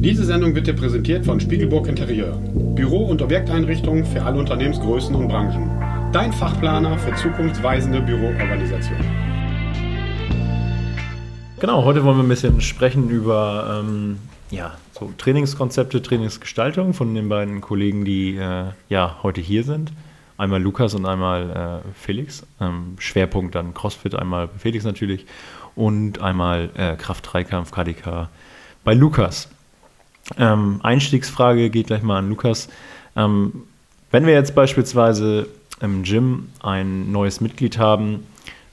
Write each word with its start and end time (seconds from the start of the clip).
Diese 0.00 0.24
Sendung 0.24 0.54
wird 0.54 0.68
dir 0.68 0.74
präsentiert 0.74 1.24
von 1.24 1.40
Spiegelburg 1.40 1.88
Interieur. 1.88 2.36
Büro- 2.76 3.06
und 3.06 3.20
Objekteinrichtungen 3.20 4.04
für 4.04 4.22
alle 4.22 4.38
Unternehmensgrößen 4.38 5.12
und 5.12 5.26
Branchen. 5.26 5.68
Dein 6.12 6.32
Fachplaner 6.32 6.96
für 6.98 7.12
zukunftsweisende 7.16 8.00
Büroorganisation. 8.02 8.96
Genau, 11.58 11.84
heute 11.84 12.04
wollen 12.04 12.16
wir 12.16 12.22
ein 12.22 12.28
bisschen 12.28 12.60
sprechen 12.60 13.10
über 13.10 13.82
ähm, 13.82 14.20
ja, 14.52 14.76
so 14.92 15.12
Trainingskonzepte, 15.18 16.00
Trainingsgestaltung 16.00 16.94
von 16.94 17.12
den 17.16 17.28
beiden 17.28 17.60
Kollegen, 17.60 18.04
die 18.04 18.36
äh, 18.36 18.66
ja 18.88 19.16
heute 19.24 19.40
hier 19.40 19.64
sind. 19.64 19.92
Einmal 20.36 20.62
Lukas 20.62 20.94
und 20.94 21.06
einmal 21.06 21.82
äh, 21.84 21.88
Felix. 21.94 22.46
Ähm, 22.60 22.94
Schwerpunkt 23.00 23.56
dann 23.56 23.74
CrossFit, 23.74 24.14
einmal 24.14 24.48
Felix 24.58 24.84
natürlich 24.84 25.26
und 25.74 26.22
einmal 26.22 26.70
äh, 26.76 26.94
Kraft-Dreikampf, 26.94 27.72
KDK 27.72 28.28
bei 28.84 28.94
Lukas. 28.94 29.48
Ähm, 30.36 30.80
Einstiegsfrage 30.82 31.70
geht 31.70 31.86
gleich 31.86 32.02
mal 32.02 32.18
an 32.18 32.28
Lukas. 32.28 32.68
Ähm, 33.16 33.64
wenn 34.10 34.26
wir 34.26 34.34
jetzt 34.34 34.54
beispielsweise 34.54 35.48
im 35.80 36.02
Gym 36.02 36.48
ein 36.60 37.12
neues 37.12 37.40
Mitglied 37.40 37.78
haben, 37.78 38.24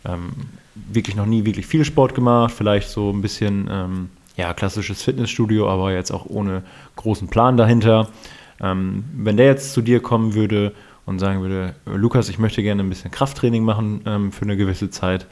ähm, 0.05 0.31
wirklich 0.75 1.15
noch 1.15 1.25
nie 1.25 1.45
wirklich 1.45 1.65
viel 1.65 1.85
Sport 1.85 2.15
gemacht, 2.15 2.53
vielleicht 2.55 2.89
so 2.89 3.11
ein 3.11 3.21
bisschen 3.21 3.67
ähm, 3.71 4.09
ja, 4.35 4.53
klassisches 4.53 5.01
Fitnessstudio, 5.01 5.69
aber 5.69 5.93
jetzt 5.93 6.11
auch 6.11 6.25
ohne 6.25 6.63
großen 6.95 7.27
Plan 7.27 7.57
dahinter. 7.57 8.09
Ähm, 8.61 9.05
wenn 9.15 9.37
der 9.37 9.47
jetzt 9.47 9.73
zu 9.73 9.81
dir 9.81 10.01
kommen 10.01 10.33
würde 10.33 10.73
und 11.05 11.19
sagen 11.19 11.41
würde, 11.41 11.75
Lukas, 11.85 12.29
ich 12.29 12.39
möchte 12.39 12.63
gerne 12.63 12.83
ein 12.83 12.89
bisschen 12.89 13.11
Krafttraining 13.11 13.63
machen 13.63 14.01
ähm, 14.05 14.31
für 14.31 14.43
eine 14.43 14.57
gewisse 14.57 14.89
Zeit, 14.89 15.27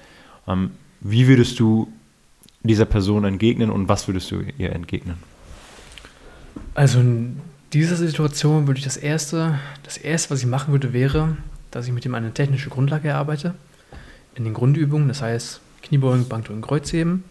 wie 0.99 1.27
würdest 1.29 1.57
du 1.57 1.88
dieser 2.63 2.83
Person 2.83 3.23
entgegnen 3.23 3.69
und 3.69 3.88
was 3.88 4.09
würdest 4.09 4.29
du 4.29 4.41
ihr 4.57 4.73
entgegnen? 4.73 5.16
Also 6.73 6.99
in 6.99 7.39
dieser 7.71 7.95
Situation 7.95 8.67
würde 8.67 8.79
ich 8.79 8.83
das 8.83 8.97
erste, 8.97 9.59
das 9.83 9.97
erste, 9.97 10.31
was 10.31 10.39
ich 10.39 10.45
machen 10.45 10.71
würde, 10.71 10.93
wäre, 10.93 11.37
dass 11.71 11.87
ich 11.87 11.93
mit 11.93 12.05
ihm 12.05 12.15
eine 12.15 12.33
technische 12.33 12.69
Grundlage 12.69 13.09
erarbeite. 13.09 13.55
In 14.35 14.43
den 14.43 14.53
Grundübungen, 14.53 15.07
das 15.07 15.21
heißt 15.21 15.59
Kniebeugen, 15.81 16.27
Bankdrücken, 16.27 16.61
Kreuzheben. 16.61 17.23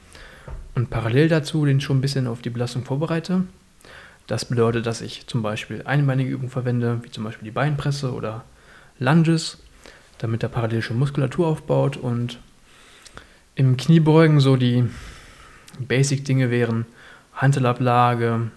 Und 0.75 0.91
parallel 0.91 1.29
dazu 1.29 1.65
den 1.65 1.81
schon 1.81 1.99
ein 1.99 2.01
bisschen 2.01 2.27
auf 2.27 2.43
die 2.43 2.51
Belastung 2.51 2.85
vorbereite. 2.85 3.45
Das 4.27 4.45
bedeutet, 4.45 4.87
dass 4.87 5.01
ich 5.01 5.27
zum 5.27 5.43
Beispiel 5.43 5.83
einbeinige 5.85 6.31
Übungen 6.31 6.51
verwende, 6.51 7.01
wie 7.03 7.11
zum 7.11 7.25
Beispiel 7.25 7.45
die 7.45 7.51
Beinpresse 7.51 8.13
oder 8.13 8.45
Lunges, 8.99 9.59
damit 10.19 10.43
er 10.43 10.49
parallel 10.49 10.83
schon 10.83 10.99
Muskulatur 10.99 11.47
aufbaut. 11.47 11.97
Und 11.97 12.39
im 13.55 13.77
Kniebeugen 13.77 14.41
so 14.41 14.57
die 14.57 14.85
Basic-Dinge 15.79 16.51
wären 16.51 16.87
Handelablage, 17.35 18.51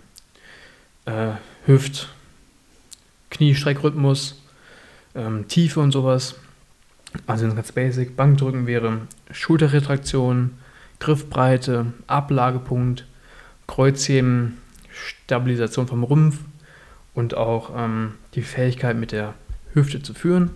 äh, 1.05 1.31
Hüft, 1.65 2.09
Kniestreckrhythmus, 3.29 4.41
ähm, 5.15 5.47
Tiefe 5.47 5.79
und 5.79 5.91
sowas. 5.91 6.35
Also 7.27 7.47
ganz 7.53 7.71
basic. 7.71 8.15
Bankdrücken 8.15 8.67
wäre 8.67 8.99
Schulterretraktion, 9.31 10.51
Griffbreite, 10.99 11.87
Ablagepunkt, 12.07 13.05
Kreuzheben, 13.67 14.57
Stabilisation 14.89 15.87
vom 15.87 16.03
Rumpf 16.03 16.39
und 17.13 17.35
auch 17.35 17.71
ähm, 17.75 18.13
die 18.33 18.41
Fähigkeit 18.41 18.97
mit 18.97 19.11
der 19.11 19.33
Hüfte 19.73 20.01
zu 20.01 20.13
führen. 20.13 20.51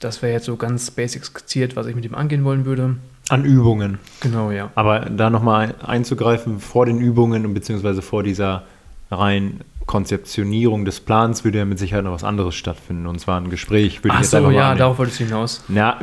Das 0.00 0.22
wäre 0.22 0.32
jetzt 0.32 0.46
so 0.46 0.56
ganz 0.56 0.90
basic 0.90 1.24
skizziert, 1.24 1.76
was 1.76 1.86
ich 1.86 1.94
mit 1.94 2.04
ihm 2.04 2.14
angehen 2.14 2.44
wollen 2.44 2.64
würde. 2.64 2.96
An 3.28 3.44
Übungen. 3.44 3.98
Genau, 4.20 4.50
ja. 4.50 4.70
Aber 4.74 5.00
da 5.00 5.30
nochmal 5.30 5.74
einzugreifen 5.82 6.58
vor 6.58 6.86
den 6.86 6.98
Übungen 6.98 7.46
und 7.46 7.54
beziehungsweise 7.54 8.02
vor 8.02 8.22
dieser 8.22 8.64
rein 9.10 9.60
Konzeptionierung 9.90 10.84
des 10.84 11.00
Plans 11.00 11.42
würde 11.42 11.58
ja 11.58 11.64
mit 11.64 11.80
Sicherheit 11.80 12.04
noch 12.04 12.12
was 12.12 12.22
anderes 12.22 12.54
stattfinden. 12.54 13.08
Und 13.08 13.18
zwar 13.18 13.40
ein 13.40 13.50
Gespräch. 13.50 14.04
Würde 14.04 14.14
Ach 14.14 14.20
ich 14.20 14.20
jetzt 14.20 14.30
so, 14.30 14.36
ja, 14.36 14.66
annehmen. 14.66 14.78
darauf 14.78 14.98
wolltest 14.98 15.18
du 15.18 15.24
hinaus. 15.24 15.64
Ja, 15.68 15.98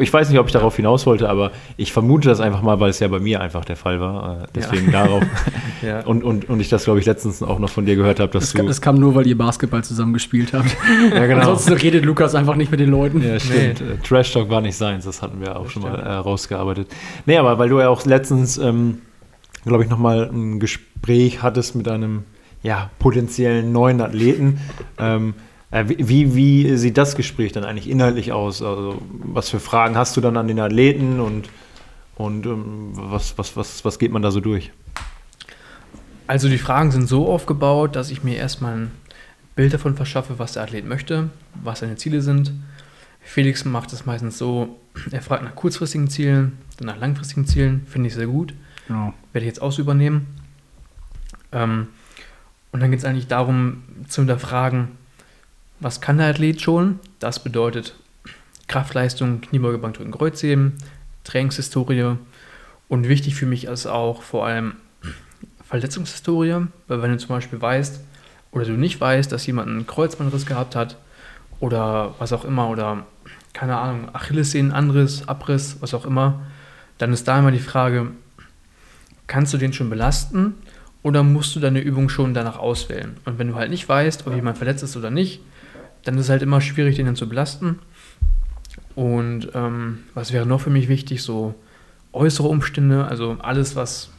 ich 0.00 0.12
weiß 0.12 0.28
nicht, 0.28 0.40
ob 0.40 0.46
ich 0.46 0.52
darauf 0.52 0.74
hinaus 0.74 1.06
wollte, 1.06 1.28
aber 1.28 1.52
ich 1.76 1.92
vermute 1.92 2.28
das 2.28 2.40
einfach 2.40 2.62
mal, 2.62 2.80
weil 2.80 2.90
es 2.90 2.98
ja 2.98 3.06
bei 3.06 3.20
mir 3.20 3.40
einfach 3.40 3.64
der 3.64 3.76
Fall 3.76 4.00
war. 4.00 4.42
Äh, 4.42 4.46
deswegen 4.56 4.86
ja. 4.86 5.04
darauf. 5.04 5.22
ja. 5.82 6.00
und, 6.00 6.24
und, 6.24 6.48
und 6.48 6.58
ich 6.58 6.68
das, 6.68 6.82
glaube 6.82 6.98
ich, 6.98 7.06
letztens 7.06 7.40
auch 7.40 7.60
noch 7.60 7.70
von 7.70 7.86
dir 7.86 7.94
gehört 7.94 8.18
habe, 8.18 8.32
dass 8.32 8.50
das 8.50 8.54
du. 8.54 8.66
das 8.66 8.80
kam 8.80 8.96
nur, 8.96 9.14
weil 9.14 9.28
ihr 9.28 9.38
Basketball 9.38 9.84
zusammen 9.84 10.14
gespielt 10.14 10.52
habt. 10.52 10.76
ja, 11.14 11.26
genau. 11.26 11.42
Ansonsten 11.42 11.74
redet 11.74 12.04
Lukas 12.04 12.34
einfach 12.34 12.56
nicht 12.56 12.72
mit 12.72 12.80
den 12.80 12.90
Leuten. 12.90 13.22
Ja, 13.22 13.38
stimmt. 13.38 13.80
Nee. 13.80 13.92
Äh, 13.92 13.98
Trash 14.02 14.32
Talk 14.32 14.50
war 14.50 14.62
nicht 14.62 14.76
seins, 14.76 15.04
das 15.04 15.22
hatten 15.22 15.40
wir 15.40 15.54
auch 15.54 15.62
das 15.62 15.72
schon 15.74 15.82
stimmt. 15.82 15.96
mal 15.98 16.04
äh, 16.04 16.14
rausgearbeitet. 16.14 16.88
Nee, 17.24 17.36
aber 17.36 17.56
weil 17.60 17.68
du 17.68 17.78
ja 17.78 17.88
auch 17.88 18.04
letztens, 18.04 18.58
ähm, 18.58 18.98
glaube 19.64 19.84
ich, 19.84 19.90
nochmal 19.90 20.28
ein 20.28 20.58
Gespräch 20.58 21.40
hattest 21.40 21.76
mit 21.76 21.86
einem 21.86 22.24
ja, 22.62 22.90
potenziellen 22.98 23.72
neuen 23.72 24.00
Athleten. 24.00 24.60
Ähm, 24.98 25.34
äh, 25.70 25.84
wie, 25.86 26.34
wie 26.34 26.76
sieht 26.76 26.96
das 26.96 27.14
Gespräch 27.14 27.52
dann 27.52 27.64
eigentlich 27.64 27.88
inhaltlich 27.88 28.32
aus? 28.32 28.62
Also, 28.62 29.00
was 29.10 29.48
für 29.48 29.60
Fragen 29.60 29.96
hast 29.96 30.16
du 30.16 30.20
dann 30.20 30.36
an 30.36 30.48
den 30.48 30.58
Athleten 30.60 31.20
und, 31.20 31.48
und 32.16 32.46
ähm, 32.46 32.92
was, 32.94 33.36
was, 33.36 33.56
was, 33.56 33.84
was 33.84 33.98
geht 33.98 34.12
man 34.12 34.22
da 34.22 34.30
so 34.30 34.40
durch? 34.40 34.70
Also 36.26 36.48
die 36.48 36.58
Fragen 36.58 36.90
sind 36.90 37.08
so 37.08 37.26
aufgebaut, 37.26 37.96
dass 37.96 38.10
ich 38.10 38.22
mir 38.22 38.36
erstmal 38.36 38.76
ein 38.76 38.90
Bild 39.56 39.72
davon 39.72 39.96
verschaffe, 39.96 40.38
was 40.38 40.52
der 40.52 40.62
Athlet 40.62 40.86
möchte, 40.86 41.30
was 41.62 41.80
seine 41.80 41.96
Ziele 41.96 42.20
sind. 42.20 42.52
Felix 43.20 43.64
macht 43.64 43.92
es 43.92 44.06
meistens 44.06 44.38
so, 44.38 44.76
er 45.10 45.22
fragt 45.22 45.42
nach 45.42 45.54
kurzfristigen 45.54 46.08
Zielen, 46.08 46.58
dann 46.76 46.86
nach 46.86 46.98
langfristigen 46.98 47.46
Zielen, 47.46 47.86
finde 47.86 48.08
ich 48.08 48.14
sehr 48.14 48.26
gut. 48.26 48.54
Ja. 48.88 49.12
Werde 49.32 49.44
ich 49.44 49.50
jetzt 49.50 49.62
auch 49.62 49.72
so 49.72 49.82
übernehmen. 49.82 50.26
Ähm, 51.50 51.88
und 52.72 52.80
dann 52.80 52.90
geht 52.90 53.00
es 53.00 53.04
eigentlich 53.04 53.28
darum 53.28 53.82
zu 54.08 54.22
hinterfragen, 54.22 54.88
was 55.80 56.00
kann 56.00 56.18
der 56.18 56.28
Athlet 56.28 56.60
schon? 56.60 56.98
Das 57.18 57.42
bedeutet 57.42 57.94
Kraftleistung, 58.66 59.40
Kniebeuge, 59.40 59.78
Bankdrücken, 59.78 60.12
Kreuzheben, 60.12 60.74
Trainingshistorie 61.24 62.16
und 62.88 63.08
wichtig 63.08 63.34
für 63.34 63.46
mich 63.46 63.64
ist 63.64 63.86
auch 63.86 64.22
vor 64.22 64.46
allem 64.46 64.76
Verletzungshistorie, 65.64 66.66
weil 66.86 67.02
wenn 67.02 67.12
du 67.12 67.18
zum 67.18 67.28
Beispiel 67.28 67.60
weißt 67.60 68.00
oder 68.50 68.64
du 68.64 68.72
nicht 68.72 69.00
weißt, 69.00 69.30
dass 69.30 69.46
jemand 69.46 69.68
einen 69.68 69.86
Kreuzbandriss 69.86 70.46
gehabt 70.46 70.74
hat 70.74 70.96
oder 71.60 72.14
was 72.18 72.32
auch 72.32 72.44
immer 72.44 72.68
oder 72.68 73.06
keine 73.52 73.76
Ahnung, 73.76 74.08
Achillessehnenanriss, 74.14 75.28
Abriss, 75.28 75.76
was 75.80 75.94
auch 75.94 76.04
immer, 76.04 76.40
dann 76.98 77.12
ist 77.12 77.28
da 77.28 77.38
immer 77.38 77.50
die 77.50 77.58
Frage, 77.58 78.08
kannst 79.26 79.52
du 79.52 79.58
den 79.58 79.72
schon 79.72 79.90
belasten 79.90 80.54
oder 81.02 81.22
musst 81.22 81.54
du 81.56 81.60
deine 81.60 81.80
Übung 81.80 82.08
schon 82.08 82.34
danach 82.34 82.58
auswählen? 82.58 83.16
Und 83.24 83.38
wenn 83.38 83.48
du 83.48 83.54
halt 83.54 83.70
nicht 83.70 83.88
weißt, 83.88 84.26
ob 84.26 84.34
jemand 84.34 84.58
verletzt 84.58 84.82
ist 84.82 84.96
oder 84.96 85.10
nicht, 85.10 85.40
dann 86.04 86.16
ist 86.16 86.24
es 86.24 86.30
halt 86.30 86.42
immer 86.42 86.60
schwierig, 86.60 86.96
den 86.96 87.06
dann 87.06 87.16
zu 87.16 87.28
belasten. 87.28 87.78
Und 88.94 89.50
ähm, 89.54 90.04
was 90.14 90.32
wäre 90.32 90.46
noch 90.46 90.60
für 90.60 90.70
mich 90.70 90.88
wichtig? 90.88 91.22
So 91.22 91.54
äußere 92.12 92.48
Umstände, 92.48 93.06
also 93.06 93.36
alles, 93.40 93.76
was 93.76 94.10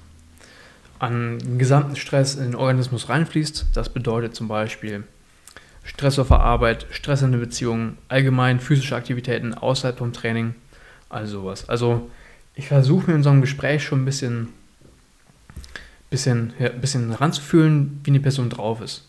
an 0.99 1.57
gesamten 1.57 1.95
Stress 1.95 2.35
in 2.35 2.43
den 2.43 2.55
Organismus 2.55 3.09
reinfließt. 3.09 3.67
Das 3.73 3.89
bedeutet 3.89 4.35
zum 4.35 4.47
Beispiel 4.47 5.03
Stress 5.83 6.19
auf 6.19 6.27
der 6.27 6.41
Arbeit, 6.41 6.85
Stress 6.91 7.21
in 7.21 7.31
der 7.31 7.39
Beziehung, 7.39 7.97
allgemein 8.09 8.59
physische 8.59 8.95
Aktivitäten 8.95 9.53
außerhalb 9.53 9.97
vom 9.97 10.13
Training, 10.13 10.53
also 11.09 11.41
sowas. 11.41 11.67
Also 11.67 12.09
ich 12.53 12.67
versuche 12.67 13.09
mir 13.09 13.15
in 13.15 13.23
so 13.23 13.29
einem 13.29 13.41
Gespräch 13.41 13.83
schon 13.83 14.01
ein 14.01 14.05
bisschen 14.05 14.49
bisschen, 16.09 16.53
ja, 16.59 16.69
bisschen 16.69 17.11
ranzufühlen, 17.11 18.01
wie 18.03 18.11
eine 18.11 18.19
Person 18.19 18.49
drauf 18.49 18.81
ist. 18.81 19.05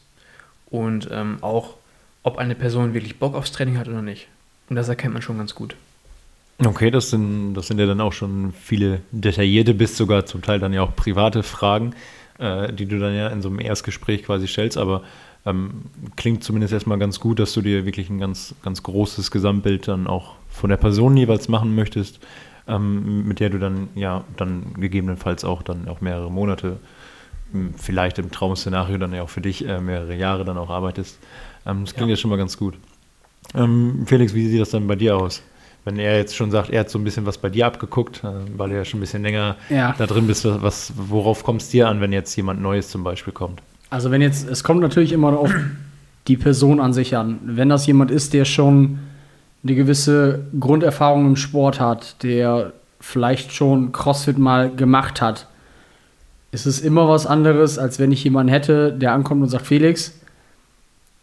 Und 0.71 1.09
ähm, 1.11 1.39
auch, 1.41 1.75
ob 2.23 2.39
eine 2.39 2.55
Person 2.55 2.95
wirklich 2.95 3.19
Bock 3.19 3.35
aufs 3.35 3.53
Training 3.53 3.79
hat 3.79 3.89
oder 3.89 4.03
nicht. 4.03 4.29
Und 4.69 4.77
das 4.77 4.89
erkennt 4.89 5.15
man 5.15 5.23
schon 5.23 5.39
ganz 5.39 5.55
gut. 5.55 5.75
Okay, 6.65 6.91
das 6.91 7.11
sind, 7.11 7.55
das 7.55 7.69
sind 7.69 7.79
ja 7.79 7.87
dann 7.87 8.01
auch 8.01 8.13
schon 8.13 8.53
viele 8.53 9.01
detaillierte, 9.13 9.73
bis 9.73 9.97
sogar 9.97 10.27
zum 10.27 10.43
Teil 10.43 10.59
dann 10.59 10.75
ja 10.75 10.83
auch 10.83 10.95
private 10.95 11.43
Fragen, 11.43 11.95
äh, 12.39 12.73
die 12.73 12.87
du 12.87 12.99
dann 12.99 13.15
ja 13.15 13.29
in 13.29 13.41
so 13.41 13.49
einem 13.49 13.61
Erstgespräch 13.61 14.25
quasi 14.25 14.47
stellst. 14.47 14.77
Aber 14.77 15.03
ähm, 15.47 15.85
klingt 16.17 16.45
zumindest 16.45 16.75
erstmal 16.75 16.99
ganz 16.99 17.19
gut, 17.19 17.39
dass 17.39 17.55
du 17.55 17.63
dir 17.63 17.87
wirklich 17.87 18.11
ein 18.11 18.19
ganz, 18.19 18.55
ganz 18.63 18.83
großes 18.83 19.31
Gesamtbild 19.31 19.89
dann 19.89 20.07
auch 20.07 20.35
von 20.51 20.69
der 20.69 20.77
Person 20.77 21.17
jeweils 21.17 21.49
machen 21.49 21.75
möchtest 21.75 22.21
ähm, 22.71 23.27
mit 23.27 23.41
der 23.41 23.51
du 23.51 23.59
dann 23.59 23.89
ja 23.95 24.25
dann 24.37 24.75
gegebenenfalls 24.79 25.45
auch 25.45 25.63
dann 25.63 25.89
auch 25.89 26.01
mehrere 26.01 26.31
Monate 26.31 26.77
m, 27.53 27.75
vielleicht 27.77 28.19
im 28.19 28.31
Traum-Szenario 28.31 28.99
dann 28.99 29.13
ja 29.13 29.23
auch 29.23 29.29
für 29.31 29.41
dich 29.41 29.67
äh, 29.67 29.81
mehrere 29.81 30.15
Jahre 30.15 30.45
dann 30.45 30.57
auch 30.59 30.71
arbeitest. 30.71 31.19
Ähm, 31.67 31.85
das 31.85 31.95
klingt 31.95 32.11
ja. 32.11 32.17
schon 32.17 32.31
mal 32.31 32.37
ganz 32.37 32.57
gut. 32.57 32.75
Ähm, 33.55 34.05
Felix, 34.07 34.35
wie 34.35 34.47
sieht 34.49 34.61
das 34.61 34.71
dann 34.71 34.87
bei 34.87 34.97
dir 34.97 35.17
aus? 35.17 35.43
Wenn 35.85 35.99
er 35.99 36.19
jetzt 36.19 36.37
schon 36.37 36.51
sagt, 36.51 36.71
er 36.71 36.81
hat 36.81 36.91
so 36.91 36.99
ein 36.99 37.05
bisschen 37.05 37.25
was 37.25 37.39
bei 37.39 37.49
dir 37.49 37.67
abgeguckt, 37.67 38.23
äh, 38.23 38.29
weil 38.57 38.71
du 38.71 38.77
ja 38.77 38.85
schon 38.85 38.99
ein 38.99 39.01
bisschen 39.01 39.23
länger 39.23 39.57
Ja. 39.71 39.95
da 39.99 40.07
drin 40.07 40.27
bist, 40.27 40.45
was, 40.45 40.93
worauf 40.97 41.43
kommt 41.43 41.63
es 41.63 41.71
dir 41.71 41.89
an, 41.89 42.01
wenn 42.01 42.13
jetzt 42.13 42.37
jemand 42.37 42.61
Neues 42.61 42.91
zum 42.91 43.03
Beispiel 43.03 43.33
kommt? 43.33 43.63
Also 43.89 44.11
wenn 44.11 44.23
jetzt, 44.23 44.49
es 44.49 44.63
kommt 44.63 44.81
natürlich 44.81 45.13
immer 45.13 45.37
auf 45.37 45.53
die 46.29 46.37
Person 46.37 46.81
an 46.81 46.93
sich 46.93 47.17
an. 47.17 47.39
Wenn 47.43 47.69
das 47.71 47.87
jemand 47.87 48.11
ist, 48.11 48.35
der 48.35 48.45
schon 48.45 48.99
eine 49.63 49.75
gewisse 49.75 50.41
Grunderfahrung 50.59 51.27
im 51.27 51.37
Sport 51.37 51.81
hat, 51.81 52.23
der 52.23 52.73
vielleicht 53.01 53.53
schon 53.53 53.93
CrossFit 53.93 54.39
mal 54.39 54.71
gemacht 54.71 55.21
hat, 55.21 55.47
ist 56.53 56.67
es 56.67 56.81
immer 56.81 57.09
was 57.09 57.27
anderes, 57.27 57.79
als 57.79 57.99
wenn 57.99 58.13
ich 58.13 58.25
jemanden 58.25 58.53
hätte, 58.53 58.93
der 58.93 59.13
ankommt 59.13 59.43
und 59.43 59.49
sagt, 59.49 59.67
Felix, 59.67 60.19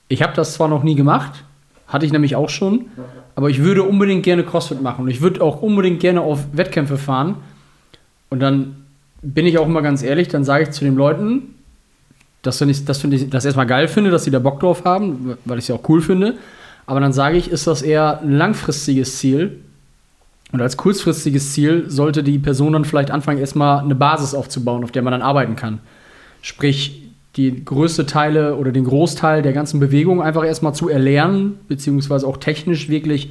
ich 0.08 0.24
habe 0.24 0.34
das 0.34 0.54
zwar 0.54 0.68
noch 0.68 0.84
nie 0.84 0.96
gemacht, 0.96 1.44
hatte 1.88 2.06
ich 2.06 2.12
nämlich 2.12 2.36
auch 2.36 2.50
schon, 2.50 2.86
aber 3.36 3.50
ich 3.50 3.62
würde 3.62 3.84
unbedingt 3.84 4.24
gerne 4.24 4.44
CrossFit 4.44 4.82
machen 4.82 5.04
und 5.04 5.12
ich 5.12 5.22
würde 5.22 5.42
auch 5.42 5.62
unbedingt 5.62 6.00
gerne 6.00 6.22
auf 6.22 6.46
Wettkämpfe 6.54 6.98
fahren. 6.98 7.36
Und 8.30 8.40
dann 8.40 8.86
bin 9.22 9.46
ich 9.46 9.58
auch 9.58 9.68
immer 9.68 9.82
ganz 9.82 10.04
ehrlich, 10.04 10.28
dann 10.28 10.44
sage 10.44 10.64
ich 10.64 10.72
zu 10.72 10.86
den 10.86 10.96
Leuten, 10.96 11.56
dass 12.42 12.62
ich 12.62 12.86
das, 12.86 13.00
finde 13.00 13.18
ich, 13.18 13.30
das 13.30 13.46
erstmal 13.46 13.68
geil 13.68 13.88
finde, 13.88 14.12
dass 14.12 14.24
sie 14.24 14.32
da 14.32 14.40
Bock 14.40 14.60
drauf 14.60 14.86
haben, 14.86 15.38
weil 15.46 15.58
ich 15.58 15.66
es 15.66 15.68
ja 15.68 15.76
auch 15.76 15.90
cool 15.90 16.02
finde. 16.02 16.36
Aber 16.88 17.02
dann 17.02 17.14
sage 17.14 17.38
ich, 17.38 17.52
ist 17.52 17.68
das 17.68 17.84
eher 17.84 18.22
ein 18.22 18.32
langfristiges 18.32 19.18
Ziel. 19.20 19.60
Und 20.54 20.62
als 20.62 20.78
kurzfristiges 20.78 21.54
Ziel 21.54 21.90
sollte 21.90 22.24
die 22.24 22.40
Person 22.40 22.74
dann 22.74 22.86
vielleicht 22.86 23.12
anfangen, 23.12 23.40
erstmal 23.40 23.84
eine 23.84 23.96
Basis 23.96 24.34
aufzubauen, 24.34 24.84
auf 24.84 24.92
der 24.92 25.02
man 25.02 25.12
dann 25.12 25.22
arbeiten 25.22 25.58
kann. 25.58 25.80
Sprich, 26.42 27.04
die 27.36 27.64
größte 27.64 28.06
Teile 28.06 28.56
oder 28.56 28.72
den 28.72 28.86
Großteil 28.86 29.42
der 29.42 29.54
ganzen 29.54 29.80
Bewegung 29.80 30.22
einfach 30.22 30.46
erstmal 30.46 30.74
zu 30.74 30.90
erlernen, 30.90 31.60
beziehungsweise 31.68 32.26
auch 32.26 32.38
technisch 32.38 32.90
wirklich 32.90 33.30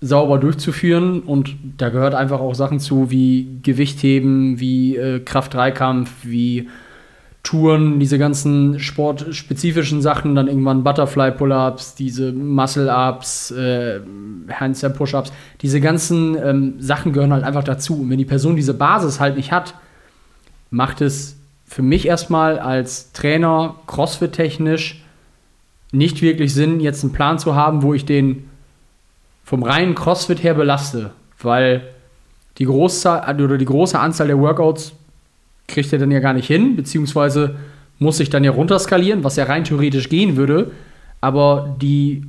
sauber 0.00 0.38
durchzuführen. 0.38 1.20
Und 1.20 1.54
da 1.78 1.88
gehört 1.88 2.14
einfach 2.14 2.40
auch 2.40 2.54
Sachen 2.54 2.80
zu 2.80 3.10
wie 3.10 3.46
Gewichtheben, 3.62 4.58
wie 4.58 4.96
äh, 4.96 5.20
Kraft-3-Kampf, 5.20 6.10
wie 6.24 6.68
Touren, 7.42 7.98
diese 7.98 8.18
ganzen 8.18 8.78
sportspezifischen 8.78 10.00
Sachen, 10.00 10.36
dann 10.36 10.46
irgendwann 10.46 10.84
Butterfly-Pull-Ups, 10.84 11.96
diese 11.96 12.32
Muscle-Ups, 12.32 13.50
äh, 13.50 14.00
Handstand-Push-Ups, 14.48 15.32
diese 15.60 15.80
ganzen 15.80 16.36
ähm, 16.36 16.74
Sachen 16.78 17.12
gehören 17.12 17.32
halt 17.32 17.42
einfach 17.44 17.64
dazu. 17.64 18.00
Und 18.02 18.10
wenn 18.10 18.18
die 18.18 18.24
Person 18.24 18.54
diese 18.54 18.74
Basis 18.74 19.18
halt 19.18 19.36
nicht 19.36 19.50
hat, 19.50 19.74
macht 20.70 21.00
es 21.00 21.36
für 21.66 21.82
mich 21.82 22.06
erstmal 22.06 22.58
als 22.60 23.12
Trainer 23.12 23.74
CrossFit-technisch 23.86 25.02
nicht 25.90 26.22
wirklich 26.22 26.54
Sinn, 26.54 26.80
jetzt 26.80 27.02
einen 27.02 27.12
Plan 27.12 27.38
zu 27.38 27.54
haben, 27.54 27.82
wo 27.82 27.92
ich 27.92 28.04
den 28.04 28.48
vom 29.44 29.62
reinen 29.62 29.94
CrossFit 29.94 30.42
her 30.42 30.54
belaste, 30.54 31.10
weil 31.40 31.82
die 32.58 32.66
Großzahl 32.66 33.40
oder 33.40 33.58
die 33.58 33.64
große 33.64 33.98
Anzahl 33.98 34.28
der 34.28 34.38
Workouts 34.38 34.92
kriegt 35.68 35.92
er 35.92 35.98
dann 35.98 36.10
ja 36.10 36.20
gar 36.20 36.32
nicht 36.32 36.46
hin, 36.46 36.76
beziehungsweise 36.76 37.56
muss 37.98 38.18
sich 38.18 38.30
dann 38.30 38.44
ja 38.44 38.50
runterskalieren, 38.50 39.24
was 39.24 39.36
ja 39.36 39.44
rein 39.44 39.64
theoretisch 39.64 40.08
gehen 40.08 40.36
würde. 40.36 40.70
Aber 41.20 41.76
die 41.80 42.24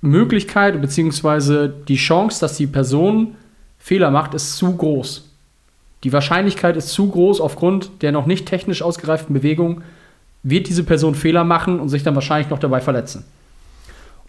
Möglichkeit 0.00 0.80
beziehungsweise 0.80 1.72
die 1.88 1.96
Chance, 1.96 2.40
dass 2.40 2.56
die 2.56 2.66
Person 2.66 3.36
Fehler 3.78 4.10
macht, 4.10 4.34
ist 4.34 4.56
zu 4.56 4.76
groß. 4.76 5.30
Die 6.04 6.12
Wahrscheinlichkeit 6.12 6.76
ist 6.76 6.90
zu 6.90 7.08
groß 7.08 7.40
aufgrund 7.40 8.02
der 8.02 8.12
noch 8.12 8.26
nicht 8.26 8.46
technisch 8.46 8.82
ausgereiften 8.82 9.34
Bewegung, 9.34 9.82
wird 10.42 10.68
diese 10.68 10.84
Person 10.84 11.14
Fehler 11.14 11.44
machen 11.44 11.80
und 11.80 11.88
sich 11.88 12.02
dann 12.02 12.14
wahrscheinlich 12.14 12.50
noch 12.50 12.58
dabei 12.58 12.80
verletzen. 12.80 13.24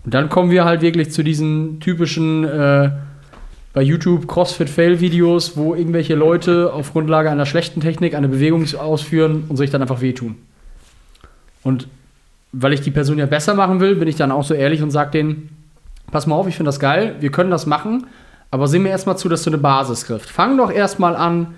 Und 0.04 0.14
dann 0.14 0.30
kommen 0.30 0.52
wir 0.52 0.66
halt 0.66 0.82
wirklich 0.82 1.12
zu 1.12 1.24
diesen 1.24 1.80
typischen 1.80 2.44
äh, 2.44 2.92
bei 3.74 3.82
YouTube 3.82 4.28
CrossFit-Fail-Videos, 4.28 5.56
wo 5.56 5.76
irgendwelche 5.76 6.16
Leute 6.16 6.74
auf 6.74 6.94
Grundlage 6.94 7.30
einer 7.30 7.46
schlechten 7.46 7.82
Technik 7.82 8.16
eine 8.16 8.28
Bewegung 8.28 8.66
ausführen 8.78 9.46
und 9.50 9.58
sich 9.58 9.70
dann 9.70 9.82
einfach 9.82 10.02
wehtun. 10.02 10.36
Und 11.64 11.88
weil 12.52 12.74
ich 12.74 12.82
die 12.82 12.92
Person 12.92 13.20
ja 13.20 13.26
besser 13.26 13.54
machen 13.54 13.80
will, 13.80 13.96
bin 13.96 14.08
ich 14.08 14.16
dann 14.16 14.32
auch 14.32 14.44
so 14.44 14.54
ehrlich 14.54 14.82
und 14.82 14.92
sage 14.92 15.12
denen, 15.12 15.50
pass 16.12 16.28
mal 16.28 16.36
auf, 16.36 16.48
ich 16.48 16.56
finde 16.56 16.70
das 16.70 16.80
geil, 16.80 17.16
wir 17.20 17.32
können 17.32 17.52
das 17.52 17.66
machen, 17.66 18.08
aber 18.52 18.68
seh 18.68 18.80
mir 18.80 18.90
erstmal 18.90 19.18
zu, 19.18 19.30
dass 19.30 19.44
du 19.44 19.50
eine 19.50 19.58
Basis 19.58 20.06
kriegst. 20.06 20.30
Fang 20.30 20.58
doch 20.58 20.72
erstmal 20.72 21.16
an, 21.16 21.54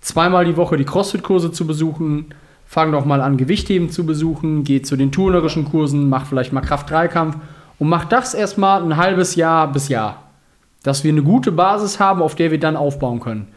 zweimal 0.00 0.44
die 0.44 0.56
Woche 0.56 0.76
die 0.76 0.84
CrossFit-Kurse 0.84 1.52
zu 1.52 1.66
besuchen, 1.66 2.34
fang 2.66 2.90
doch 2.90 3.04
mal 3.04 3.20
an, 3.20 3.36
Gewichtheben 3.36 3.90
zu 3.90 4.04
besuchen, 4.04 4.64
geh 4.64 4.82
zu 4.82 4.96
den 4.96 5.12
turnerischen 5.12 5.64
Kursen, 5.64 6.08
mach 6.08 6.26
vielleicht 6.26 6.52
mal 6.52 6.60
Kraft-3-Kampf 6.60 7.36
und 7.78 7.88
mach 7.88 8.04
das 8.06 8.34
erstmal 8.34 8.82
ein 8.82 8.96
halbes 8.96 9.36
Jahr 9.36 9.70
bis 9.70 9.88
Jahr. 9.88 10.31
Dass 10.82 11.04
wir 11.04 11.12
eine 11.12 11.22
gute 11.22 11.52
Basis 11.52 12.00
haben, 12.00 12.22
auf 12.22 12.34
der 12.34 12.50
wir 12.50 12.58
dann 12.60 12.76
aufbauen 12.76 13.20
können. 13.20 13.48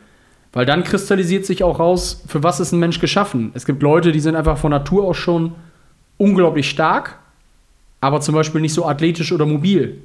Weil 0.54 0.66
dann 0.66 0.83
kristallisiert 0.83 1.45
sich 1.45 1.63
auch 1.63 1.80
raus, 1.80 2.24
für 2.27 2.44
was 2.44 2.60
ist 2.60 2.72
ein 2.72 2.80
Mensch 2.80 3.00
geschaffen. 3.00 3.51
Es 3.56 3.66
gibt 3.66 3.83
Leute, 3.83 4.12
die 4.12 4.19
sind 4.22 4.36
einfach 4.36 4.57
von 4.57 4.72
Natur 4.72 5.04
aus 5.06 5.18
schon 5.18 5.54
unglaublich 6.18 6.69
stark, 6.69 7.18
aber 8.00 8.22
zum 8.22 8.36
Beispiel 8.36 8.62
nicht 8.62 8.74
so 8.74 8.86
athletisch 8.86 9.31
oder 9.33 9.45
mobil. 9.45 9.98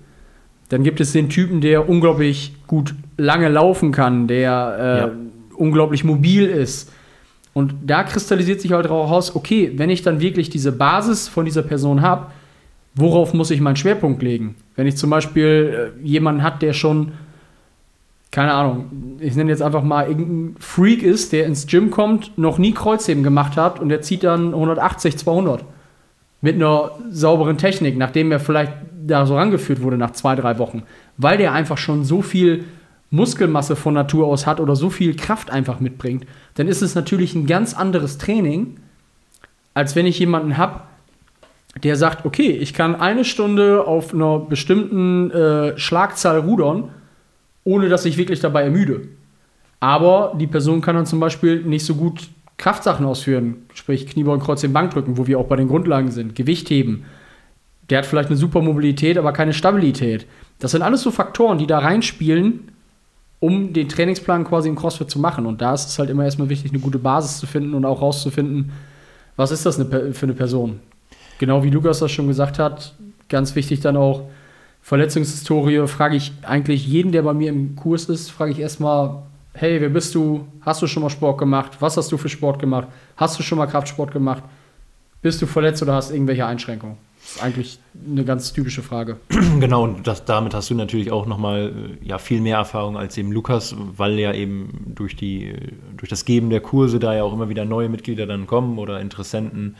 Dann 0.70 0.82
gibt 0.82 1.00
es 1.00 1.12
den 1.12 1.28
Typen, 1.28 1.60
der 1.60 1.88
unglaublich 1.88 2.54
gut 2.66 2.94
lange 3.16 3.48
laufen 3.48 3.92
kann, 3.92 4.26
der 4.26 4.76
äh, 4.80 4.98
Ja. 5.00 5.10
unglaublich 5.56 6.04
mobil 6.04 6.46
ist. 6.46 6.90
Und 7.52 7.74
da 7.84 8.04
kristallisiert 8.04 8.60
sich 8.60 8.72
halt 8.72 8.86
auch 8.88 9.10
raus, 9.10 9.34
okay, 9.34 9.72
wenn 9.76 9.90
ich 9.90 10.02
dann 10.02 10.20
wirklich 10.20 10.50
diese 10.50 10.72
Basis 10.72 11.28
von 11.28 11.44
dieser 11.44 11.62
Person 11.62 12.00
habe, 12.00 12.28
worauf 12.94 13.34
muss 13.34 13.50
ich 13.50 13.60
meinen 13.60 13.76
Schwerpunkt 13.76 14.22
legen? 14.22 14.56
Wenn 14.76 14.86
ich 14.86 14.96
zum 14.96 15.10
Beispiel 15.10 15.92
äh, 15.98 16.06
jemanden 16.06 16.42
hat, 16.42 16.62
der 16.62 16.72
schon, 16.72 17.12
keine 18.30 18.52
Ahnung, 18.52 19.18
ich 19.20 19.34
nenne 19.36 19.50
jetzt 19.50 19.62
einfach 19.62 19.82
mal 19.82 20.08
irgendein 20.08 20.56
Freak 20.60 21.02
ist, 21.02 21.32
der 21.32 21.46
ins 21.46 21.66
Gym 21.66 21.90
kommt, 21.90 22.36
noch 22.38 22.58
nie 22.58 22.72
Kreuzheben 22.72 23.22
gemacht 23.22 23.56
hat 23.56 23.80
und 23.80 23.88
der 23.88 24.02
zieht 24.02 24.24
dann 24.24 24.54
180, 24.54 25.18
200 25.18 25.64
mit 26.40 26.54
einer 26.54 26.92
sauberen 27.10 27.58
Technik, 27.58 27.98
nachdem 27.98 28.32
er 28.32 28.40
vielleicht 28.40 28.72
da 29.06 29.26
so 29.26 29.36
rangeführt 29.36 29.82
wurde 29.82 29.98
nach 29.98 30.12
zwei, 30.12 30.34
drei 30.34 30.58
Wochen, 30.58 30.84
weil 31.16 31.38
der 31.38 31.52
einfach 31.52 31.78
schon 31.78 32.04
so 32.04 32.22
viel 32.22 32.64
Muskelmasse 33.10 33.76
von 33.76 33.94
Natur 33.94 34.26
aus 34.26 34.46
hat 34.46 34.60
oder 34.60 34.76
so 34.76 34.88
viel 34.88 35.16
Kraft 35.16 35.50
einfach 35.50 35.80
mitbringt, 35.80 36.26
dann 36.54 36.68
ist 36.68 36.80
es 36.80 36.94
natürlich 36.94 37.34
ein 37.34 37.46
ganz 37.46 37.74
anderes 37.74 38.18
Training, 38.18 38.76
als 39.74 39.96
wenn 39.96 40.06
ich 40.06 40.18
jemanden 40.18 40.56
habe, 40.56 40.82
der 41.82 41.96
sagt, 41.96 42.26
okay, 42.26 42.50
ich 42.50 42.74
kann 42.74 42.96
eine 42.96 43.24
Stunde 43.24 43.86
auf 43.86 44.12
einer 44.12 44.38
bestimmten 44.38 45.30
äh, 45.30 45.78
Schlagzahl 45.78 46.38
rudern, 46.38 46.90
ohne 47.64 47.88
dass 47.88 48.04
ich 48.04 48.16
wirklich 48.16 48.40
dabei 48.40 48.62
ermüde. 48.62 49.02
Aber 49.78 50.34
die 50.38 50.46
Person 50.46 50.80
kann 50.80 50.96
dann 50.96 51.06
zum 51.06 51.20
Beispiel 51.20 51.62
nicht 51.62 51.86
so 51.86 51.94
gut 51.94 52.28
Kraftsachen 52.58 53.06
ausführen, 53.06 53.64
sprich 53.72 54.06
Kniebeugen, 54.06 54.44
Kreuzheben, 54.44 54.74
Bankdrücken, 54.74 55.16
wo 55.16 55.26
wir 55.26 55.38
auch 55.38 55.46
bei 55.46 55.56
den 55.56 55.68
Grundlagen 55.68 56.10
sind, 56.10 56.34
Gewichtheben. 56.34 57.04
Der 57.88 57.98
hat 57.98 58.06
vielleicht 58.06 58.28
eine 58.28 58.36
super 58.36 58.60
Mobilität, 58.60 59.16
aber 59.16 59.32
keine 59.32 59.54
Stabilität. 59.54 60.26
Das 60.58 60.72
sind 60.72 60.82
alles 60.82 61.00
so 61.02 61.10
Faktoren, 61.10 61.56
die 61.56 61.66
da 61.66 61.78
reinspielen, 61.78 62.68
um 63.38 63.72
den 63.72 63.88
Trainingsplan 63.88 64.44
quasi 64.44 64.68
im 64.68 64.76
CrossFit 64.76 65.10
zu 65.10 65.18
machen. 65.18 65.46
Und 65.46 65.62
da 65.62 65.72
ist 65.72 65.88
es 65.88 65.98
halt 65.98 66.10
immer 66.10 66.24
erstmal 66.24 66.50
wichtig, 66.50 66.72
eine 66.72 66.80
gute 66.80 66.98
Basis 66.98 67.38
zu 67.38 67.46
finden 67.46 67.72
und 67.72 67.86
auch 67.86 68.02
rauszufinden, 68.02 68.72
was 69.36 69.50
ist 69.50 69.64
das 69.64 69.82
Per- 69.88 70.12
für 70.12 70.26
eine 70.26 70.34
Person. 70.34 70.80
Genau 71.40 71.64
wie 71.64 71.70
Lukas 71.70 72.00
das 72.00 72.12
schon 72.12 72.26
gesagt 72.26 72.58
hat, 72.58 72.92
ganz 73.30 73.54
wichtig 73.54 73.80
dann 73.80 73.96
auch 73.96 74.28
Verletzungshistorie, 74.82 75.86
frage 75.86 76.14
ich 76.14 76.32
eigentlich 76.42 76.86
jeden, 76.86 77.12
der 77.12 77.22
bei 77.22 77.32
mir 77.32 77.48
im 77.48 77.76
Kurs 77.76 78.10
ist, 78.10 78.30
frage 78.30 78.52
ich 78.52 78.58
erstmal, 78.58 79.22
hey, 79.54 79.80
wer 79.80 79.88
bist 79.88 80.14
du? 80.14 80.46
Hast 80.60 80.82
du 80.82 80.86
schon 80.86 81.02
mal 81.02 81.08
Sport 81.08 81.38
gemacht? 81.38 81.78
Was 81.80 81.96
hast 81.96 82.12
du 82.12 82.18
für 82.18 82.28
Sport 82.28 82.58
gemacht? 82.58 82.88
Hast 83.16 83.38
du 83.38 83.42
schon 83.42 83.56
mal 83.56 83.64
Kraftsport 83.64 84.12
gemacht? 84.12 84.42
Bist 85.22 85.40
du 85.40 85.46
verletzt 85.46 85.80
oder 85.82 85.94
hast 85.94 86.10
irgendwelche 86.10 86.44
Einschränkungen? 86.44 86.98
Das 87.22 87.36
ist 87.36 87.42
eigentlich 87.42 87.78
eine 88.06 88.24
ganz 88.24 88.52
typische 88.52 88.82
Frage. 88.82 89.16
Genau, 89.60 89.84
und 89.84 90.06
das, 90.06 90.26
damit 90.26 90.52
hast 90.52 90.68
du 90.68 90.74
natürlich 90.74 91.10
auch 91.10 91.24
nochmal 91.24 91.72
äh, 92.02 92.06
ja, 92.06 92.18
viel 92.18 92.42
mehr 92.42 92.58
Erfahrung 92.58 92.98
als 92.98 93.16
eben 93.16 93.32
Lukas, 93.32 93.74
weil 93.96 94.18
ja 94.18 94.34
eben 94.34 94.92
durch, 94.94 95.16
die, 95.16 95.48
äh, 95.48 95.72
durch 95.96 96.10
das 96.10 96.26
Geben 96.26 96.50
der 96.50 96.60
Kurse 96.60 96.98
da 96.98 97.14
ja 97.14 97.22
auch 97.22 97.32
immer 97.32 97.48
wieder 97.48 97.64
neue 97.64 97.88
Mitglieder 97.88 98.26
dann 98.26 98.46
kommen 98.46 98.78
oder 98.78 99.00
Interessenten. 99.00 99.76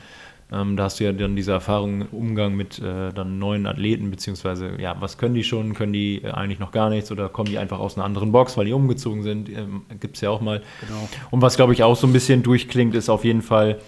Ähm, 0.51 0.75
da 0.75 0.83
hast 0.83 0.99
du 0.99 1.05
ja 1.05 1.13
dann 1.13 1.35
diese 1.35 1.53
Erfahrung 1.53 2.07
Umgang 2.11 2.55
mit 2.55 2.79
äh, 2.79 3.13
dann 3.13 3.39
neuen 3.39 3.65
Athleten, 3.65 4.11
beziehungsweise, 4.11 4.73
ja, 4.79 4.97
was 4.99 5.17
können 5.17 5.33
die 5.33 5.43
schon? 5.43 5.73
Können 5.73 5.93
die 5.93 6.23
äh, 6.23 6.31
eigentlich 6.31 6.59
noch 6.59 6.71
gar 6.71 6.89
nichts 6.89 7.11
oder 7.11 7.29
kommen 7.29 7.49
die 7.49 7.57
einfach 7.57 7.79
aus 7.79 7.95
einer 7.95 8.05
anderen 8.05 8.31
Box, 8.31 8.57
weil 8.57 8.65
die 8.65 8.73
umgezogen 8.73 9.23
sind? 9.23 9.49
Ähm, 9.49 9.83
Gibt 9.99 10.15
es 10.15 10.21
ja 10.21 10.29
auch 10.29 10.41
mal. 10.41 10.61
Genau. 10.85 11.07
Und 11.29 11.41
was, 11.41 11.55
glaube 11.55 11.73
ich, 11.73 11.83
auch 11.83 11.95
so 11.95 12.05
ein 12.05 12.13
bisschen 12.13 12.43
durchklingt, 12.43 12.95
ist 12.95 13.09
auf 13.09 13.23
jeden 13.23 13.41
Fall 13.41 13.79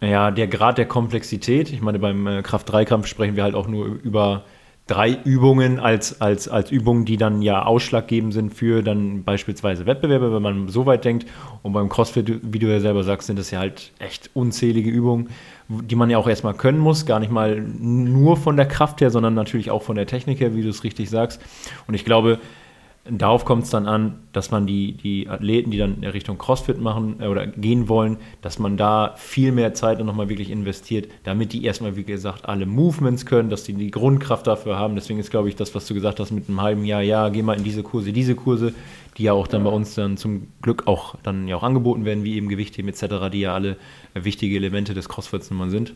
ja, 0.00 0.30
der 0.30 0.48
Grad 0.48 0.78
der 0.78 0.86
Komplexität. 0.86 1.72
Ich 1.72 1.80
meine, 1.80 1.98
beim 1.98 2.26
äh, 2.26 2.42
Kraft-3-Kampf 2.42 3.06
sprechen 3.06 3.36
wir 3.36 3.44
halt 3.44 3.54
auch 3.54 3.68
nur 3.68 3.86
über 3.86 4.44
drei 4.86 5.16
Übungen 5.24 5.80
als, 5.80 6.20
als, 6.20 6.46
als 6.48 6.70
Übungen, 6.70 7.06
die 7.06 7.16
dann 7.16 7.40
ja 7.40 7.64
ausschlaggebend 7.64 8.34
sind 8.34 8.54
für 8.54 8.82
dann 8.82 9.24
beispielsweise 9.24 9.86
Wettbewerbe, 9.86 10.34
wenn 10.34 10.42
man 10.42 10.68
so 10.68 10.84
weit 10.84 11.04
denkt. 11.04 11.26
Und 11.62 11.72
beim 11.72 11.88
CrossFit, 11.88 12.40
wie 12.42 12.58
du 12.58 12.66
ja 12.66 12.80
selber 12.80 13.02
sagst, 13.02 13.28
sind 13.28 13.38
das 13.38 13.50
ja 13.50 13.60
halt 13.60 13.92
echt 13.98 14.30
unzählige 14.34 14.90
Übungen, 14.90 15.30
die 15.68 15.96
man 15.96 16.10
ja 16.10 16.18
auch 16.18 16.28
erstmal 16.28 16.54
können 16.54 16.78
muss. 16.78 17.06
Gar 17.06 17.20
nicht 17.20 17.32
mal 17.32 17.60
nur 17.60 18.36
von 18.36 18.56
der 18.56 18.66
Kraft 18.66 19.00
her, 19.00 19.10
sondern 19.10 19.34
natürlich 19.34 19.70
auch 19.70 19.82
von 19.82 19.96
der 19.96 20.06
Technik 20.06 20.40
her, 20.40 20.54
wie 20.54 20.62
du 20.62 20.68
es 20.68 20.84
richtig 20.84 21.10
sagst. 21.10 21.40
Und 21.86 21.94
ich 21.94 22.04
glaube, 22.04 22.38
Darauf 23.06 23.44
kommt 23.44 23.64
es 23.64 23.70
dann 23.70 23.86
an, 23.86 24.20
dass 24.32 24.50
man 24.50 24.66
die, 24.66 24.92
die 24.92 25.28
Athleten, 25.28 25.70
die 25.70 25.76
dann 25.76 26.02
in 26.02 26.08
Richtung 26.08 26.38
CrossFit 26.38 26.80
machen 26.80 27.16
äh, 27.20 27.26
oder 27.26 27.46
gehen 27.46 27.86
wollen, 27.86 28.16
dass 28.40 28.58
man 28.58 28.78
da 28.78 29.14
viel 29.18 29.52
mehr 29.52 29.74
Zeit 29.74 29.98
dann 29.98 30.06
nochmal 30.06 30.30
wirklich 30.30 30.50
investiert, 30.50 31.10
damit 31.22 31.52
die 31.52 31.64
erstmal, 31.64 31.96
wie 31.96 32.04
gesagt, 32.04 32.46
alle 32.48 32.64
Movements 32.64 33.26
können, 33.26 33.50
dass 33.50 33.64
die 33.64 33.74
die 33.74 33.90
Grundkraft 33.90 34.46
dafür 34.46 34.78
haben. 34.78 34.94
Deswegen 34.94 35.18
ist, 35.18 35.30
glaube 35.30 35.50
ich, 35.50 35.56
das, 35.56 35.74
was 35.74 35.86
du 35.86 35.92
gesagt 35.92 36.18
hast 36.18 36.30
mit 36.30 36.48
einem 36.48 36.62
halben 36.62 36.86
Jahr, 36.86 37.02
ja, 37.02 37.28
geh 37.28 37.42
mal 37.42 37.58
in 37.58 37.64
diese 37.64 37.82
Kurse, 37.82 38.10
diese 38.10 38.34
Kurse, 38.34 38.72
die 39.18 39.24
ja 39.24 39.34
auch 39.34 39.48
dann 39.48 39.64
bei 39.64 39.70
uns 39.70 39.94
dann 39.94 40.16
zum 40.16 40.48
Glück 40.62 40.86
auch 40.86 41.16
dann 41.22 41.46
ja 41.46 41.56
auch 41.56 41.62
angeboten 41.62 42.06
werden, 42.06 42.24
wie 42.24 42.36
eben 42.36 42.48
Gewichtheben 42.48 42.88
etc., 42.88 43.28
die 43.30 43.40
ja 43.40 43.52
alle 43.52 43.76
wichtige 44.14 44.56
Elemente 44.56 44.94
des 44.94 45.10
CrossFits 45.10 45.50
nun 45.50 45.58
mal 45.58 45.70
sind. 45.70 45.92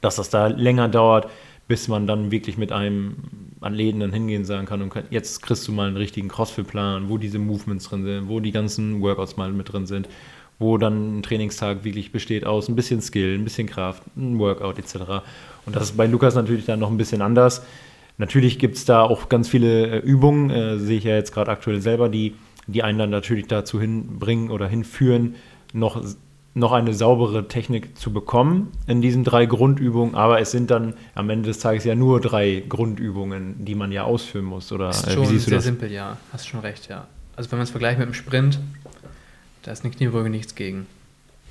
Dass 0.00 0.16
das 0.16 0.30
da 0.30 0.46
länger 0.46 0.88
dauert, 0.88 1.28
bis 1.68 1.86
man 1.86 2.06
dann 2.06 2.30
wirklich 2.30 2.56
mit 2.56 2.72
einem 2.72 3.16
Athleten 3.60 4.00
dann 4.00 4.12
hingehen 4.12 4.44
sagen 4.44 4.66
kann 4.66 4.82
und 4.82 4.90
kann, 4.90 5.04
jetzt 5.10 5.42
kriegst 5.42 5.66
du 5.68 5.72
mal 5.72 5.86
einen 5.86 5.96
richtigen 5.96 6.28
Crossfit-Plan, 6.28 7.08
wo 7.08 7.18
diese 7.18 7.38
Movements 7.38 7.88
drin 7.88 8.04
sind, 8.04 8.28
wo 8.28 8.40
die 8.40 8.52
ganzen 8.52 9.00
Workouts 9.00 9.36
mal 9.36 9.52
mit 9.52 9.72
drin 9.72 9.86
sind, 9.86 10.08
wo 10.58 10.78
dann 10.78 11.18
ein 11.18 11.22
Trainingstag 11.22 11.84
wirklich 11.84 12.12
besteht 12.12 12.46
aus 12.46 12.68
ein 12.68 12.76
bisschen 12.76 13.00
Skill, 13.02 13.34
ein 13.34 13.44
bisschen 13.44 13.66
Kraft, 13.66 14.02
ein 14.16 14.38
Workout 14.38 14.78
etc. 14.78 15.22
Und 15.66 15.76
das 15.76 15.84
ist 15.84 15.96
bei 15.96 16.06
Lukas 16.06 16.34
natürlich 16.34 16.64
dann 16.64 16.80
noch 16.80 16.90
ein 16.90 16.96
bisschen 16.96 17.22
anders. 17.22 17.62
Natürlich 18.18 18.58
gibt 18.58 18.76
es 18.76 18.84
da 18.84 19.02
auch 19.02 19.28
ganz 19.28 19.48
viele 19.48 19.86
äh, 19.86 19.98
Übungen, 19.98 20.50
äh, 20.50 20.78
sehe 20.78 20.98
ich 20.98 21.04
ja 21.04 21.14
jetzt 21.14 21.32
gerade 21.32 21.50
aktuell 21.50 21.80
selber, 21.80 22.08
die, 22.08 22.34
die 22.66 22.82
einen 22.82 22.98
dann 22.98 23.10
natürlich 23.10 23.46
dazu 23.46 23.80
hinbringen 23.80 24.50
oder 24.50 24.68
hinführen, 24.68 25.36
noch 25.72 26.02
noch 26.54 26.72
eine 26.72 26.94
saubere 26.94 27.46
Technik 27.46 27.96
zu 27.96 28.12
bekommen 28.12 28.72
in 28.86 29.00
diesen 29.00 29.22
drei 29.22 29.46
Grundübungen, 29.46 30.14
aber 30.14 30.40
es 30.40 30.50
sind 30.50 30.70
dann 30.70 30.94
am 31.14 31.30
Ende 31.30 31.48
des 31.48 31.60
Tages 31.60 31.84
ja 31.84 31.94
nur 31.94 32.20
drei 32.20 32.64
Grundübungen, 32.68 33.64
die 33.64 33.74
man 33.74 33.92
ja 33.92 34.02
ausführen 34.02 34.46
muss. 34.46 34.72
Oder 34.72 34.90
ist 34.90 35.12
schon 35.12 35.22
wie 35.22 35.26
siehst 35.26 35.46
du 35.46 35.50
sehr 35.50 35.58
das? 35.58 35.64
simpel, 35.64 35.92
ja. 35.92 36.16
Hast 36.32 36.48
schon 36.48 36.60
recht, 36.60 36.88
ja. 36.88 37.06
Also 37.36 37.50
wenn 37.52 37.58
man 37.58 37.64
es 37.64 37.70
vergleicht 37.70 37.98
mit 37.98 38.08
dem 38.08 38.14
Sprint, 38.14 38.58
da 39.62 39.70
ist 39.70 39.84
eine 39.84 39.94
Kniebeuge 39.94 40.28
nichts 40.28 40.54
gegen. 40.54 40.86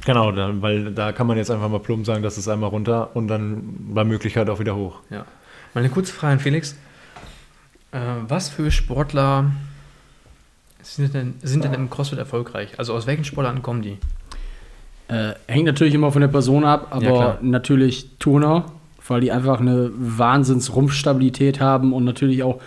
Genau, 0.06 0.32
da, 0.32 0.62
weil 0.62 0.94
da 0.94 1.12
kann 1.12 1.28
man 1.28 1.38
jetzt 1.38 1.52
einfach 1.52 1.70
mal 1.70 1.80
plump 1.80 2.06
sagen, 2.06 2.24
das 2.24 2.38
ist 2.38 2.48
einmal 2.48 2.70
runter 2.70 3.16
und 3.16 3.28
dann 3.28 3.94
bei 3.94 4.04
Möglichkeit 4.04 4.50
auch 4.50 4.60
wieder 4.60 4.76
hoch. 4.76 5.00
Ja. 5.10 5.26
Mal 5.74 5.82
eine 5.82 5.90
kurze 5.90 6.14
Frage 6.14 6.34
an 6.34 6.40
Felix. 6.40 6.76
Äh, 7.92 8.00
was 8.28 8.50
für 8.50 8.72
Sportler 8.72 9.52
sind 10.82 11.14
denn, 11.14 11.36
sind 11.42 11.64
denn 11.64 11.74
im 11.74 11.90
CrossFit 11.90 12.20
erfolgreich? 12.20 12.78
Also 12.78 12.94
aus 12.94 13.08
welchen 13.08 13.24
Sportarten 13.24 13.62
kommen 13.62 13.82
die? 13.82 13.98
Äh, 15.10 15.34
hängt 15.48 15.66
natürlich 15.66 15.96
immer 15.96 16.12
von 16.12 16.22
der 16.22 16.28
Person 16.28 16.64
ab, 16.64 16.88
aber 16.92 17.04
ja, 17.04 17.38
natürlich 17.42 18.10
Turner, 18.20 18.66
weil 19.08 19.22
die 19.22 19.32
einfach 19.32 19.60
eine 19.60 19.90
Wahnsinns-Rumpfstabilität 19.98 21.60
haben 21.60 21.94
und 21.94 22.06
natürlich 22.06 22.44
auch 22.44 22.62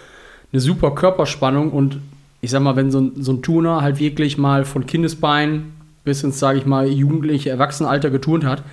eine 0.52 0.60
super 0.60 0.92
Körperspannung. 0.92 1.70
Und 1.70 1.98
ich 2.40 2.50
sag 2.50 2.60
mal, 2.60 2.74
wenn 2.74 2.90
so 2.90 3.00
ein, 3.00 3.12
so 3.22 3.32
ein 3.32 3.42
Turner 3.42 3.80
halt 3.80 4.00
wirklich 4.00 4.38
mal 4.38 4.64
von 4.64 4.86
Kindesbein 4.86 5.72
bis 6.04 6.24
ins, 6.24 6.40
sage 6.40 6.58
ich 6.58 6.66
mal, 6.66 6.88
jugendliche 6.88 7.50
Erwachsenenalter 7.50 8.10
geturnt 8.10 8.44
hat 8.44 8.64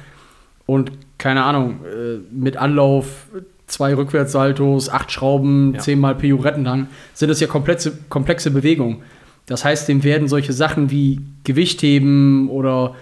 und 0.66 0.92
keine 1.20 1.44
Ahnung, 1.44 1.82
äh, 1.86 2.18
mit 2.32 2.58
Anlauf 2.58 3.28
zwei 3.68 3.96
Rückwärtssaltos, 3.96 4.90
acht 4.90 5.12
Schrauben, 5.12 5.76
ja. 5.76 5.80
zehnmal 5.80 6.16
Pioretten 6.16 6.64
dann, 6.64 6.88
sind 7.14 7.30
das 7.30 7.40
ja 7.40 7.46
komplexe, 7.46 8.00
komplexe 8.10 8.50
Bewegungen. 8.50 9.04
Das 9.46 9.64
heißt, 9.64 9.88
dem 9.88 10.04
werden 10.04 10.28
solche 10.28 10.54
Sachen 10.54 10.90
wie 10.90 11.22
Gewichtheben 11.44 12.50
oder 12.50 12.96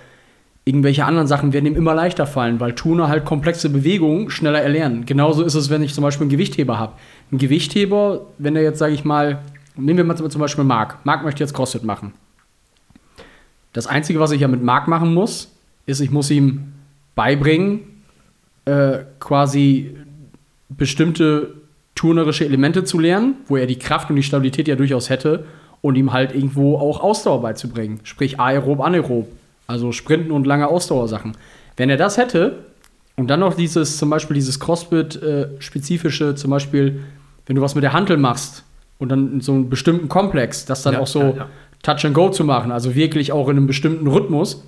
irgendwelche 0.67 1.05
anderen 1.05 1.27
Sachen 1.27 1.53
werden 1.53 1.65
ihm 1.65 1.75
immer 1.75 1.95
leichter 1.95 2.27
fallen, 2.27 2.59
weil 2.59 2.75
Tuner 2.75 3.07
halt 3.07 3.23
komplexe 3.23 3.69
Bewegungen 3.69 4.29
schneller 4.29 4.61
erlernen. 4.61 5.05
Genauso 5.05 5.43
ist 5.43 5.55
es, 5.55 5.69
wenn 5.69 5.81
ich 5.81 5.93
zum 5.93 6.03
Beispiel 6.03 6.23
einen 6.23 6.31
Gewichtheber 6.31 6.77
habe. 6.77 6.93
Ein 7.31 7.37
Gewichtheber, 7.37 8.25
wenn 8.37 8.55
er 8.55 8.63
jetzt, 8.63 8.79
sage 8.79 8.93
ich 8.93 9.05
mal, 9.05 9.39
nehmen 9.77 9.97
wir 9.97 10.03
mal 10.03 10.15
zum 10.15 10.41
Beispiel 10.41 10.65
Marc. 10.65 11.05
Marc 11.05 11.23
möchte 11.23 11.41
jetzt 11.41 11.53
CrossFit 11.53 11.83
machen. 11.83 12.13
Das 13.71 13.87
Einzige, 13.87 14.19
was 14.19 14.31
ich 14.31 14.41
ja 14.41 14.47
mit 14.47 14.61
Marc 14.61 14.87
machen 14.87 15.13
muss, 15.13 15.53
ist, 15.85 16.01
ich 16.01 16.11
muss 16.11 16.29
ihm 16.29 16.73
beibringen, 17.15 17.81
äh, 18.65 18.99
quasi 19.19 19.95
bestimmte 20.69 21.53
turnerische 21.95 22.45
Elemente 22.45 22.83
zu 22.83 22.99
lernen, 22.99 23.35
wo 23.47 23.55
er 23.55 23.67
die 23.67 23.79
Kraft 23.79 24.09
und 24.09 24.17
die 24.17 24.23
Stabilität 24.23 24.67
ja 24.67 24.75
durchaus 24.75 25.09
hätte 25.09 25.45
und 25.81 25.95
ihm 25.95 26.11
halt 26.11 26.35
irgendwo 26.35 26.77
auch 26.77 26.99
Ausdauer 26.99 27.41
beizubringen. 27.41 28.01
Sprich 28.03 28.39
aerob, 28.39 28.81
anaerob. 28.81 29.27
Also 29.67 29.91
Sprinten 29.91 30.31
und 30.31 30.47
lange 30.47 30.67
Ausdauersachen. 30.67 31.35
Wenn 31.75 31.89
er 31.89 31.97
das 31.97 32.17
hätte 32.17 32.65
und 33.17 33.27
dann 33.27 33.41
noch 33.41 33.53
dieses, 33.53 33.97
zum 33.97 34.09
Beispiel 34.09 34.35
dieses 34.35 34.59
Crossfit-spezifische, 34.59 36.29
äh, 36.29 36.35
zum 36.35 36.49
Beispiel, 36.49 37.03
wenn 37.45 37.55
du 37.55 37.61
was 37.61 37.75
mit 37.75 37.83
der 37.83 37.93
Hantel 37.93 38.17
machst 38.17 38.63
und 38.97 39.09
dann 39.09 39.33
in 39.33 39.41
so 39.41 39.53
einem 39.53 39.69
bestimmten 39.69 40.07
Komplex, 40.07 40.65
das 40.65 40.83
dann 40.83 40.93
ja, 40.93 40.99
auch 40.99 41.07
so 41.07 41.21
ja, 41.21 41.33
ja. 41.35 41.49
Touch 41.83 42.05
and 42.05 42.13
Go 42.13 42.29
zu 42.29 42.43
machen, 42.43 42.71
also 42.71 42.95
wirklich 42.95 43.31
auch 43.31 43.49
in 43.49 43.57
einem 43.57 43.67
bestimmten 43.67 44.07
Rhythmus, 44.07 44.63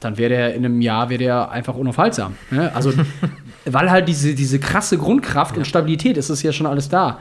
dann 0.00 0.18
wäre 0.18 0.30
der 0.30 0.54
in 0.54 0.64
einem 0.64 0.80
Jahr 0.80 1.08
wäre 1.08 1.18
der 1.18 1.50
einfach 1.50 1.74
unaufhaltsam. 1.74 2.34
Ne? 2.50 2.74
Also, 2.74 2.92
weil 3.64 3.90
halt 3.90 4.08
diese, 4.08 4.34
diese 4.34 4.58
krasse 4.58 4.98
Grundkraft 4.98 5.56
und 5.56 5.66
Stabilität 5.66 6.16
ist 6.16 6.28
es 6.28 6.42
ja 6.42 6.52
schon 6.52 6.66
alles 6.66 6.88
da. 6.88 7.20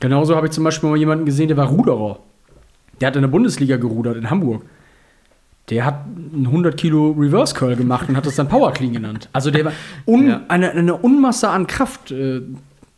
Genauso 0.00 0.34
habe 0.34 0.46
ich 0.46 0.52
zum 0.52 0.64
Beispiel 0.64 0.88
mal 0.88 0.96
jemanden 0.96 1.26
gesehen, 1.26 1.48
der 1.48 1.56
war 1.58 1.68
Ruderer. 1.68 2.18
Der 3.00 3.08
hat 3.08 3.16
in 3.16 3.22
der 3.22 3.28
Bundesliga 3.28 3.76
gerudert 3.76 4.16
in 4.16 4.30
Hamburg 4.30 4.64
der 5.70 5.84
hat 5.84 6.04
einen 6.34 6.46
100 6.46 6.76
Kilo 6.76 7.14
Reverse 7.18 7.54
Curl 7.54 7.76
gemacht 7.76 8.08
und 8.08 8.16
hat 8.16 8.26
das 8.26 8.34
dann 8.34 8.48
Power 8.48 8.72
Clean 8.72 8.92
genannt. 8.92 9.28
Also 9.32 9.50
der 9.50 9.66
war 9.66 9.72
un, 10.06 10.28
ja. 10.28 10.40
eine, 10.48 10.72
eine, 10.72 10.96
Unmasse 10.96 11.48
an 11.48 11.66
Kraft, 11.66 12.10
äh, 12.10 12.42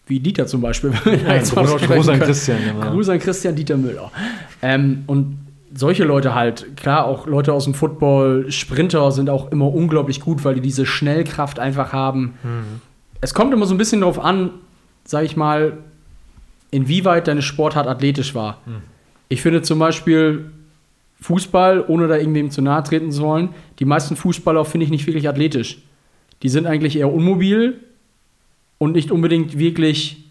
wie 0.06 0.20
Dieter 0.20 0.46
zum 0.46 0.62
Beispiel. 0.62 0.92
Ja, 1.04 1.38
Gruß 1.38 2.08
an 2.08 2.20
Christian. 2.20 2.58
Genau. 2.64 2.90
Gruß 2.90 3.10
an 3.10 3.18
Christian 3.18 3.54
Dieter 3.54 3.76
Müller. 3.76 4.10
Ähm, 4.62 5.04
und 5.06 5.36
solche 5.74 6.04
Leute 6.04 6.34
halt, 6.34 6.76
klar, 6.76 7.04
auch 7.04 7.26
Leute 7.26 7.52
aus 7.52 7.64
dem 7.64 7.74
Football, 7.74 8.50
Sprinter 8.50 9.10
sind 9.12 9.28
auch 9.28 9.52
immer 9.52 9.72
unglaublich 9.72 10.20
gut, 10.20 10.44
weil 10.44 10.54
die 10.54 10.60
diese 10.60 10.86
Schnellkraft 10.86 11.58
einfach 11.58 11.92
haben. 11.92 12.34
Mhm. 12.42 12.80
Es 13.20 13.34
kommt 13.34 13.52
immer 13.52 13.66
so 13.66 13.74
ein 13.74 13.78
bisschen 13.78 14.00
darauf 14.00 14.18
an, 14.18 14.50
sag 15.04 15.24
ich 15.24 15.36
mal, 15.36 15.78
inwieweit 16.70 17.28
deine 17.28 17.42
Sportart 17.42 17.86
athletisch 17.86 18.34
war. 18.34 18.58
Mhm. 18.64 18.82
Ich 19.28 19.42
finde 19.42 19.62
zum 19.62 19.78
Beispiel, 19.78 20.50
Fußball, 21.22 21.84
ohne 21.86 22.08
da 22.08 22.16
irgendwem 22.16 22.50
zu 22.50 22.62
nahe 22.62 22.82
treten 22.82 23.10
zu 23.10 23.22
wollen, 23.22 23.50
die 23.78 23.84
meisten 23.84 24.16
Fußballer 24.16 24.64
finde 24.64 24.84
ich 24.84 24.90
nicht 24.90 25.06
wirklich 25.06 25.28
athletisch. 25.28 25.82
Die 26.42 26.48
sind 26.48 26.66
eigentlich 26.66 26.96
eher 26.96 27.12
unmobil 27.12 27.80
und 28.78 28.92
nicht 28.92 29.10
unbedingt 29.10 29.58
wirklich 29.58 30.30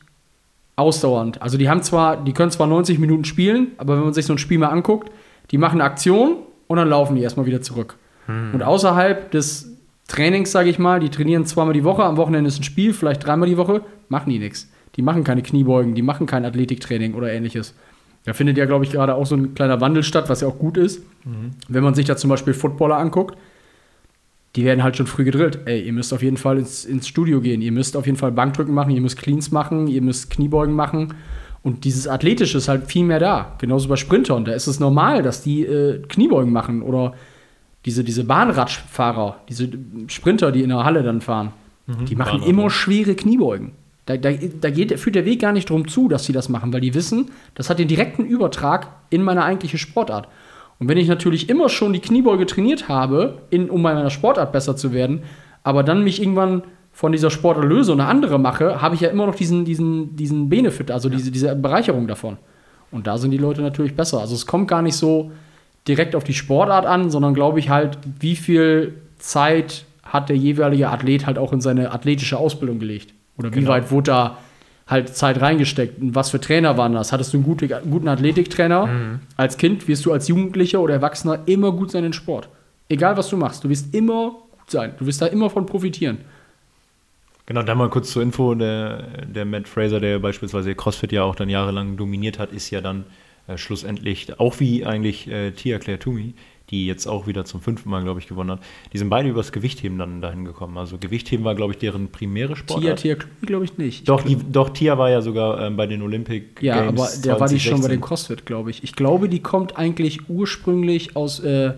ausdauernd. 0.75 1.41
Also 1.41 1.57
die 1.57 1.69
haben 1.69 1.83
zwar, 1.83 2.23
die 2.23 2.33
können 2.33 2.51
zwar 2.51 2.67
90 2.67 2.99
Minuten 2.99 3.25
spielen, 3.25 3.67
aber 3.77 3.95
wenn 3.95 4.03
man 4.03 4.13
sich 4.13 4.25
so 4.25 4.33
ein 4.33 4.37
Spiel 4.37 4.57
mal 4.57 4.69
anguckt, 4.69 5.11
die 5.51 5.57
machen 5.57 5.79
eine 5.79 5.89
Aktion 5.89 6.37
und 6.67 6.77
dann 6.77 6.89
laufen 6.89 7.15
die 7.15 7.21
erstmal 7.21 7.45
wieder 7.45 7.61
zurück. 7.61 7.97
Hm. 8.25 8.53
Und 8.53 8.63
außerhalb 8.63 9.31
des 9.31 9.77
Trainings, 10.07 10.51
sage 10.51 10.69
ich 10.69 10.79
mal, 10.79 10.99
die 10.99 11.09
trainieren 11.09 11.45
zweimal 11.45 11.73
die 11.73 11.83
Woche, 11.83 12.03
am 12.03 12.17
Wochenende 12.17 12.49
ist 12.49 12.59
ein 12.59 12.63
Spiel, 12.63 12.93
vielleicht 12.93 13.25
dreimal 13.25 13.47
die 13.47 13.57
Woche, 13.57 13.81
machen 14.09 14.29
die 14.29 14.39
nichts. 14.39 14.69
Die 14.97 15.01
machen 15.01 15.23
keine 15.23 15.41
Kniebeugen, 15.41 15.95
die 15.95 16.01
machen 16.01 16.27
kein 16.27 16.43
Athletiktraining 16.43 17.13
oder 17.13 17.31
ähnliches. 17.31 17.73
Da 18.25 18.33
findet 18.33 18.57
ja, 18.57 18.65
glaube 18.65 18.85
ich, 18.85 18.91
gerade 18.91 19.15
auch 19.15 19.25
so 19.25 19.35
ein 19.35 19.53
kleiner 19.55 19.81
Wandel 19.81 20.03
statt, 20.03 20.29
was 20.29 20.41
ja 20.41 20.47
auch 20.47 20.59
gut 20.59 20.77
ist. 20.77 21.01
Mhm. 21.25 21.51
Wenn 21.67 21.83
man 21.83 21.95
sich 21.95 22.05
da 22.05 22.15
zum 22.15 22.29
Beispiel 22.29 22.53
Footballer 22.53 22.97
anguckt, 22.97 23.37
die 24.55 24.65
werden 24.65 24.83
halt 24.83 24.97
schon 24.97 25.07
früh 25.07 25.23
gedrillt. 25.23 25.59
Ey, 25.65 25.81
ihr 25.81 25.93
müsst 25.93 26.13
auf 26.13 26.21
jeden 26.21 26.37
Fall 26.37 26.59
ins, 26.59 26.85
ins 26.85 27.07
Studio 27.07 27.41
gehen, 27.41 27.61
ihr 27.61 27.71
müsst 27.71 27.95
auf 27.95 28.05
jeden 28.05 28.17
Fall 28.17 28.31
Bankdrücken 28.31 28.73
machen, 28.73 28.91
ihr 28.91 29.01
müsst 29.01 29.17
Cleans 29.17 29.51
machen, 29.51 29.87
ihr 29.87 30.01
müsst 30.01 30.29
Kniebeugen 30.29 30.75
machen. 30.75 31.13
Und 31.63 31.85
dieses 31.85 32.07
Athletische 32.07 32.57
ist 32.57 32.67
halt 32.67 32.87
viel 32.87 33.05
mehr 33.05 33.19
da. 33.19 33.55
Genauso 33.59 33.87
bei 33.87 33.95
Sprintern. 33.95 34.45
Da 34.45 34.53
ist 34.53 34.67
es 34.67 34.79
normal, 34.79 35.21
dass 35.21 35.41
die 35.41 35.63
äh, 35.63 36.01
Kniebeugen 36.07 36.51
machen 36.51 36.81
oder 36.81 37.13
diese, 37.85 38.03
diese 38.03 38.23
Bahnradfahrer, 38.23 39.37
diese 39.47 39.69
Sprinter, 40.07 40.51
die 40.51 40.63
in 40.63 40.69
der 40.69 40.83
Halle 40.83 41.03
dann 41.03 41.21
fahren. 41.21 41.53
Mhm, 41.87 42.05
die 42.05 42.15
machen 42.15 42.43
immer 42.43 42.69
schwere 42.69 43.15
Kniebeugen. 43.15 43.71
Da, 44.17 44.31
da, 44.31 44.37
da 44.61 44.69
geht, 44.69 44.99
führt 44.99 45.15
der 45.15 45.25
Weg 45.25 45.41
gar 45.41 45.53
nicht 45.53 45.69
darum 45.69 45.87
zu, 45.87 46.07
dass 46.07 46.25
sie 46.25 46.33
das 46.33 46.49
machen, 46.49 46.73
weil 46.73 46.81
die 46.81 46.93
wissen, 46.93 47.31
das 47.55 47.69
hat 47.69 47.79
den 47.79 47.87
direkten 47.87 48.25
Übertrag 48.25 48.87
in 49.09 49.23
meine 49.23 49.43
eigentliche 49.43 49.77
Sportart. 49.77 50.27
Und 50.79 50.89
wenn 50.89 50.97
ich 50.97 51.07
natürlich 51.07 51.49
immer 51.49 51.69
schon 51.69 51.93
die 51.93 51.99
Kniebeuge 51.99 52.45
trainiert 52.45 52.89
habe, 52.89 53.43
in, 53.49 53.69
um 53.69 53.83
bei 53.83 53.93
meiner 53.93 54.09
Sportart 54.09 54.51
besser 54.51 54.75
zu 54.75 54.93
werden, 54.93 55.23
aber 55.63 55.83
dann 55.83 56.03
mich 56.03 56.21
irgendwann 56.21 56.63
von 56.91 57.11
dieser 57.11 57.29
Sportart 57.29 57.65
löse 57.65 57.91
und 57.91 58.01
eine 58.01 58.09
andere 58.09 58.39
mache, 58.39 58.81
habe 58.81 58.95
ich 58.95 59.01
ja 59.01 59.09
immer 59.09 59.25
noch 59.25 59.35
diesen, 59.35 59.63
diesen, 59.63 60.15
diesen 60.15 60.49
Benefit, 60.49 60.91
also 60.91 61.07
ja. 61.09 61.15
diese, 61.15 61.31
diese 61.31 61.55
Bereicherung 61.55 62.07
davon. 62.07 62.37
Und 62.91 63.07
da 63.07 63.17
sind 63.17 63.31
die 63.31 63.37
Leute 63.37 63.61
natürlich 63.61 63.95
besser. 63.95 64.19
Also 64.19 64.35
es 64.35 64.45
kommt 64.45 64.67
gar 64.67 64.81
nicht 64.81 64.95
so 64.95 65.31
direkt 65.87 66.15
auf 66.15 66.23
die 66.23 66.33
Sportart 66.33 66.85
an, 66.85 67.09
sondern 67.09 67.33
glaube 67.33 67.59
ich 67.59 67.69
halt, 67.69 67.97
wie 68.19 68.35
viel 68.35 68.95
Zeit 69.17 69.85
hat 70.03 70.29
der 70.29 70.35
jeweilige 70.35 70.89
Athlet 70.89 71.25
halt 71.25 71.37
auch 71.37 71.53
in 71.53 71.61
seine 71.61 71.91
athletische 71.91 72.37
Ausbildung 72.37 72.79
gelegt. 72.79 73.13
Oder 73.41 73.51
wie 73.53 73.59
genau. 73.59 73.71
weit 73.71 73.91
wurde 73.91 74.11
da, 74.11 74.37
halt 74.87 75.15
Zeit 75.15 75.39
reingesteckt. 75.41 76.01
Und 76.01 76.15
was 76.15 76.29
für 76.29 76.39
Trainer 76.39 76.77
waren 76.77 76.93
das? 76.93 77.13
Hattest 77.13 77.33
du 77.33 77.37
einen 77.37 77.45
gute, 77.45 77.67
guten 77.67 78.07
Athletiktrainer? 78.07 79.19
Als 79.37 79.57
Kind 79.57 79.87
wirst 79.87 80.05
du 80.05 80.11
als 80.11 80.27
Jugendlicher 80.27 80.81
oder 80.81 80.95
Erwachsener 80.95 81.39
immer 81.45 81.71
gut 81.71 81.91
sein 81.91 82.03
in 82.03 82.13
Sport. 82.13 82.49
Egal 82.89 83.15
was 83.15 83.29
du 83.29 83.37
machst, 83.37 83.63
du 83.63 83.69
wirst 83.69 83.95
immer 83.95 84.31
gut 84.31 84.69
sein. 84.69 84.93
Du 84.99 85.05
wirst 85.05 85.21
da 85.21 85.27
immer 85.27 85.49
von 85.49 85.65
profitieren. 85.65 86.17
Genau, 87.45 87.63
da 87.63 87.73
mal 87.73 87.89
kurz 87.89 88.11
zur 88.11 88.21
Info, 88.21 88.53
der, 88.53 89.03
der 89.25 89.45
Matt 89.45 89.67
Fraser, 89.67 89.99
der 89.99 90.19
beispielsweise 90.19 90.75
CrossFit 90.75 91.11
ja 91.11 91.23
auch 91.23 91.35
dann 91.35 91.49
jahrelang 91.49 91.97
dominiert 91.97 92.37
hat, 92.37 92.51
ist 92.51 92.69
ja 92.69 92.81
dann 92.81 93.05
äh, 93.47 93.57
schlussendlich, 93.57 94.39
auch 94.39 94.59
wie 94.59 94.85
eigentlich 94.85 95.29
äh, 95.29 95.51
Tia 95.51 95.79
Claire 95.79 95.99
Toomey, 95.99 96.33
die 96.71 96.87
jetzt 96.87 97.05
auch 97.05 97.27
wieder 97.27 97.43
zum 97.43 97.61
fünften 97.61 97.89
Mal, 97.89 98.01
glaube 98.03 98.19
ich, 98.19 98.27
gewonnen 98.27 98.51
hat, 98.51 98.59
die 98.93 98.97
sind 98.97 99.09
beide 99.09 99.29
übers 99.29 99.51
Gewichtheben 99.51 99.97
dann 99.97 100.21
dahin 100.21 100.45
gekommen. 100.45 100.77
Also 100.77 100.97
Gewichtheben 100.97 101.45
war, 101.45 101.53
glaube 101.53 101.73
ich, 101.73 101.79
deren 101.79 102.07
primäre 102.07 102.53
Tia, 102.53 102.57
Sportart. 102.57 102.99
Tia, 102.99 103.15
glaube 103.41 103.65
ich 103.65 103.77
nicht. 103.77 104.07
Doch, 104.07 104.21
die, 104.21 104.37
doch, 104.37 104.69
Tia 104.69 104.97
war 104.97 105.09
ja 105.09 105.21
sogar 105.21 105.61
ähm, 105.61 105.75
bei 105.75 105.85
den 105.85 106.01
Olympic 106.01 106.61
Ja, 106.61 106.85
Games 106.85 107.01
aber 107.01 107.21
der 107.21 107.39
war 107.39 107.49
die 107.49 107.59
schon 107.59 107.81
bei 107.81 107.87
2016. 107.87 107.91
dem 107.91 108.01
CrossFit, 108.01 108.45
glaube 108.45 108.69
ich. 108.71 108.83
Ich 108.83 108.93
glaube, 108.93 109.27
die 109.27 109.41
kommt 109.41 109.77
eigentlich 109.77 110.29
ursprünglich 110.29 111.15
aus, 111.17 111.41
äh, 111.41 111.73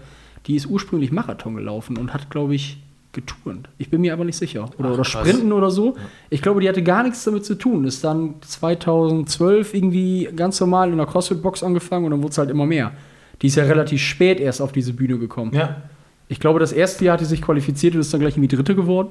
die 0.45 0.55
ist 0.55 0.67
ursprünglich 0.67 1.11
Marathon 1.11 1.55
gelaufen 1.55 1.97
und 1.97 2.13
hat, 2.13 2.29
glaube 2.29 2.53
ich, 2.53 2.77
geturnt. 3.13 3.69
Ich 3.77 3.89
bin 3.89 4.01
mir 4.01 4.13
aber 4.13 4.25
nicht 4.25 4.37
sicher. 4.37 4.69
Oder, 4.77 4.89
Ach, 4.89 4.93
oder 4.93 5.03
krass. 5.03 5.27
Sprinten 5.27 5.51
oder 5.51 5.71
so. 5.71 5.95
Ich 6.29 6.41
glaube, 6.41 6.61
die 6.61 6.69
hatte 6.69 6.83
gar 6.83 7.03
nichts 7.03 7.23
damit 7.23 7.45
zu 7.45 7.55
tun. 7.55 7.85
Ist 7.85 8.03
dann 8.03 8.35
2012 8.41 9.73
irgendwie 9.73 10.29
ganz 10.35 10.59
normal 10.59 10.91
in 10.91 10.97
der 10.97 11.05
CrossFit-Box 11.05 11.63
angefangen 11.63 12.05
und 12.05 12.11
dann 12.11 12.23
wurde 12.23 12.31
es 12.31 12.37
halt 12.37 12.49
immer 12.49 12.65
mehr. 12.65 12.91
Die 13.41 13.47
ist 13.47 13.55
ja 13.55 13.63
relativ 13.63 14.01
spät 14.01 14.39
erst 14.39 14.61
auf 14.61 14.71
diese 14.71 14.93
Bühne 14.93 15.17
gekommen. 15.17 15.53
Ja, 15.53 15.81
Ich 16.27 16.39
glaube, 16.39 16.59
das 16.59 16.71
erste 16.71 17.05
Jahr 17.05 17.13
hat 17.13 17.19
sie 17.19 17.25
sich 17.25 17.41
qualifiziert 17.41 17.95
und 17.95 18.01
ist 18.01 18.13
dann 18.13 18.21
gleich 18.21 18.35
irgendwie 18.37 18.55
Dritte 18.55 18.75
geworden. 18.75 19.09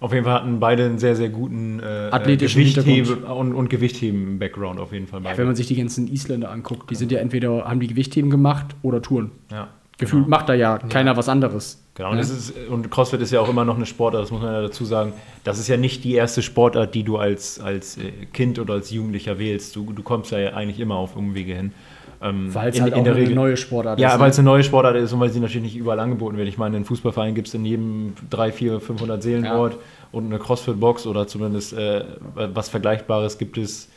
Auf 0.00 0.12
jeden 0.12 0.24
Fall 0.24 0.34
hatten 0.34 0.60
beide 0.60 0.84
einen 0.84 0.98
sehr, 0.98 1.16
sehr 1.16 1.28
guten 1.28 1.80
äh, 1.80 2.08
Athletischen 2.12 2.62
Gewichtheben 2.62 3.24
und, 3.24 3.52
und 3.52 3.68
Gewichtheben-Background 3.68 4.78
auf 4.78 4.92
jeden 4.92 5.08
Fall. 5.08 5.20
Beide. 5.20 5.38
Wenn 5.38 5.46
man 5.46 5.56
sich 5.56 5.66
die 5.66 5.76
ganzen 5.76 6.06
Isländer 6.12 6.50
anguckt, 6.50 6.88
die 6.90 6.94
sind 6.94 7.10
ja 7.10 7.18
entweder, 7.18 7.64
haben 7.64 7.80
die 7.80 7.88
Gewichtheben 7.88 8.30
gemacht 8.30 8.76
oder 8.82 9.02
Touren. 9.02 9.32
ja, 9.50 9.68
Gefühlt 9.98 10.26
genau. 10.26 10.36
macht 10.36 10.48
da 10.48 10.54
ja 10.54 10.78
keiner 10.78 11.16
was 11.16 11.28
anderes. 11.28 11.82
Genau, 11.96 12.10
und, 12.12 12.18
Ja. 12.18 12.22
ist, 12.22 12.52
und 12.70 12.88
CrossFit 12.88 13.20
ist 13.20 13.32
ja 13.32 13.40
auch 13.40 13.48
immer 13.48 13.64
noch 13.64 13.74
eine 13.74 13.86
Sportart, 13.86 14.22
das 14.22 14.30
muss 14.30 14.40
man 14.40 14.52
ja 14.52 14.62
dazu 14.62 14.84
sagen. 14.84 15.12
Das 15.42 15.58
ist 15.58 15.66
ja 15.66 15.76
nicht 15.76 16.04
die 16.04 16.14
erste 16.14 16.42
Sportart, 16.42 16.94
die 16.94 17.02
du 17.02 17.16
als, 17.16 17.58
als 17.58 17.96
äh, 17.98 18.12
Kind 18.32 18.60
oder 18.60 18.74
als 18.74 18.92
Jugendlicher 18.92 19.40
wählst. 19.40 19.74
Du, 19.74 19.92
du 19.92 20.04
kommst 20.04 20.30
ja 20.30 20.54
eigentlich 20.54 20.78
immer 20.78 20.94
auf 20.94 21.16
Umwege 21.16 21.54
hin. 21.56 21.72
Ähm, 22.20 22.52
Weil 22.52 22.70
es 22.70 22.80
halt 22.80 22.92
in 22.94 22.98
auch 23.00 23.04
der 23.04 23.12
eine 23.14 23.22
Regel- 23.22 23.34
neue 23.36 23.56
Sportart 23.56 23.98
Ja, 24.00 24.08
ist. 24.08 24.14
weil 24.18 24.26
ne? 24.26 24.30
es 24.30 24.38
eine 24.38 24.46
neue 24.46 24.64
Sportart 24.64 24.96
ist 24.96 25.12
und 25.12 25.20
weil 25.20 25.30
sie 25.30 25.38
natürlich 25.40 25.62
nicht 25.62 25.76
überall 25.76 26.00
angeboten 26.00 26.36
wird. 26.36 26.48
Ich 26.48 26.58
meine, 26.58 26.76
in 26.76 26.84
Fußballvereinen 26.84 27.34
gibt 27.34 27.46
es 27.48 27.54
in 27.54 27.64
jedem 27.64 28.14
3, 28.30 28.50
4, 28.52 28.80
500 28.80 29.22
Seelenort 29.22 29.76
und 30.10 30.26
eine 30.26 30.38
CrossFit-Box 30.38 31.06
oder 31.06 31.26
zumindest 31.28 31.74
äh, 31.74 32.04
was 32.34 32.68
Vergleichbares 32.70 33.38
gibt 33.38 33.56
es, 33.56 33.88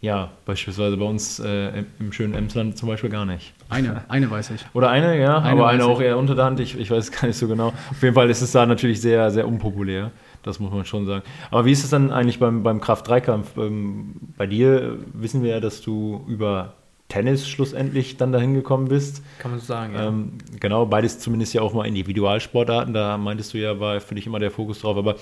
ja, 0.00 0.30
beispielsweise 0.44 0.96
bei 0.96 1.04
uns 1.04 1.38
äh, 1.40 1.84
im- 2.00 2.12
schönen 2.12 2.34
Emsland 2.34 2.76
zum 2.78 2.88
Beispiel 2.88 3.10
gar 3.10 3.24
nicht. 3.26 3.52
Eine, 3.68 4.02
eine 4.08 4.30
weiß 4.30 4.50
ich. 4.50 4.64
Oder 4.72 4.90
eine, 4.90 5.20
ja, 5.20 5.38
Eine 5.38 5.50
aber 5.60 5.68
eine 5.68 5.84
auch 5.84 6.00
ich. 6.00 6.06
eher 6.06 6.16
unter 6.18 6.34
der 6.34 6.46
Hand. 6.46 6.58
Ich, 6.60 6.78
ich 6.78 6.90
weiß 6.90 7.10
gar 7.20 7.26
nicht 7.28 7.36
so 7.36 7.46
genau. 7.48 7.68
Auf 7.90 8.02
jeden 8.02 8.14
Fall 8.14 8.30
ist 8.30 8.40
es 8.40 8.52
da 8.52 8.64
natürlich 8.64 9.00
sehr, 9.00 9.30
sehr 9.30 9.46
unpopulär. 9.46 10.10
Das 10.44 10.58
muss 10.60 10.72
man 10.72 10.84
schon 10.84 11.04
sagen. 11.04 11.22
Aber 11.50 11.64
wie 11.64 11.72
ist 11.72 11.82
es 11.84 11.90
dann 11.90 12.10
eigentlich 12.12 12.38
beim, 12.38 12.62
beim 12.62 12.80
Kraft-3-Kampf? 12.80 13.56
Ähm, 13.58 14.14
bei 14.36 14.46
dir 14.46 14.98
wissen 15.12 15.42
wir 15.42 15.50
ja, 15.50 15.60
dass 15.60 15.82
du 15.82 16.24
über 16.28 16.74
Tennis 17.08 17.48
schlussendlich 17.48 18.18
dann 18.18 18.32
dahin 18.32 18.52
gekommen 18.52 18.88
bist. 18.88 19.22
Kann 19.38 19.50
man 19.50 19.60
so 19.60 19.66
sagen, 19.66 19.94
ja. 19.94 20.08
Ähm, 20.08 20.32
genau, 20.60 20.84
beides 20.84 21.18
zumindest 21.18 21.54
ja 21.54 21.62
auch 21.62 21.72
mal 21.72 21.86
Individualsportarten, 21.86 22.92
da 22.92 23.16
meintest 23.16 23.54
du 23.54 23.58
ja, 23.58 23.80
war 23.80 24.00
für 24.00 24.14
dich 24.14 24.26
immer 24.26 24.38
der 24.38 24.50
Fokus 24.50 24.80
drauf. 24.80 24.96
Aber 24.98 25.16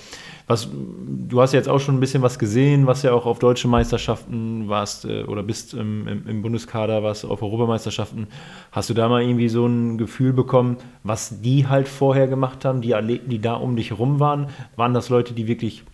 was, 0.48 0.68
du 0.68 1.40
hast 1.40 1.52
jetzt 1.52 1.68
auch 1.68 1.78
schon 1.78 1.96
ein 1.96 2.00
bisschen 2.00 2.22
was 2.22 2.40
gesehen, 2.40 2.88
was 2.88 3.04
ja 3.04 3.12
auch 3.12 3.24
auf 3.24 3.38
deutschen 3.38 3.70
Meisterschaften 3.70 4.68
warst 4.68 5.04
äh, 5.04 5.22
oder 5.22 5.44
bist 5.44 5.74
im, 5.74 6.08
im, 6.08 6.26
im 6.26 6.42
Bundeskader, 6.42 7.04
warst 7.04 7.24
auf 7.24 7.40
Europameisterschaften. 7.40 8.26
Hast 8.72 8.90
du 8.90 8.94
da 8.94 9.08
mal 9.08 9.22
irgendwie 9.22 9.48
so 9.48 9.64
ein 9.66 9.96
Gefühl 9.96 10.32
bekommen, 10.32 10.78
was 11.04 11.40
die 11.40 11.68
halt 11.68 11.86
vorher 11.86 12.26
gemacht 12.26 12.64
haben, 12.64 12.80
die 12.80 12.96
Athleten, 12.96 13.30
die 13.30 13.40
da 13.40 13.54
um 13.54 13.76
dich 13.76 13.90
herum 13.90 14.18
waren? 14.18 14.48
Waren 14.74 14.92
das 14.92 15.08
Leute, 15.08 15.34
die 15.34 15.46
wirklich 15.46 15.84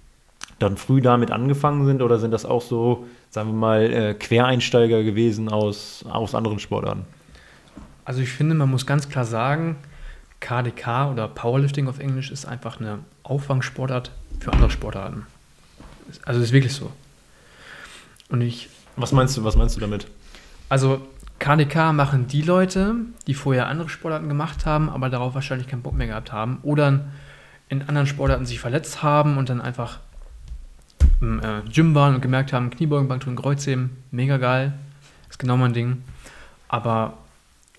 dann 0.59 0.77
früh 0.79 1.03
damit 1.03 1.31
angefangen 1.31 1.85
sind 1.87 2.03
oder 2.03 2.19
sind 2.19 2.31
das 2.31 2.47
auch 2.47 2.63
so, 2.63 3.05
sagen 3.33 3.49
wir 3.49 3.55
mal, 3.55 3.93
äh, 3.93 4.15
Quereinsteiger 4.15 5.03
gewesen 5.03 5.49
aus, 5.49 6.05
aus 6.09 6.35
anderen 6.35 6.59
Sportarten? 6.59 7.07
Also 8.05 8.21
ich 8.21 8.29
finde, 8.31 8.55
man 8.55 8.71
muss 8.71 8.87
ganz 8.87 9.09
klar 9.09 9.25
sagen, 9.25 9.77
KDK 10.41 11.11
oder 11.11 11.29
Powerlifting 11.29 11.89
auf 11.89 11.99
Englisch 11.99 12.31
ist 12.31 12.45
einfach 12.45 12.79
eine 12.79 12.99
Auffangsportart 13.23 14.13
für 14.39 14.53
andere 14.53 14.71
Sportarten. 14.71 15.27
Also 16.25 16.41
das 16.41 16.49
ist 16.49 16.53
wirklich 16.53 16.75
so. 16.75 16.93
Und 18.29 18.43
ich, 18.43 18.69
Was 18.97 19.13
meinst 19.13 19.37
du, 19.37 19.45
was 19.45 19.57
meinst 19.57 19.77
du 19.77 19.81
damit? 19.81 20.07
also 20.69 21.01
KDK 21.39 21.93
machen 21.93 22.27
die 22.29 22.43
Leute, 22.43 22.95
die 23.27 23.35
vorher 23.35 23.67
andere 23.67 23.89
Sportarten 23.89 24.29
gemacht 24.29 24.65
haben, 24.67 24.89
aber 24.89 25.11
darauf 25.11 25.35
wahrscheinlich 25.35 25.69
keinen 25.69 25.83
Bock 25.83 25.95
mehr 25.95 26.07
gehabt 26.07 26.33
haben 26.33 26.59
oder 26.63 27.01
in 27.69 27.83
anderen 27.83 28.07
Sportarten 28.07 28.47
sich 28.47 28.61
verletzt 28.61 29.03
haben 29.03 29.39
und 29.39 29.49
dann 29.49 29.61
einfach 29.61 30.01
im 31.21 31.41
äh, 31.41 31.63
Gym 31.71 31.95
waren 31.95 32.15
und 32.15 32.21
gemerkt 32.21 32.53
haben, 32.53 32.71
Kniebeugen, 32.71 33.09
Bankdrücken, 33.09 33.37
Kreuzheben, 33.37 33.91
mega 34.11 34.37
geil, 34.39 34.73
ist 35.31 35.39
genau 35.39 35.57
mein 35.57 35.73
Ding. 35.73 36.03
Aber 36.69 37.19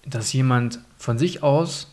dass 0.06 0.32
jemand 0.34 0.80
von 0.98 1.18
sich 1.18 1.44
aus 1.44 1.88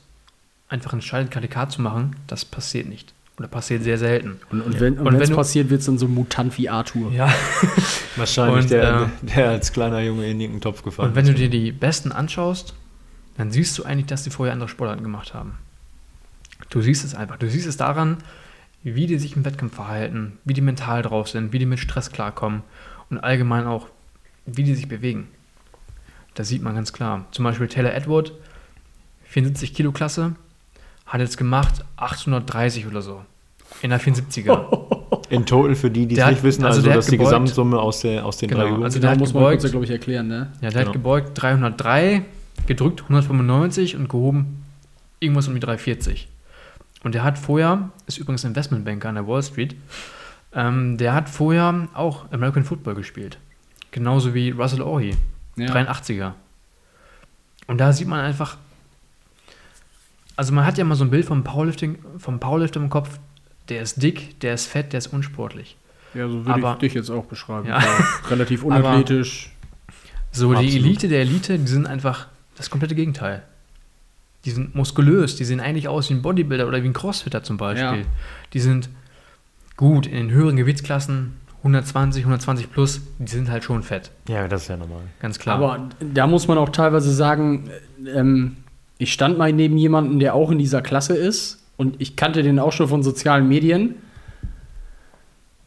einfach 0.69 0.93
entscheidet, 0.93 1.31
KDK 1.31 1.71
zu 1.71 1.83
machen, 1.83 2.17
das 2.27 2.45
passiert 2.45 2.89
nicht. 2.89 3.13
Oder 3.39 3.49
passiert 3.49 3.83
sehr 3.83 3.97
selten. 3.97 4.39
Und, 4.51 4.61
und 4.61 4.81
wenn 4.81 4.99
Und 4.99 5.15
es 5.15 5.31
du- 5.31 5.35
passiert, 5.37 5.71
wird 5.71 5.81
es 5.81 5.87
dann 5.87 5.97
so 5.99 6.07
ein 6.07 6.15
Mutant 6.15 6.57
wie 6.59 6.69
Arthur. 6.69 7.11
Ja. 7.11 7.33
Wahrscheinlich 8.17 8.65
Und, 8.65 8.71
der, 8.71 9.03
äh, 9.23 9.27
der 9.35 9.49
als 9.51 9.73
kleiner 9.73 10.01
Junge 10.01 10.25
in 10.29 10.39
irgendeinen 10.41 10.61
Topf 10.61 10.83
gefallen 10.83 11.11
Und 11.11 11.17
wenn 11.17 11.25
du 11.25 11.33
ist. 11.33 11.39
dir 11.39 11.49
die 11.49 11.73
Besten 11.73 12.13
anschaust, 12.13 12.75
dann 13.39 13.51
siehst 13.51 13.79
du 13.79 13.85
eigentlich, 13.85 14.07
dass 14.07 14.25
die 14.25 14.31
vorher 14.31 14.53
andere 14.53 14.69
Sportarten 14.69 15.03
gemacht 15.03 15.33
haben. 15.33 15.55
Du 16.69 16.83
siehst 16.83 17.05
es 17.05 17.15
einfach. 17.15 17.39
Du 17.39 17.49
siehst 17.49 17.67
es 17.67 17.79
daran, 17.79 18.19
wie 18.83 19.07
die 19.07 19.19
sich 19.19 19.37
im 19.37 19.45
Wettkampf 19.45 19.75
verhalten, 19.75 20.39
wie 20.45 20.55
die 20.55 20.61
mental 20.61 21.03
drauf 21.03 21.29
sind, 21.29 21.53
wie 21.53 21.59
die 21.59 21.67
mit 21.67 21.79
Stress 21.79 22.11
klarkommen 22.13 22.63
und 23.11 23.19
allgemein 23.19 23.67
auch, 23.67 23.89
wie 24.47 24.63
die 24.65 24.75
sich 24.75 24.89
bewegen. 24.89 25.29
Das 26.35 26.49
sieht 26.49 26.63
man 26.63 26.75
ganz 26.75 26.93
klar. 26.93 27.27
Zum 27.33 27.45
Beispiel 27.45 27.69
Taylor 27.69 27.93
Edward, 27.93 28.33
74 29.25 29.75
Kilo 29.75 29.93
Klasse, 29.93 30.35
hat 31.07 31.21
jetzt 31.21 31.37
gemacht 31.37 31.85
830 31.97 32.87
oder 32.87 33.03
so. 33.03 33.23
In 33.83 33.91
der 33.91 34.01
74er. 34.01 34.69
In 35.31 35.47
total 35.47 35.77
für 35.77 35.91
die, 35.91 36.07
die 36.07 36.19
es 36.19 36.27
nicht 36.27 36.43
wissen, 36.43 36.65
also 36.65 36.79
also, 36.79 36.83
der 36.83 36.93
hat 36.93 36.99
das 36.99 37.05
ist 37.07 37.13
die. 37.13 37.19
Gesamtsumme 37.19 37.79
aus, 37.79 38.01
der, 38.01 38.25
aus 38.27 38.39
den 38.39 38.49
Genau, 38.49 38.63
drei 38.63 38.69
Übungen. 38.69 38.85
also 38.85 38.99
Da 38.99 39.03
der 39.03 39.11
hat 39.13 39.19
muss 39.21 39.33
man 39.33 39.45
kurz, 39.45 39.57
gebeugt. 39.63 39.71
glaube 39.73 39.85
ich, 39.85 39.91
erklären, 39.93 40.27
ne? 40.27 40.53
Ja, 40.61 40.71
der 40.71 40.71
Genau. 40.71 40.87
hat 40.87 40.93
gebeugt 40.93 41.31
303, 41.41 42.23
gedrückt 42.67 43.03
195 43.03 43.95
und 43.97 44.09
gehoben 44.09 44.65
irgendwas 45.21 45.47
um 45.47 45.55
die 45.55 45.61
340. 45.61 46.27
Und 47.03 47.15
der 47.15 47.25
hat 47.25 47.39
vorher, 47.39 47.91
ist 48.07 48.19
übrigens 48.19 48.45
Investmentbanker 48.45 49.09
an 49.09 49.15
der 49.15 49.27
Wall 49.27 49.43
Street, 49.43 49.75
ähm, 50.53 50.97
der 50.99 51.15
hat 51.15 51.29
vorher 51.29 51.89
auch 51.95 52.31
American 52.33 52.65
Football 52.65 52.95
gespielt. 52.95 53.39
Genauso 53.91 54.35
wie 54.35 54.51
Russell 54.51 54.83
Orhi, 54.83 55.17
Ja. 55.57 55.67
83er. 55.73 56.33
Und 57.67 57.79
da 57.79 57.93
sieht 57.93 58.09
man 58.09 58.21
einfach, 58.21 58.57
also 60.37 60.53
man 60.53 60.65
hat 60.67 60.79
ja 60.79 60.85
mal 60.85 60.95
so 60.95 61.05
ein 61.05 61.11
Bild 61.11 61.25
vom 61.27 61.45
Powerlifting, 61.45 61.99
vom 62.19 62.41
Powerlifter 62.41 62.81
im 62.81 62.91
Kopf, 62.91 63.19
der 63.69 63.83
ist 63.83 64.03
dick, 64.03 64.41
der 64.41 64.55
ist 64.55 64.67
fett, 64.67 64.93
der 64.93 64.99
ist 64.99 65.09
unsportlich. 65.09 65.77
Ja, 66.15 66.29
so 66.29 66.45
würde 66.45 66.53
Aber- 66.55 66.73
ich 66.75 66.79
dich 66.79 66.95
jetzt 66.95 67.11
auch 67.11 67.25
beschreiben. 67.27 67.69
Ja. 67.69 67.79
Relativ 68.29 68.63
unathletisch. 68.65 69.53
So, 70.33 70.51
Absolut. 70.51 70.71
die 70.73 70.77
Elite 70.77 71.09
der 71.09 71.21
Elite, 71.23 71.59
die 71.59 71.67
sind 71.67 71.87
einfach 71.87 72.27
das 72.57 72.71
komplette 72.71 72.95
Gegenteil. 72.95 73.43
Die 74.45 74.51
sind 74.51 74.75
muskulös, 74.75 75.37
die 75.37 75.45
sehen 75.45 75.61
eigentlich 75.61 75.89
aus 75.89 76.09
wie 76.11 76.15
ein 76.15 76.23
Bodybuilder 76.23 76.67
oder 76.67 76.83
wie 76.83 76.89
ein 76.89 76.93
Crossfitter 76.93 77.43
zum 77.43 77.57
Beispiel. 77.57 78.01
Ja. 78.01 78.07
Die 78.53 78.61
sind 78.61 78.89
gut 79.77 80.07
in 80.07 80.15
den 80.15 80.31
höheren 80.31 80.57
Gewichtsklassen, 80.57 81.35
120, 81.59 82.23
120 82.23 82.71
plus, 82.71 83.03
die 83.19 83.31
sind 83.31 83.51
halt 83.51 83.65
schon 83.65 83.83
fett, 83.83 84.11
ja, 84.29 84.49
das 84.49 84.63
ist 84.63 84.69
ja 84.69 84.79
normal. 84.79 85.03
ganz 85.21 85.39
klar. 85.39 85.57
Aber 85.57 85.89
da 86.01 86.27
muss 86.27 86.49
man 86.49 86.57
auch 86.57 86.71
teilweise 86.71 87.13
sagen, 87.13 87.69
ähm, 88.07 88.57
ich 88.97 89.13
stand 89.13 89.37
mal 89.37 89.53
neben 89.53 89.77
jemandem, 89.77 90.19
der 90.21 90.35
auch 90.35 90.51
in 90.51 90.59
dieser 90.59 90.81
Klasse 90.81 91.17
ist 91.17 91.63
und 91.77 92.01
ich 92.01 92.17
kannte 92.17 92.43
den 92.43 92.59
auch 92.59 92.73
schon 92.73 92.89
von 92.89 93.03
sozialen 93.03 93.49
Medien. 93.49 93.95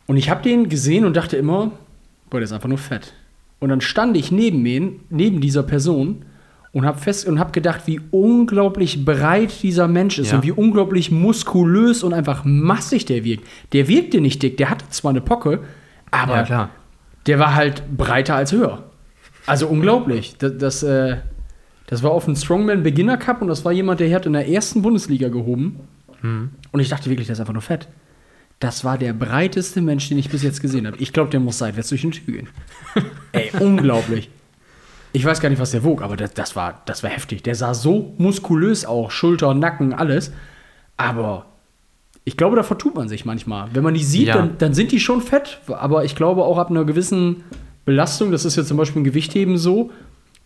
Und 0.05 0.17
ich 0.17 0.29
habe 0.29 0.43
den 0.43 0.69
gesehen 0.69 1.05
und 1.05 1.15
dachte 1.15 1.37
immer, 1.37 1.71
boah, 2.29 2.37
der 2.37 2.43
ist 2.43 2.51
einfach 2.51 2.69
nur 2.69 2.77
fett. 2.77 3.13
Und 3.59 3.69
dann 3.69 3.81
stand 3.81 4.17
ich 4.17 4.31
neben 4.31 4.65
ihn, 4.65 4.99
neben 5.09 5.41
dieser 5.41 5.63
Person 5.63 6.25
und 6.73 6.85
habe 6.85 6.99
fest 6.99 7.25
und 7.27 7.39
habe 7.39 7.51
gedacht, 7.51 7.83
wie 7.85 8.01
unglaublich 8.11 9.05
breit 9.05 9.53
dieser 9.63 9.87
Mensch 9.87 10.19
ist 10.19 10.31
Ja. 10.31 10.37
und 10.37 10.43
wie 10.43 10.51
unglaublich 10.51 11.11
muskulös 11.11 12.03
und 12.03 12.13
einfach 12.13 12.43
massig 12.45 13.05
der 13.05 13.23
wirkt. 13.23 13.47
Der 13.71 13.87
wirkte 13.87 14.19
nicht 14.19 14.41
dick, 14.43 14.57
der 14.57 14.69
hatte 14.69 14.89
zwar 14.89 15.11
eine 15.11 15.21
Pocke, 15.21 15.59
aber 16.11 16.43
ja, 16.49 16.69
der 17.27 17.39
war 17.39 17.55
halt 17.55 17.83
breiter 17.95 18.35
als 18.35 18.51
höher. 18.51 18.83
Also 19.45 19.67
unglaublich. 19.67 20.35
Das, 20.39 20.57
das, 20.57 20.83
äh, 20.83 21.17
das 21.87 22.01
war 22.03 22.11
auf 22.11 22.25
dem 22.25 22.35
Strongman 22.35 22.81
Beginner 22.83 23.17
Cup 23.17 23.41
und 23.41 23.47
das 23.49 23.63
war 23.65 23.71
jemand, 23.71 23.99
der 23.99 24.13
hat 24.15 24.25
in 24.25 24.33
der 24.33 24.47
ersten 24.49 24.81
Bundesliga 24.81 25.29
gehoben. 25.29 25.79
Und 26.71 26.79
ich 26.79 26.87
dachte 26.89 27.09
wirklich, 27.09 27.27
der 27.27 27.33
ist 27.33 27.39
einfach 27.41 27.53
nur 27.53 27.61
fett. 27.61 27.87
das 28.59 28.85
war 28.85 28.97
der 28.97 29.11
breiteste 29.11 29.81
Mensch, 29.81 30.07
den 30.07 30.17
ich 30.17 30.29
bis 30.29 30.41
jetzt 30.41 30.61
gesehen 30.61 30.87
habe. 30.87 30.95
Ich 30.97 31.11
glaube, 31.11 31.29
der 31.29 31.41
muss 31.41 31.57
seitwärts 31.57 31.89
durch 31.89 32.01
den 32.01 32.11
Tür 32.11 32.33
gehen. 32.35 32.47
Ey, 33.33 33.51
unglaublich. 33.59 34.29
Ich 35.15 35.23
weiß 35.23 35.39
gar 35.39 35.49
nicht, 35.49 35.61
was 35.61 35.71
der 35.71 35.83
wog, 35.83 36.01
aber 36.01 36.17
das, 36.17 36.33
das, 36.33 36.55
war, 36.55 36.81
das 36.85 37.03
war 37.03 37.09
heftig. 37.11 37.43
Der 37.43 37.53
sah 37.55 37.73
so 37.73 38.13
muskulös 38.17 38.83
auch, 38.85 39.11
Schulter, 39.11 39.53
Nacken, 39.53 39.93
alles. 39.93 40.31
Aber 40.97 41.45
ich 42.25 42.35
glaube, 42.35 42.55
da 42.55 42.63
vertut 42.63 42.95
man 42.95 43.07
sich 43.07 43.23
manchmal. 43.23 43.69
Wenn 43.73 43.83
man 43.83 43.93
die 43.93 44.03
sieht, 44.03 44.27
Ja. 44.27 44.35
dann, 44.35 44.57
dann 44.57 44.73
sind 44.73 44.91
die 44.91 44.99
schon 44.99 45.21
fett. 45.21 45.59
Aber 45.67 46.03
ich 46.03 46.15
glaube 46.15 46.43
auch 46.43 46.57
ab 46.57 46.71
einer 46.71 46.83
gewissen 46.83 47.43
Belastung, 47.85 48.31
das 48.31 48.43
ist 48.43 48.55
ja 48.55 48.63
zum 48.63 48.77
Beispiel 48.77 48.99
im 48.99 49.03
Gewichtheben 49.03 49.57
so, 49.57 49.91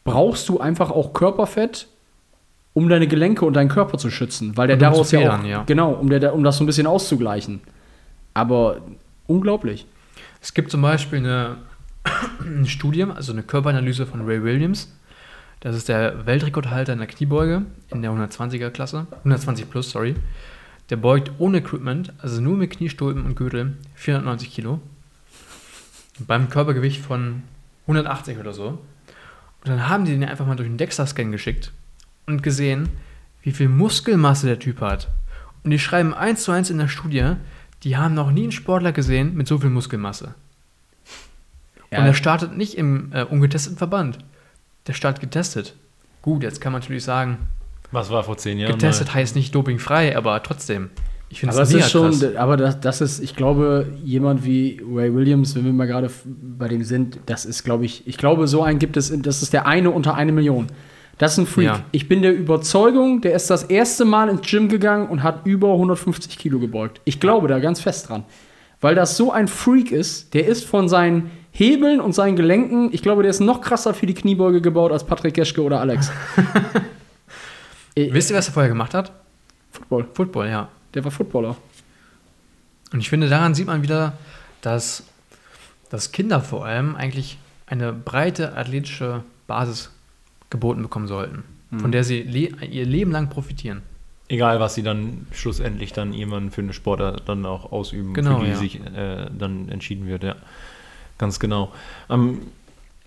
brauchst 0.04 0.50
du 0.50 0.60
einfach 0.60 0.92
auch 0.92 1.14
Körperfett, 1.14 1.88
um 2.74 2.90
deine 2.90 3.08
Gelenke 3.08 3.46
und 3.46 3.54
deinen 3.54 3.70
Körper 3.70 3.98
zu 3.98 4.10
schützen. 4.10 4.58
Weil 4.58 4.68
der 4.68 4.78
daraus 4.78 5.12
ja 5.12 5.40
auch, 5.40 5.44
ja. 5.44 5.64
genau, 5.66 5.94
um, 5.94 6.10
der, 6.10 6.34
um 6.34 6.44
das 6.44 6.58
so 6.58 6.64
ein 6.64 6.68
bisschen 6.68 6.88
auszugleichen. 6.88 7.62
Aber 8.34 8.82
unglaublich. 9.28 9.86
Es 10.42 10.54
gibt 10.54 10.72
zum 10.72 10.82
Beispiel 10.82 11.20
eine 11.20 11.58
Studie, 12.66 13.04
also 13.04 13.32
eine 13.32 13.44
Körperanalyse 13.44 14.06
von 14.06 14.26
Ray 14.26 14.44
Williams. 14.44 14.94
Das 15.60 15.76
ist 15.76 15.90
der 15.90 16.26
Weltrekordhalter 16.26 16.94
in 16.94 17.00
der 17.00 17.08
Kniebeuge 17.08 17.66
in 17.90 18.02
der 18.02 18.12
120er 18.12 18.70
Klasse, 18.70 19.08
120 19.20 19.70
plus, 19.70 19.90
sorry. 19.90 20.16
Der 20.90 20.98
beugt 20.98 21.32
ohne 21.40 21.58
Equipment, 21.58 22.14
also 22.20 22.42
nur 22.42 22.58
mit 22.58 22.72
Kniestulpen 22.72 23.26
und 23.26 23.36
Gürtel, 23.36 23.76
490 23.96 24.52
Kilo. 24.52 24.80
Beim 26.20 26.50
Körpergewicht 26.50 27.02
von 27.04 27.44
180 27.84 28.38
oder 28.38 28.54
so. 28.54 28.68
Und 28.68 28.80
dann 29.66 29.90
haben 29.90 30.06
die 30.06 30.12
den 30.12 30.24
einfach 30.24 30.46
mal 30.46 30.56
durch 30.56 30.70
den 30.70 30.78
DEXA-Scan 30.78 31.32
geschickt 31.32 31.72
und 32.26 32.44
gesehen, 32.44 32.90
wie 33.42 33.52
viel 33.52 33.70
Muskelmasse 33.70 34.48
der 34.48 34.60
Typ 34.60 34.82
hat. 34.82 35.10
Und 35.64 35.72
die 35.72 35.80
schreiben 35.80 36.14
eins 36.14 36.44
zu 36.44 36.52
eins 36.52 36.70
in 36.70 36.78
der 36.78 36.88
Studie, 36.88 37.34
die 37.84 37.98
haben 37.98 38.14
noch 38.14 38.32
nie 38.32 38.44
einen 38.44 38.52
Sportler 38.52 38.92
gesehen 38.92 39.36
mit 39.36 39.48
so 39.48 39.58
viel 39.58 39.70
Muskelmasse. 39.70 40.36
Ja. 41.92 42.00
Und 42.00 42.06
er 42.06 42.14
startet 42.14 42.58
nicht 42.58 42.78
im 42.78 43.12
äh, 43.14 43.24
ungetesteten 43.24 43.78
Verband. 43.78 44.20
Der 44.88 44.94
startet 44.94 45.22
getestet. 45.22 45.76
Gut, 46.22 46.44
jetzt 46.44 46.60
kann 46.60 46.74
man 46.74 46.82
natürlich 46.82 47.04
sagen, 47.04 47.38
Was 47.92 48.10
war 48.10 48.24
vor 48.24 48.38
zehn 48.38 48.58
Jahren? 48.60 48.74
getestet 48.74 49.08
mal? 49.08 49.16
heißt 49.16 49.36
nicht 49.36 49.56
dopingfrei, 49.56 50.18
aber 50.18 50.42
trotzdem. 50.44 50.90
Ich 51.30 51.42
finde 51.42 51.60
es 51.62 51.74
ist 51.74 51.92
schon, 51.92 52.12
krass. 52.12 52.36
aber 52.38 52.56
das, 52.56 52.80
das 52.80 53.02
ist, 53.02 53.20
ich 53.20 53.36
glaube, 53.36 53.92
jemand 54.04 54.46
wie 54.46 54.82
Ray 54.90 55.14
Williams, 55.14 55.56
wenn 55.56 55.66
wir 55.66 55.74
mal 55.74 55.88
gerade 55.88 56.10
bei 56.26 56.70
dem 56.70 56.84
sind, 56.84 57.20
das 57.26 57.44
ist, 57.44 57.66
glaube 57.66 57.84
ich, 57.86 58.08
ich 58.08 58.18
glaube, 58.18 58.48
so 58.48 58.64
einen 58.64 58.80
gibt 58.80 58.96
es, 58.96 59.12
das 59.22 59.42
ist 59.42 59.52
der 59.52 59.68
eine 59.68 59.92
unter 59.92 60.16
eine 60.16 60.32
Million. 60.32 60.68
Das 61.18 61.34
ist 61.34 61.40
ein 61.40 61.48
Freak. 61.48 61.66
Ja. 61.66 61.84
Ich 61.92 62.08
bin 62.08 62.22
der 62.22 62.34
Überzeugung, 62.34 63.22
der 63.22 63.34
ist 63.34 63.50
das 63.50 63.64
erste 63.64 64.06
Mal 64.06 64.30
ins 64.30 64.48
Gym 64.48 64.70
gegangen 64.70 65.10
und 65.10 65.24
hat 65.24 65.46
über 65.46 65.72
150 65.74 66.38
Kilo 66.38 66.60
gebeugt. 66.60 67.02
Ich 67.06 67.20
glaube 67.20 67.48
da 67.48 67.60
ganz 67.60 67.82
fest 67.82 68.08
dran. 68.10 68.24
Weil 68.80 68.94
das 68.94 69.18
so 69.18 69.32
ein 69.32 69.48
Freak 69.48 69.92
ist, 69.92 70.34
der 70.36 70.48
ist 70.48 70.64
von 70.64 70.88
seinen 70.88 71.32
Hebeln 71.58 72.00
und 72.02 72.14
seinen 72.14 72.36
Gelenken, 72.36 72.90
ich 72.94 73.02
glaube, 73.02 73.24
der 73.24 73.32
ist 73.32 73.40
noch 73.40 73.62
krasser 73.62 73.94
für 73.96 74.06
die 74.06 74.14
Kniebeuge 74.14 74.62
gebaut 74.62 74.92
als 74.92 75.04
Patrick 75.04 75.34
Geschke 75.34 75.64
oder 75.64 75.80
Alex. 75.80 76.12
Wisst 77.96 78.30
ihr, 78.30 78.38
was 78.38 78.48
er 78.48 78.54
vorher 78.54 78.70
gemacht 78.70 78.94
hat? 78.94 79.12
Football. 79.72 80.06
Football, 80.14 80.48
ja. 80.50 80.70
Der 80.94 81.04
war 81.04 81.12
Footballer. 81.12 81.58
Und 82.94 83.00
ich 83.00 83.10
finde, 83.10 83.28
daran 83.28 83.56
sieht 83.56 83.68
man 83.68 83.82
wieder, 83.82 84.14
dass, 84.62 85.04
dass 85.90 86.12
Kinder 86.12 86.42
vor 86.42 86.66
allem 86.66 86.96
eigentlich 86.96 87.38
eine 87.66 87.92
breite 87.92 88.56
athletische 88.56 89.24
Basis 89.48 89.92
geboten 90.50 90.82
bekommen 90.84 91.08
sollten, 91.08 91.44
Mhm. 91.70 91.80
von 91.80 91.92
der 91.92 92.04
sie 92.06 92.22
le 92.22 92.50
ihr 92.66 92.86
Leben 92.86 93.12
lang 93.12 93.30
profitieren. 93.30 93.82
Egal, 94.30 94.60
was 94.62 94.76
sie 94.76 94.84
dann 94.84 95.28
schlussendlich 95.32 95.92
dann 95.92 96.14
irgendwann 96.14 96.52
für 96.52 96.62
eine 96.62 96.72
Sportart 96.74 97.28
dann 97.28 97.46
auch 97.46 97.72
ausüben, 97.74 98.14
Genau, 98.14 98.40
für 98.40 98.46
die 98.46 98.52
ja. 98.52 98.58
sich 98.58 98.80
äh, 98.80 99.28
dann 99.38 99.68
entschieden 99.70 100.08
wird, 100.08 100.24
ja. 100.24 100.36
Ganz 101.18 101.40
genau. 101.40 101.72
Ähm, 102.10 102.42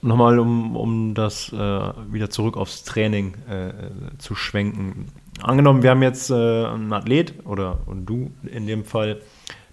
Nochmal, 0.03 0.39
um, 0.39 0.77
um 0.77 1.13
das 1.15 1.53
äh, 1.53 1.57
wieder 1.57 2.31
zurück 2.31 2.57
aufs 2.57 2.85
Training 2.85 3.35
äh, 3.51 3.73
zu 4.17 4.35
schwenken. 4.35 5.09
Angenommen, 5.43 5.83
wir 5.83 5.91
haben 5.91 6.03
jetzt 6.03 6.31
äh, 6.31 6.35
einen 6.35 6.91
Athlet 6.91 7.35
oder 7.45 7.81
und 7.85 8.07
du 8.07 8.31
in 8.51 8.67
dem 8.67 8.87
Fall, 8.87 9.21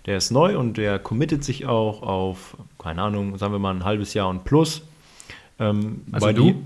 der 0.05 0.17
ist 0.17 0.31
neu 0.31 0.57
und 0.57 0.75
der 0.75 0.99
committet 0.99 1.45
sich 1.45 1.65
auch 1.65 2.01
auf, 2.01 2.57
keine 2.77 3.03
Ahnung, 3.03 3.37
sagen 3.37 3.53
wir 3.53 3.59
mal 3.59 3.73
ein 3.73 3.85
halbes 3.85 4.13
Jahr 4.13 4.27
und 4.27 4.43
plus. 4.43 4.81
Ähm, 5.59 6.01
Also 6.11 6.27
bei 6.27 6.33
du? 6.33 6.55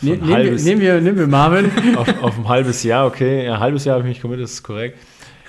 Ne, 0.00 0.16
nehmen, 0.18 0.28
wir, 0.28 0.52
nehmen, 0.52 0.80
wir, 0.80 1.00
nehmen 1.00 1.18
wir 1.18 1.26
Marvin. 1.26 1.70
auf, 1.96 2.22
auf 2.22 2.38
ein 2.38 2.48
halbes 2.48 2.82
Jahr, 2.82 3.06
okay. 3.06 3.46
Ja, 3.46 3.54
ein 3.54 3.60
halbes 3.60 3.84
Jahr 3.86 3.96
habe 3.96 4.06
ich 4.06 4.16
mich 4.16 4.20
committed, 4.20 4.44
das 4.44 4.52
ist 4.52 4.62
korrekt. 4.62 4.98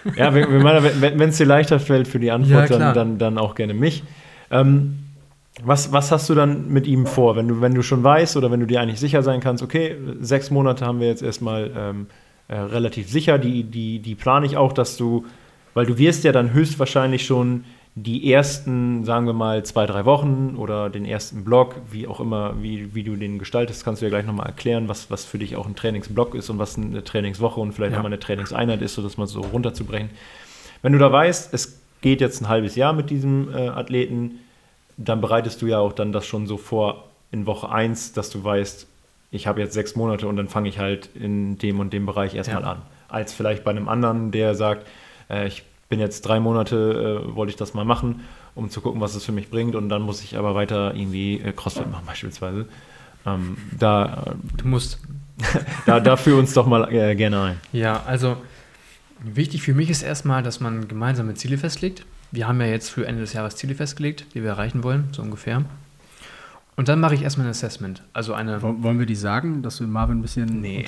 Ja, 0.15 0.33
wenn 0.33 1.29
es 1.29 1.37
dir 1.37 1.45
leichter 1.45 1.79
fällt 1.79 2.07
für 2.07 2.19
die 2.19 2.27
Ja, 2.27 2.35
Antwort, 2.35 2.67
klar. 2.67 2.79
dann, 2.79 2.93
dann, 2.93 3.17
dann 3.17 3.37
auch 3.37 3.55
gerne 3.55 3.73
mich. 3.73 4.03
Ähm, 4.51 4.99
was, 5.63 5.91
was 5.91 6.11
hast 6.11 6.29
du 6.29 6.35
dann 6.35 6.69
mit 6.69 6.85
ihm 6.85 7.05
vor, 7.05 7.35
wenn 7.35 7.47
du, 7.47 7.61
wenn 7.61 7.73
du 7.73 7.81
schon 7.81 8.03
weißt 8.03 8.35
oder 8.37 8.51
wenn 8.51 8.59
du 8.59 8.67
dir 8.67 8.81
eigentlich 8.81 8.99
sicher 8.99 9.23
sein 9.23 9.39
kannst, 9.39 9.63
okay, 9.63 9.95
sechs 10.19 10.51
Monate 10.51 10.85
haben 10.85 10.99
wir 10.99 11.07
jetzt 11.07 11.23
erstmal 11.23 11.71
ähm, 11.75 12.07
äh, 12.47 12.57
relativ 12.57 13.09
sicher, 13.09 13.39
die, 13.39 13.63
die, 13.63 13.99
die 13.99 14.15
plane 14.15 14.45
ich 14.45 14.57
auch, 14.57 14.73
dass 14.73 14.97
du, 14.97 15.25
weil 15.73 15.85
du 15.85 15.97
wirst 15.97 16.23
ja 16.25 16.31
dann 16.33 16.53
höchstwahrscheinlich 16.53 17.25
schon 17.25 17.63
die 17.97 18.29
ersten, 18.33 19.05
sagen 19.05 19.25
wir 19.25 19.33
mal, 19.33 19.63
zwei, 19.63 19.85
drei 19.85 20.03
Wochen 20.03 20.55
oder 20.57 20.89
den 20.89 21.05
ersten 21.05 21.45
Block, 21.45 21.75
wie 21.89 22.07
auch 22.07 22.19
immer, 22.19 22.61
wie, 22.61 22.93
wie 22.93 23.03
du 23.03 23.15
den 23.15 23.39
gestaltest, 23.39 23.85
kannst 23.85 24.01
du 24.01 24.05
ja 24.05 24.09
gleich 24.09 24.25
nochmal 24.25 24.47
erklären, 24.47 24.89
was, 24.89 25.09
was 25.09 25.23
für 25.23 25.37
dich 25.39 25.55
auch 25.55 25.65
ein 25.65 25.77
Trainingsblock 25.77 26.35
ist 26.35 26.49
und 26.49 26.59
was 26.59 26.77
eine 26.77 27.05
Trainingswoche 27.05 27.61
und 27.61 27.71
vielleicht 27.71 27.91
Ja. 27.93 27.97
nochmal 27.99 28.11
eine 28.11 28.19
Trainingseinheit 28.19 28.81
ist, 28.81 28.95
sodass 28.95 29.15
man 29.17 29.27
so 29.27 29.39
runterzubrechen. 29.39 30.09
Wenn 30.81 30.91
du 30.91 30.99
da 30.99 31.09
weißt, 31.09 31.53
es 31.53 31.79
geht 32.01 32.19
jetzt 32.19 32.41
ein 32.41 32.49
halbes 32.49 32.75
Jahr 32.75 32.91
mit 32.91 33.09
diesem 33.09 33.49
äh, 33.55 33.69
Athleten, 33.69 34.39
dann 34.97 35.21
bereitest 35.21 35.61
du 35.61 35.67
ja 35.67 35.79
auch 35.79 35.93
dann 35.93 36.11
das 36.11 36.25
schon 36.25 36.47
so 36.47 36.57
vor 36.57 37.05
in 37.31 37.45
Woche 37.45 37.69
1, 37.71 38.11
dass 38.11 38.29
du 38.29 38.43
weißt, 38.43 38.87
ich 39.31 39.47
habe 39.47 39.61
jetzt 39.61 39.73
sechs 39.73 39.95
Monate 39.95 40.27
und 40.27 40.35
dann 40.35 40.49
fange 40.49 40.67
ich 40.67 40.79
halt 40.79 41.09
in 41.15 41.57
dem 41.59 41.79
und 41.79 41.93
dem 41.93 42.05
Bereich 42.05 42.35
erstmal 42.35 42.61
Ja. 42.63 42.71
an. 42.73 42.81
Als 43.07 43.33
vielleicht 43.33 43.63
bei 43.63 43.71
einem 43.71 43.87
anderen, 43.87 44.31
der 44.31 44.53
sagt, 44.53 44.85
äh, 45.29 45.47
ich 45.47 45.63
bin 45.89 45.99
jetzt 45.99 46.21
drei 46.21 46.39
Monate, 46.39 47.21
äh, 47.29 47.35
wollte 47.35 47.51
ich 47.51 47.55
das 47.55 47.73
mal 47.73 47.85
machen, 47.85 48.21
um 48.55 48.69
zu 48.69 48.81
gucken, 48.81 49.01
was 49.01 49.15
es 49.15 49.23
für 49.23 49.31
mich 49.31 49.49
bringt 49.49 49.75
und 49.75 49.89
dann 49.89 50.01
muss 50.01 50.23
ich 50.23 50.37
aber 50.37 50.55
weiter 50.55 50.95
irgendwie 50.95 51.39
äh, 51.39 51.51
Crossfit 51.51 51.89
machen 51.89 52.05
beispielsweise. 52.05 52.67
Ähm, 53.25 53.57
da, 53.77 54.35
Du 54.57 54.67
musst 54.67 54.99
äh, 55.39 55.59
da, 55.85 55.99
da 55.99 56.17
führ 56.17 56.37
uns 56.37 56.53
doch 56.53 56.65
mal 56.65 56.91
äh, 56.93 57.15
gerne 57.15 57.41
ein. 57.41 57.61
Ja, 57.73 58.03
also 58.05 58.37
wichtig 59.19 59.61
für 59.61 59.73
mich 59.73 59.89
ist 59.89 60.01
erstmal, 60.01 60.43
dass 60.43 60.59
man 60.59 60.87
gemeinsame 60.87 61.33
Ziele 61.35 61.57
festlegt. 61.57 62.05
Wir 62.31 62.47
haben 62.47 62.59
ja 62.59 62.67
jetzt 62.67 62.89
für 62.89 63.05
Ende 63.05 63.21
des 63.21 63.33
Jahres 63.33 63.55
Ziele 63.55 63.75
festgelegt, 63.75 64.25
die 64.33 64.43
wir 64.43 64.49
erreichen 64.49 64.83
wollen, 64.83 65.09
so 65.11 65.21
ungefähr. 65.21 65.63
Und 66.77 66.89
dann 66.89 66.99
mache 66.99 67.15
ich 67.15 67.21
erstmal 67.21 67.47
ein 67.47 67.51
Assessment. 67.51 68.03
Also 68.11 68.33
eine. 68.33 68.61
Wollen 68.61 68.83
wollen 68.83 68.99
wir 68.99 69.05
die 69.05 69.15
sagen, 69.15 69.61
dass 69.63 69.79
wir 69.79 69.87
Marvin 69.87 70.17
ein 70.19 70.21
bisschen 70.21 70.59
Nee. 70.59 70.85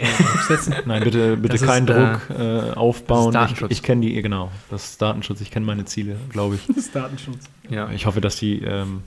setzen? 0.47 0.75
Nein, 0.85 1.01
bitte, 1.03 1.37
bitte 1.37 1.53
Das 1.53 1.61
ist, 1.61 1.67
keinen 1.67 1.87
äh, 1.87 1.93
Druck 1.93 2.29
äh, 2.37 2.71
aufbauen. 2.73 3.31
das 3.33 3.45
ist 3.45 3.51
ich 3.53 3.59
Datenschutz. 3.59 3.71
ich 3.71 3.83
kenne 3.83 4.01
die, 4.01 4.21
genau, 4.21 4.51
das 4.69 4.83
ist 4.91 5.01
Datenschutz, 5.01 5.39
ich 5.39 5.49
kenne 5.49 5.65
meine 5.65 5.85
Ziele, 5.85 6.17
glaube 6.29 6.55
ich. 6.55 6.67
Das 6.67 6.77
ist 6.77 6.93
Datenschutz. 6.95 7.45
Ja. 7.69 7.89
Ich 7.91 8.05
hoffe, 8.05 8.19
dass 8.19 8.35
die 8.35 8.61
ähm, 8.63 9.01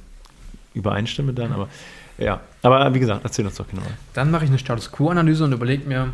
übereinstimmen 0.73 1.35
dann, 1.35 1.53
aber 1.53 1.69
ja. 2.16 2.40
Aber 2.62 2.95
wie 2.95 3.01
gesagt, 3.01 3.25
erzähl 3.25 3.45
uns 3.47 3.57
doch 3.57 3.69
genau. 3.69 3.83
Dann 4.14 4.31
mache 4.31 4.45
ich 4.45 4.51
eine 4.51 4.59
Status 4.59 4.90
Quo-Analyse 4.90 5.45
und 5.45 5.53
überlege 5.53 5.87
mir, 5.87 6.12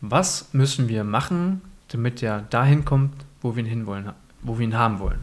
was 0.00 0.48
müssen 0.52 0.88
wir 0.88 1.02
machen, 1.04 1.60
damit 1.88 2.22
der 2.22 2.42
dahin 2.42 2.84
kommt, 2.84 3.12
wo 3.42 3.56
wir 3.56 3.62
ihn 3.64 3.68
hinwollen, 3.68 4.10
wo 4.42 4.58
wir 4.58 4.64
ihn 4.66 4.76
haben 4.78 4.98
wollen. 5.00 5.18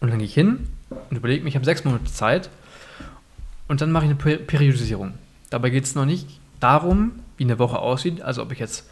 Und 0.00 0.10
dann 0.10 0.18
gehe 0.18 0.26
ich 0.26 0.34
hin 0.34 0.68
und 1.10 1.16
überlege 1.16 1.42
mir, 1.42 1.48
ich 1.48 1.54
habe 1.54 1.64
sechs 1.64 1.84
Monate 1.84 2.04
Zeit 2.04 2.50
und 3.68 3.80
dann 3.80 3.92
mache 3.92 4.04
ich 4.04 4.10
eine 4.10 4.18
Per- 4.18 4.36
Periodisierung. 4.38 5.14
Dabei 5.50 5.70
geht 5.70 5.84
es 5.84 5.94
noch 5.94 6.06
nicht 6.06 6.26
darum, 6.60 7.12
wie 7.36 7.44
eine 7.44 7.58
Woche 7.58 7.78
aussieht, 7.78 8.22
also 8.22 8.42
ob 8.42 8.52
ich 8.52 8.58
jetzt 8.58 8.88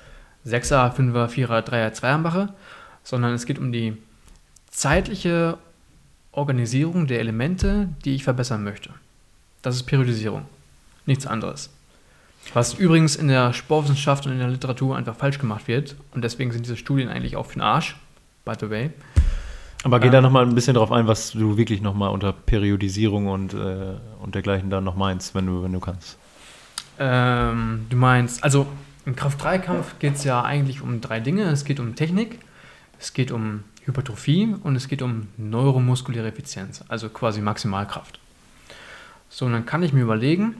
6er, 0.46 0.94
5er, 0.94 1.28
4er, 1.28 1.60
3er, 1.62 1.92
2er 1.94 2.18
mache, 2.18 2.48
sondern 3.04 3.34
es 3.34 3.46
geht 3.46 3.58
um 3.58 3.72
die 3.72 3.96
zeitliche 4.70 5.58
Organisierung 6.32 7.06
der 7.06 7.20
Elemente, 7.20 7.88
die 8.04 8.14
ich 8.14 8.24
verbessern 8.24 8.62
möchte. 8.64 8.90
Das 9.62 9.74
ist 9.76 9.82
Periodisierung. 9.84 10.44
Nichts 11.06 11.26
anderes. 11.26 11.70
Was 12.54 12.74
übrigens 12.74 13.16
in 13.16 13.28
der 13.28 13.52
Sportwissenschaft 13.52 14.26
und 14.26 14.32
in 14.32 14.38
der 14.38 14.48
Literatur 14.48 14.96
einfach 14.96 15.16
falsch 15.16 15.38
gemacht 15.38 15.68
wird. 15.68 15.96
Und 16.14 16.22
deswegen 16.22 16.52
sind 16.52 16.64
diese 16.64 16.76
Studien 16.76 17.08
eigentlich 17.08 17.36
auch 17.36 17.46
für 17.46 17.54
den 17.54 17.62
Arsch, 17.62 17.96
by 18.44 18.52
the 18.58 18.70
way. 18.70 18.90
Aber 19.83 19.99
geh 19.99 20.11
da 20.11 20.21
nochmal 20.21 20.47
ein 20.47 20.55
bisschen 20.55 20.75
drauf 20.75 20.93
ein, 20.93 21.07
was 21.07 21.33
du 21.33 21.57
wirklich 21.57 21.81
nochmal 21.81 22.11
unter 22.11 22.33
Periodisierung 22.33 23.29
und, 23.29 23.55
äh, 23.55 23.95
und 24.21 24.35
dergleichen 24.35 24.69
dann 24.69 24.85
noch 24.85 24.97
meinst, 24.97 25.35
wenn 25.35 25.47
du, 25.47 25.62
wenn 25.62 25.73
du 25.73 25.81
kannst. 25.81 26.19
Ähm, 26.99 27.87
du 27.88 27.97
meinst, 27.97 28.45
also 28.45 28.66
im 29.07 29.16
Kraft-3-Kampf 29.16 29.99
geht 29.99 30.16
es 30.16 30.25
ja 30.25 30.43
eigentlich 30.43 30.83
um 30.83 31.01
drei 31.01 31.21
Dinge. 31.21 31.45
Es 31.45 31.64
geht 31.64 31.81
um 31.81 31.95
Technik, 31.95 32.38
es 32.99 33.14
geht 33.14 33.31
um 33.31 33.64
Hypertrophie 33.87 34.55
und 34.62 34.77
es 34.77 34.88
geht 34.88 35.01
um 35.01 35.29
neuromuskuläre 35.38 36.29
Effizienz, 36.29 36.85
also 36.88 37.09
quasi 37.09 37.40
Maximalkraft. 37.40 38.21
So, 39.31 39.47
und 39.47 39.53
dann 39.53 39.64
kann 39.64 39.83
ich 39.83 39.95
mir 39.95 40.03
überlegen, 40.03 40.57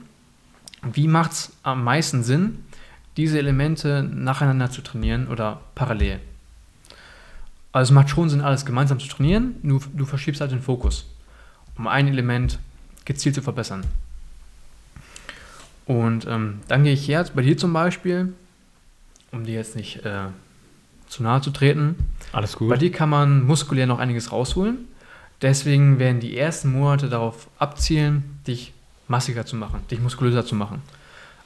wie 0.81 1.07
macht 1.07 1.33
es 1.33 1.51
am 1.61 1.83
meisten 1.83 2.23
Sinn, 2.23 2.65
diese 3.17 3.37
Elemente 3.37 4.01
nacheinander 4.01 4.71
zu 4.71 4.81
trainieren 4.81 5.27
oder 5.27 5.61
parallel. 5.75 6.21
Also 7.71 7.91
es 7.91 7.95
macht 7.95 8.09
schon 8.09 8.29
Sinn, 8.29 8.41
alles 8.41 8.65
gemeinsam 8.65 8.99
zu 8.99 9.07
trainieren, 9.07 9.55
nur 9.63 9.81
du 9.93 10.05
verschiebst 10.05 10.41
halt 10.41 10.51
den 10.51 10.61
Fokus, 10.61 11.05
um 11.77 11.87
ein 11.87 12.07
Element 12.07 12.59
gezielt 13.05 13.35
zu 13.35 13.41
verbessern. 13.41 13.83
Und 15.85 16.27
ähm, 16.27 16.59
dann 16.67 16.83
gehe 16.83 16.93
ich 16.93 17.07
jetzt 17.07 17.35
bei 17.35 17.41
dir 17.41 17.57
zum 17.57 17.73
Beispiel, 17.73 18.33
um 19.31 19.45
dir 19.45 19.55
jetzt 19.55 19.75
nicht 19.75 20.05
äh, 20.05 20.27
zu 21.07 21.23
nahe 21.23 21.41
zu 21.41 21.51
treten. 21.51 21.95
Alles 22.31 22.55
gut. 22.55 22.69
Bei 22.69 22.77
dir 22.77 22.91
kann 22.91 23.09
man 23.09 23.45
muskulär 23.45 23.87
noch 23.87 23.99
einiges 23.99 24.31
rausholen. 24.31 24.87
Deswegen 25.41 25.97
werden 25.97 26.19
die 26.19 26.37
ersten 26.37 26.71
Monate 26.71 27.09
darauf 27.09 27.47
abzielen, 27.57 28.39
dich 28.47 28.73
massiger 29.07 29.45
zu 29.45 29.55
machen, 29.55 29.81
dich 29.89 29.99
muskulöser 29.99 30.45
zu 30.45 30.55
machen. 30.55 30.81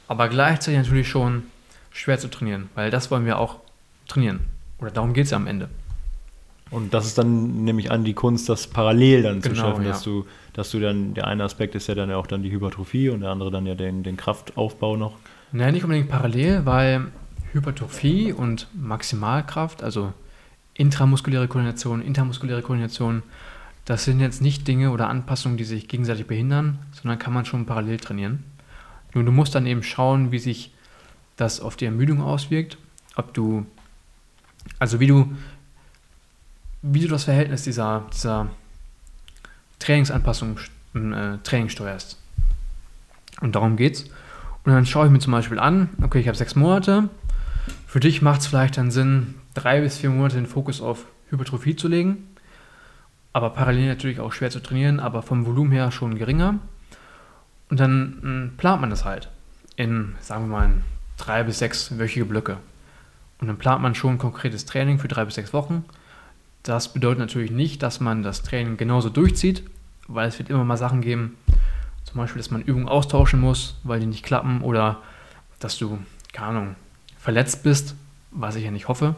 Aber 0.08 0.28
gleichzeitig 0.28 0.80
natürlich 0.80 1.08
schon 1.08 1.44
schwer 1.92 2.20
zu 2.20 2.28
trainieren, 2.28 2.70
weil 2.76 2.92
das 2.92 3.10
wollen 3.10 3.26
wir 3.26 3.40
auch 3.40 3.58
trainieren. 4.08 4.42
Oder 4.80 4.92
darum 4.92 5.14
geht 5.14 5.26
es 5.26 5.32
ja 5.32 5.38
am 5.38 5.48
Ende. 5.48 5.70
Und 6.72 6.94
das 6.94 7.06
ist 7.06 7.18
dann 7.18 7.64
nämlich 7.64 7.92
an 7.92 8.04
die 8.04 8.14
Kunst, 8.14 8.50
das 8.50 8.68
parallel 8.68 9.24
dann 9.24 9.42
zu 9.42 9.50
Genau, 9.50 9.62
schaffen, 9.62 9.84
ja. 9.84 9.90
dass 9.90 10.04
du, 10.04 10.26
dass 10.54 10.72
du 10.72 10.80
dann, 10.80 11.14
der 11.14 11.28
eine 11.28 11.44
Aspekt 11.44 11.76
ist 11.76 11.88
ja 11.88 11.96
dann 11.96 12.10
ja 12.10 12.18
auch 12.18 12.28
dann 12.28 12.42
die 12.42 12.52
Hypertrophie 12.52 13.10
und 13.10 13.22
der 13.22 13.30
andere 13.30 13.52
dann 13.52 13.66
ja 13.66 13.76
den, 13.76 14.04
den 14.04 14.18
Kraftaufbau 14.18 14.98
noch. 14.98 15.18
Naja, 15.52 15.72
nicht 15.72 15.84
unbedingt 15.84 16.10
parallel, 16.10 16.66
weil 16.66 17.08
Hypertrophie 17.54 18.34
und 18.34 18.68
Maximalkraft, 18.74 19.84
also 19.84 20.12
intramuskuläre 20.74 21.48
Koordination, 21.48 22.02
intermuskuläre 22.02 22.62
Koordination, 22.62 23.24
das 23.86 24.04
sind 24.04 24.20
jetzt 24.20 24.42
nicht 24.42 24.68
Dinge 24.68 24.92
oder 24.92 25.08
Anpassungen, 25.10 25.58
die 25.58 25.64
sich 25.64 25.88
gegenseitig 25.88 26.26
behindern, 26.26 26.80
sondern 26.92 27.20
kann 27.20 27.34
man 27.34 27.46
schon 27.46 27.66
parallel 27.66 27.98
trainieren. 27.98 28.44
Nur 29.14 29.24
du 29.24 29.32
musst 29.32 29.56
dann 29.56 29.68
eben 29.68 29.84
schauen, 29.84 30.32
wie 30.32 30.40
sich 30.40 30.74
das 31.38 31.62
auf 31.62 31.76
die 31.76 31.86
Ermüdung 31.86 32.22
auswirkt, 32.22 32.78
ob 33.16 33.34
du, 33.34 33.66
also 34.80 35.00
wie 35.00 35.08
du, 35.08 35.32
wie 36.88 37.02
du 37.02 37.08
das 37.08 37.24
Verhältnis 37.24 37.64
dieser, 37.64 38.04
dieser 38.14 38.48
Trainingsanpassung 39.80 40.60
im 40.94 41.14
äh, 41.14 41.38
Training 41.40 41.70
steuerst. 41.70 42.20
Und 43.42 43.56
darum 43.56 43.76
geht's. 43.76 44.04
Und 44.64 44.72
dann 44.72 44.86
schaue 44.86 45.08
ich 45.08 45.12
mir 45.12 45.20
zum 45.20 45.32
Beispiel 45.32 45.60
an, 45.60 45.90
okay, 46.02 46.20
ich 46.20 46.28
habe 46.28 46.38
sechs 46.38 46.56
Monate. 46.56 47.10
Für 47.88 48.00
dich 48.00 48.22
macht 48.22 48.42
es 48.42 48.48
vielleicht 48.48 48.78
dann 48.78 48.92
Sinn, 48.92 49.36
drei 49.56 49.82
bis 49.82 49.98
vier 49.98 50.12
Monate 50.12 50.36
den 50.36 50.46
Fokus 50.46 50.80
auf 50.80 51.06
Hypertrophie 51.30 51.76
zu 51.76 51.88
legen. 51.88 52.28
Aber 53.34 53.50
parallel 53.50 53.88
natürlich 53.88 54.20
auch 54.20 54.32
schwer 54.32 54.52
zu 54.52 54.62
trainieren, 54.62 55.00
aber 55.00 55.24
vom 55.24 55.46
Volumen 55.46 55.72
her 55.72 55.92
schon 55.92 56.18
geringer. 56.18 56.60
Und 57.70 57.80
dann 57.80 58.20
mh, 58.22 58.52
plant 58.58 58.82
man 58.82 58.92
das 58.92 59.06
halt 59.06 59.30
in, 59.76 60.16
sagen 60.22 60.46
wir 60.46 60.58
mal, 60.58 60.66
in 60.66 60.82
drei 61.18 61.44
bis 61.44 61.60
sechs 61.60 61.98
wöchige 61.98 62.26
Blöcke. 62.26 62.58
Und 63.40 63.48
dann 63.48 63.58
plant 63.58 63.82
man 63.82 63.96
schon 63.96 64.20
konkretes 64.20 64.66
Training 64.66 65.00
für 65.00 65.08
drei 65.08 65.26
bis 65.26 65.36
sechs 65.36 65.52
Wochen. 65.52 65.84
Das 66.66 66.92
bedeutet 66.92 67.20
natürlich 67.20 67.52
nicht, 67.52 67.84
dass 67.84 68.00
man 68.00 68.24
das 68.24 68.42
Training 68.42 68.76
genauso 68.76 69.10
durchzieht, 69.10 69.64
weil 70.08 70.28
es 70.28 70.40
wird 70.40 70.50
immer 70.50 70.64
mal 70.64 70.78
Sachen 70.78 71.02
geben, 71.02 71.38
zum 72.06 72.18
Beispiel, 72.18 72.42
dass 72.42 72.50
man 72.50 72.64
Übungen 72.64 72.90
austauschen 72.90 73.40
muss, 73.40 73.76
weil 73.84 74.00
die 74.00 74.08
nicht 74.08 74.26
klappen 74.26 74.62
oder 74.62 75.04
dass 75.60 75.78
du, 75.78 76.00
keine 76.34 76.48
Ahnung, 76.48 76.76
verletzt 77.20 77.62
bist, 77.62 77.94
was 78.32 78.56
ich 78.56 78.66
ja 78.66 78.72
nicht 78.72 78.88
hoffe. 78.88 79.16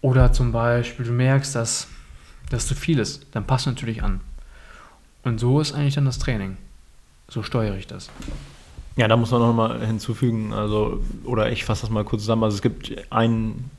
Oder 0.00 0.32
zum 0.32 0.50
Beispiel, 0.50 1.04
du 1.04 1.12
merkst, 1.12 1.54
dass 1.54 1.88
das 2.48 2.66
zu 2.66 2.74
viel 2.74 2.98
ist, 2.98 3.26
dann 3.32 3.46
passt 3.46 3.66
du 3.66 3.70
natürlich 3.70 4.02
an. 4.02 4.20
Und 5.24 5.38
so 5.38 5.60
ist 5.60 5.74
eigentlich 5.74 5.94
dann 5.94 6.06
das 6.06 6.18
Training. 6.18 6.56
So 7.28 7.42
steuere 7.42 7.76
ich 7.76 7.86
das. 7.86 8.08
Ja, 8.96 9.08
da 9.08 9.18
muss 9.18 9.30
man 9.30 9.42
noch 9.42 9.52
mal 9.52 9.84
hinzufügen, 9.84 10.54
also, 10.54 11.02
oder 11.24 11.52
ich 11.52 11.66
fasse 11.66 11.82
das 11.82 11.90
mal 11.90 12.04
kurz 12.04 12.22
zusammen. 12.22 12.44
Also 12.44 12.54
es 12.56 12.62
gibt 12.62 12.94
ein 13.10 13.70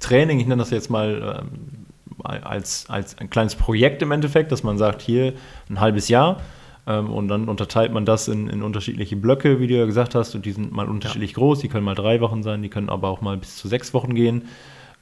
Training, 0.00 0.40
ich 0.40 0.46
nenne 0.46 0.60
das 0.60 0.70
jetzt 0.70 0.90
mal 0.90 1.40
ähm, 1.40 1.83
als, 2.22 2.88
als 2.88 3.18
ein 3.18 3.30
kleines 3.30 3.54
Projekt 3.54 4.02
im 4.02 4.12
Endeffekt, 4.12 4.52
dass 4.52 4.62
man 4.62 4.78
sagt, 4.78 5.02
hier 5.02 5.34
ein 5.68 5.80
halbes 5.80 6.08
Jahr 6.08 6.40
ähm, 6.86 7.10
und 7.10 7.28
dann 7.28 7.48
unterteilt 7.48 7.92
man 7.92 8.04
das 8.04 8.28
in, 8.28 8.48
in 8.48 8.62
unterschiedliche 8.62 9.16
Blöcke, 9.16 9.60
wie 9.60 9.66
du 9.66 9.74
ja 9.74 9.86
gesagt 9.86 10.14
hast, 10.14 10.34
und 10.34 10.44
die 10.44 10.52
sind 10.52 10.72
mal 10.72 10.88
unterschiedlich 10.88 11.34
groß, 11.34 11.60
die 11.60 11.68
können 11.68 11.84
mal 11.84 11.94
drei 11.94 12.20
Wochen 12.20 12.42
sein, 12.42 12.62
die 12.62 12.68
können 12.68 12.88
aber 12.88 13.08
auch 13.08 13.20
mal 13.20 13.36
bis 13.36 13.56
zu 13.56 13.68
sechs 13.68 13.94
Wochen 13.94 14.14
gehen. 14.14 14.42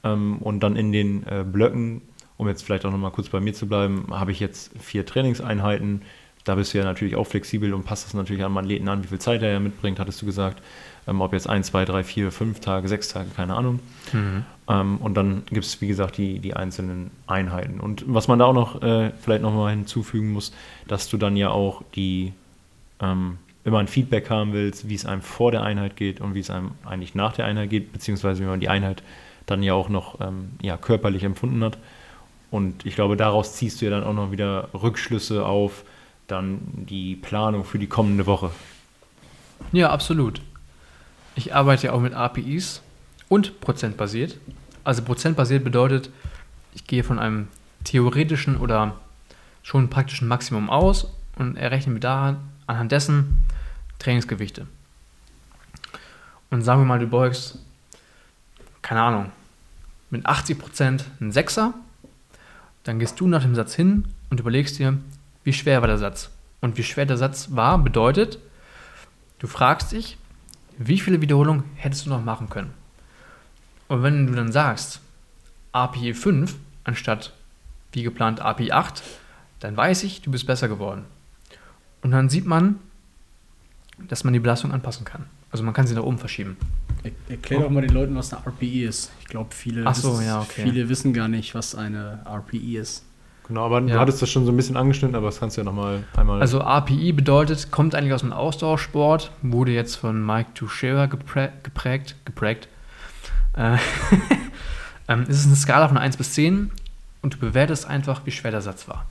Ähm, 0.03 0.37
und 0.39 0.61
dann 0.61 0.75
in 0.75 0.91
den 0.91 1.25
äh, 1.27 1.43
Blöcken, 1.43 2.01
um 2.37 2.47
jetzt 2.47 2.63
vielleicht 2.63 2.85
auch 2.85 2.91
noch 2.91 2.97
mal 2.97 3.11
kurz 3.11 3.29
bei 3.29 3.39
mir 3.39 3.53
zu 3.53 3.67
bleiben, 3.67 4.07
habe 4.11 4.31
ich 4.31 4.39
jetzt 4.39 4.71
vier 4.79 5.05
Trainingseinheiten. 5.05 6.01
Da 6.45 6.55
bist 6.55 6.73
du 6.73 6.77
ja 6.77 6.83
natürlich 6.83 7.15
auch 7.15 7.25
flexibel 7.25 7.73
und 7.73 7.85
passt 7.85 8.05
das 8.05 8.13
natürlich 8.13 8.43
an 8.43 8.51
den 8.51 8.57
Athleten 8.57 8.89
an, 8.89 9.03
wie 9.03 9.07
viel 9.07 9.19
Zeit 9.19 9.41
er 9.41 9.51
ja 9.51 9.59
mitbringt, 9.59 9.99
hattest 9.99 10.21
du 10.21 10.25
gesagt. 10.25 10.61
Ähm, 11.07 11.21
ob 11.21 11.33
jetzt 11.33 11.49
ein, 11.49 11.63
zwei, 11.63 11.85
drei, 11.85 12.03
vier, 12.03 12.31
fünf 12.31 12.59
Tage, 12.61 12.87
sechs 12.87 13.09
Tage, 13.09 13.29
keine 13.35 13.55
Ahnung. 13.55 13.79
Ähm, 14.67 14.97
und 14.97 15.15
dann 15.15 15.43
gibt 15.49 15.65
es, 15.65 15.81
wie 15.81 15.87
gesagt, 15.87 16.17
die, 16.17 16.39
die 16.39 16.55
einzelnen 16.55 17.11
Einheiten. 17.27 17.79
Und 17.79 18.05
was 18.07 18.27
man 18.27 18.39
da 18.39 18.45
auch 18.45 18.53
noch 18.53 18.81
äh, 18.81 19.11
vielleicht 19.19 19.41
noch 19.41 19.53
mal 19.53 19.71
hinzufügen 19.71 20.31
muss, 20.31 20.53
dass 20.87 21.09
du 21.09 21.17
dann 21.17 21.35
ja 21.35 21.49
auch 21.49 21.83
die 21.95 22.33
ähm, 22.99 23.37
immer 23.65 23.79
ein 23.79 23.87
Feedback 23.87 24.29
haben 24.29 24.53
willst, 24.53 24.89
wie 24.89 24.95
es 24.95 25.05
einem 25.05 25.21
vor 25.21 25.51
der 25.51 25.63
Einheit 25.63 25.95
geht 25.95 26.21
und 26.21 26.35
wie 26.35 26.39
es 26.39 26.49
einem 26.49 26.71
eigentlich 26.85 27.15
nach 27.15 27.33
der 27.33 27.45
Einheit 27.45 27.69
geht, 27.69 27.93
beziehungsweise 27.93 28.43
wie 28.43 28.47
man 28.47 28.59
die 28.59 28.69
Einheit 28.69 29.03
dann 29.45 29.63
ja 29.63 29.73
auch 29.73 29.89
noch 29.89 30.19
ähm, 30.21 30.51
ja, 30.61 30.77
körperlich 30.77 31.23
empfunden 31.23 31.63
hat. 31.63 31.77
Und 32.51 32.85
ich 32.85 32.95
glaube, 32.95 33.17
daraus 33.17 33.55
ziehst 33.55 33.81
du 33.81 33.85
ja 33.85 33.91
dann 33.91 34.03
auch 34.03 34.13
noch 34.13 34.31
wieder 34.31 34.69
Rückschlüsse 34.73 35.45
auf 35.45 35.83
dann 36.27 36.59
die 36.73 37.15
Planung 37.15 37.65
für 37.65 37.79
die 37.79 37.87
kommende 37.87 38.25
Woche. 38.25 38.51
Ja, 39.71 39.89
absolut. 39.89 40.41
Ich 41.35 41.53
arbeite 41.53 41.87
ja 41.87 41.93
auch 41.93 41.99
mit 41.99 42.13
APIs 42.13 42.81
und 43.29 43.61
prozentbasiert. 43.61 44.37
Also 44.83 45.01
prozentbasiert 45.01 45.63
bedeutet, 45.63 46.09
ich 46.73 46.87
gehe 46.87 47.03
von 47.03 47.19
einem 47.19 47.47
theoretischen 47.83 48.57
oder 48.57 48.95
schon 49.61 49.89
praktischen 49.89 50.27
Maximum 50.27 50.69
aus 50.69 51.07
und 51.37 51.55
errechne 51.55 51.93
mir 51.93 51.99
da 51.99 52.37
anhand 52.67 52.91
dessen 52.91 53.37
Trainingsgewichte. 53.99 54.67
Und 56.49 56.61
sagen 56.61 56.81
wir 56.81 56.85
mal, 56.85 56.99
du 56.99 57.07
beugst, 57.07 57.57
keine 58.81 59.01
Ahnung, 59.01 59.31
mit 60.09 60.25
80% 60.27 61.03
einen 61.19 61.31
Sechser, 61.31 61.73
dann 62.83 62.99
gehst 62.99 63.19
du 63.19 63.27
nach 63.27 63.41
dem 63.41 63.55
Satz 63.55 63.73
hin 63.73 64.05
und 64.29 64.39
überlegst 64.39 64.77
dir, 64.77 64.97
wie 65.43 65.53
schwer 65.53 65.81
war 65.81 65.87
der 65.87 65.97
Satz. 65.97 66.29
Und 66.61 66.77
wie 66.77 66.83
schwer 66.83 67.05
der 67.05 67.17
Satz 67.17 67.49
war, 67.51 67.77
bedeutet, 67.77 68.39
du 69.39 69.47
fragst 69.47 69.91
dich, 69.91 70.17
wie 70.77 70.99
viele 70.99 71.21
Wiederholungen 71.21 71.63
hättest 71.75 72.05
du 72.05 72.09
noch 72.09 72.23
machen 72.23 72.49
können? 72.49 72.73
Und 73.87 74.03
wenn 74.03 74.27
du 74.27 74.33
dann 74.33 74.51
sagst, 74.51 75.01
API 75.71 76.13
5 76.13 76.55
anstatt 76.83 77.33
wie 77.91 78.03
geplant 78.03 78.39
API 78.41 78.71
8, 78.71 79.01
dann 79.59 79.77
weiß 79.77 80.03
ich, 80.03 80.21
du 80.21 80.31
bist 80.31 80.45
besser 80.47 80.67
geworden. 80.67 81.05
Und 82.01 82.11
dann 82.11 82.29
sieht 82.29 82.45
man, 82.45 82.79
dass 84.07 84.23
man 84.23 84.33
die 84.33 84.39
Belastung 84.39 84.71
anpassen 84.71 85.05
kann. 85.05 85.25
Also 85.51 85.63
man 85.63 85.73
kann 85.73 85.85
sie 85.87 85.93
nach 85.95 86.03
oben 86.03 86.17
verschieben. 86.17 86.57
Er- 87.03 87.11
Erklär 87.29 87.59
doch 87.61 87.69
mal 87.69 87.81
den 87.81 87.93
Leuten, 87.93 88.15
was 88.15 88.33
eine 88.33 88.43
RPI 88.45 88.85
ist. 88.85 89.11
Ich 89.21 89.27
glaube, 89.27 89.53
viele, 89.53 89.83
so, 89.93 90.13
wissen- 90.13 90.25
ja, 90.25 90.41
okay. 90.41 90.63
viele 90.63 90.89
wissen 90.89 91.13
gar 91.13 91.27
nicht, 91.27 91.53
was 91.53 91.75
eine 91.75 92.21
RPI 92.25 92.77
ist. 92.77 93.05
Genau, 93.47 93.65
aber 93.65 93.81
du 93.81 93.89
Ja. 93.89 93.99
hattest 93.99 94.21
das 94.21 94.29
schon 94.31 94.45
so 94.45 94.51
ein 94.51 94.57
bisschen 94.57 94.77
angeschnitten, 94.77 95.15
aber 95.15 95.27
das 95.27 95.39
kannst 95.39 95.57
du 95.57 95.61
ja 95.61 95.65
nochmal 95.65 96.03
einmal. 96.15 96.39
Also 96.41 96.61
API 96.61 97.11
bedeutet, 97.11 97.71
kommt 97.71 97.93
eigentlich 97.93 98.13
aus 98.13 98.21
dem 98.21 98.31
Ausdauersport, 98.33 99.31
wurde 99.41 99.71
jetzt 99.73 99.95
von 99.97 100.25
Mike 100.25 100.51
Tuchscherer 100.55 101.07
geprä 101.07 101.49
geprägt, 101.61 102.15
geprägt. 102.25 102.67
Äh, 103.55 103.77
ähm, 105.07 105.25
es 105.27 105.39
ist 105.39 105.47
eine 105.47 105.55
Skala 105.55 105.87
von 105.87 105.97
1 105.97 106.17
bis 106.17 106.33
10 106.33 106.71
und 107.21 107.35
du 107.35 107.37
bewertest 107.37 107.85
einfach, 107.85 108.25
wie 108.25 108.31
schwer 108.31 108.51
der 108.51 108.61
Satz 108.61 108.87
war. 108.87 109.05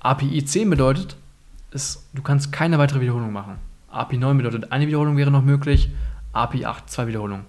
API 0.00 0.44
10 0.44 0.70
bedeutet, 0.70 1.16
es, 1.70 2.06
du 2.14 2.22
kannst 2.22 2.52
keine 2.52 2.78
weitere 2.78 3.00
Wiederholung 3.00 3.32
machen. 3.32 3.56
API 3.90 4.18
9 4.18 4.36
bedeutet, 4.36 4.72
eine 4.72 4.86
Wiederholung 4.86 5.16
wäre 5.16 5.30
noch 5.30 5.42
möglich, 5.42 5.90
API 6.32 6.66
8 6.66 6.90
zwei 6.90 7.06
Wiederholungen. 7.06 7.46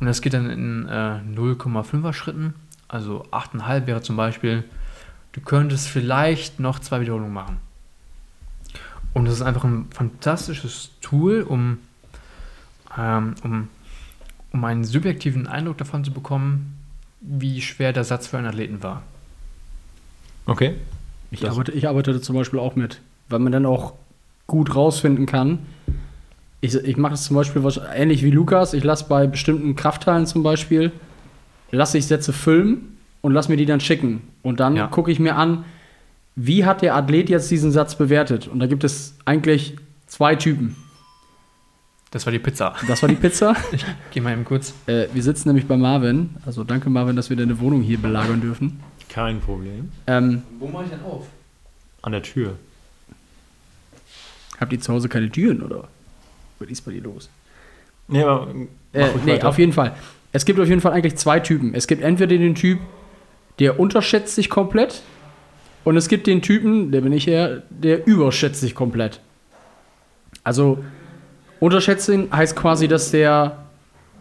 Und 0.00 0.06
das 0.06 0.20
geht 0.20 0.34
dann 0.34 0.50
in 0.50 0.88
äh, 0.88 1.20
0,5er 1.20 2.12
Schritten. 2.12 2.54
Also 2.88 3.24
8,5 3.30 3.86
wäre 3.86 4.02
zum 4.02 4.16
Beispiel, 4.16 4.64
du 5.30 5.40
könntest 5.40 5.88
vielleicht 5.88 6.58
noch 6.58 6.80
zwei 6.80 7.00
Wiederholungen 7.00 7.32
machen. 7.32 7.58
Und 9.14 9.26
das 9.26 9.34
ist 9.34 9.42
einfach 9.42 9.64
ein 9.64 9.86
fantastisches 9.90 10.90
Tool, 11.00 11.42
um, 11.42 11.78
ähm, 12.98 13.34
um, 13.44 13.68
um 14.52 14.64
einen 14.64 14.84
subjektiven 14.84 15.46
Eindruck 15.46 15.78
davon 15.78 16.04
zu 16.04 16.10
bekommen, 16.12 16.76
wie 17.20 17.60
schwer 17.62 17.92
der 17.92 18.04
Satz 18.04 18.26
für 18.26 18.38
einen 18.38 18.46
Athleten 18.46 18.82
war. 18.82 19.02
okay. 20.46 20.74
Ich, 21.30 21.48
arbeite, 21.48 21.72
ich 21.72 21.88
arbeite 21.88 22.12
da 22.12 22.20
zum 22.20 22.36
Beispiel 22.36 22.58
auch 22.60 22.76
mit, 22.76 23.00
weil 23.30 23.38
man 23.38 23.52
dann 23.52 23.64
auch 23.64 23.94
gut 24.46 24.74
rausfinden 24.74 25.24
kann. 25.24 25.60
Ich, 26.60 26.74
ich 26.74 26.96
mache 26.98 27.14
es 27.14 27.22
zum 27.24 27.36
Beispiel 27.36 27.62
ähnlich 27.94 28.22
wie 28.22 28.30
Lukas. 28.30 28.74
Ich 28.74 28.84
lasse 28.84 29.06
bei 29.08 29.26
bestimmten 29.26 29.74
Kraftteilen 29.74 30.26
zum 30.26 30.42
Beispiel, 30.42 30.92
lasse 31.70 31.96
ich 31.96 32.06
Sätze 32.06 32.34
filmen 32.34 32.98
und 33.22 33.32
lasse 33.32 33.50
mir 33.50 33.56
die 33.56 33.64
dann 33.64 33.80
schicken. 33.80 34.20
Und 34.42 34.60
dann 34.60 34.76
Ja. 34.76 34.88
gucke 34.88 35.10
ich 35.10 35.18
mir 35.18 35.36
an, 35.36 35.64
wie 36.36 36.66
hat 36.66 36.82
der 36.82 36.96
Athlet 36.96 37.30
jetzt 37.30 37.50
diesen 37.50 37.72
Satz 37.72 37.94
bewertet. 37.96 38.46
Und 38.46 38.58
da 38.60 38.66
gibt 38.66 38.84
es 38.84 39.14
eigentlich 39.24 39.76
zwei 40.06 40.36
Typen. 40.36 40.76
Das 42.12 42.24
war 42.26 42.30
die 42.32 42.38
Pizza. 42.38 42.74
Das 42.86 43.02
war 43.02 43.08
die 43.08 43.16
Pizza. 43.16 43.56
Ich 43.72 43.84
gehe 44.12 44.22
mal 44.22 44.32
eben 44.32 44.44
kurz. 44.44 44.74
äh, 44.86 45.06
wir 45.12 45.22
sitzen 45.22 45.48
nämlich 45.48 45.66
bei 45.66 45.76
Marvin. 45.76 46.30
Also 46.46 46.62
danke 46.62 46.88
Marvin, 46.90 47.16
dass 47.16 47.30
wir 47.30 47.36
deine 47.36 47.58
Wohnung 47.58 47.82
hier 47.82 47.98
belagern 47.98 48.40
dürfen. 48.40 48.80
Kein 49.08 49.40
Problem. 49.40 49.90
Ähm, 50.06 50.42
Wo 50.58 50.68
mache 50.68 50.84
ich 50.84 50.90
denn 50.90 51.02
auf? 51.02 51.26
An 52.02 52.12
der 52.12 52.22
Tür. 52.22 52.56
habt 54.60 54.72
ihr 54.72 54.80
zu 54.80 54.92
Hause 54.92 55.08
keine 55.08 55.30
Türen 55.30 55.62
oder? 55.62 55.88
Was 56.58 56.68
ist 56.68 56.82
bei 56.82 56.92
dir 56.92 57.02
los? 57.02 57.28
Nee, 58.08 58.22
aber 58.22 58.48
Äh, 58.92 59.08
nee, 59.24 59.32
weiter. 59.34 59.48
auf 59.48 59.58
jeden 59.58 59.72
Fall. 59.72 59.94
Es 60.32 60.44
gibt 60.44 60.60
auf 60.60 60.68
jeden 60.68 60.80
Fall 60.80 60.92
eigentlich 60.92 61.16
zwei 61.16 61.40
Typen. 61.40 61.74
Es 61.74 61.86
gibt 61.86 62.02
entweder 62.02 62.36
den 62.36 62.54
Typ, 62.54 62.78
der 63.58 63.78
unterschätzt 63.80 64.34
sich 64.34 64.48
komplett, 64.50 65.02
und 65.84 65.96
es 65.96 66.08
gibt 66.08 66.26
den 66.28 66.42
Typen, 66.42 66.92
der 66.92 67.00
bin 67.00 67.12
ich 67.12 67.26
eher, 67.26 67.62
der 67.70 68.06
überschätzt 68.06 68.60
sich 68.60 68.74
komplett. 68.74 69.18
Also, 70.44 70.84
unterschätzen 71.62 72.28
heißt 72.32 72.56
quasi, 72.56 72.88
dass 72.88 73.12
der, 73.12 73.56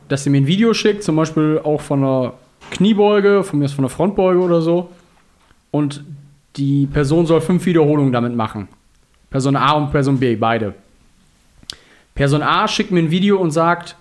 dass 0.08 0.24
der 0.24 0.32
mir 0.32 0.42
ein 0.42 0.48
Video 0.48 0.76
schickt, 0.76 1.04
zum 1.04 1.16
Beispiel 1.16 1.60
auch 1.64 1.82
von 1.82 2.04
einer 2.04 2.34
Kniebeuge, 2.70 3.44
von 3.44 3.58
mir 3.58 3.66
aus 3.66 3.74
von 3.74 3.84
einer 3.84 3.90
Frontbeuge 3.90 4.40
oder 4.40 4.62
so, 4.62 4.92
und 5.72 6.04
die 6.56 6.86
Person 6.86 7.26
soll 7.26 7.42
fünf 7.42 7.66
Wiederholungen 7.66 8.14
damit 8.14 8.36
machen. 8.36 8.68
Person 9.32 9.56
A 9.56 9.72
und 9.72 9.92
Person 9.92 10.20
B, 10.20 10.36
beide. 10.36 10.76
Person 12.14 12.44
A 12.44 12.68
schickt 12.68 12.92
mir 12.92 13.00
ein 13.00 13.10
Video 13.10 13.40
und 13.40 13.50
sagt, 13.50 13.96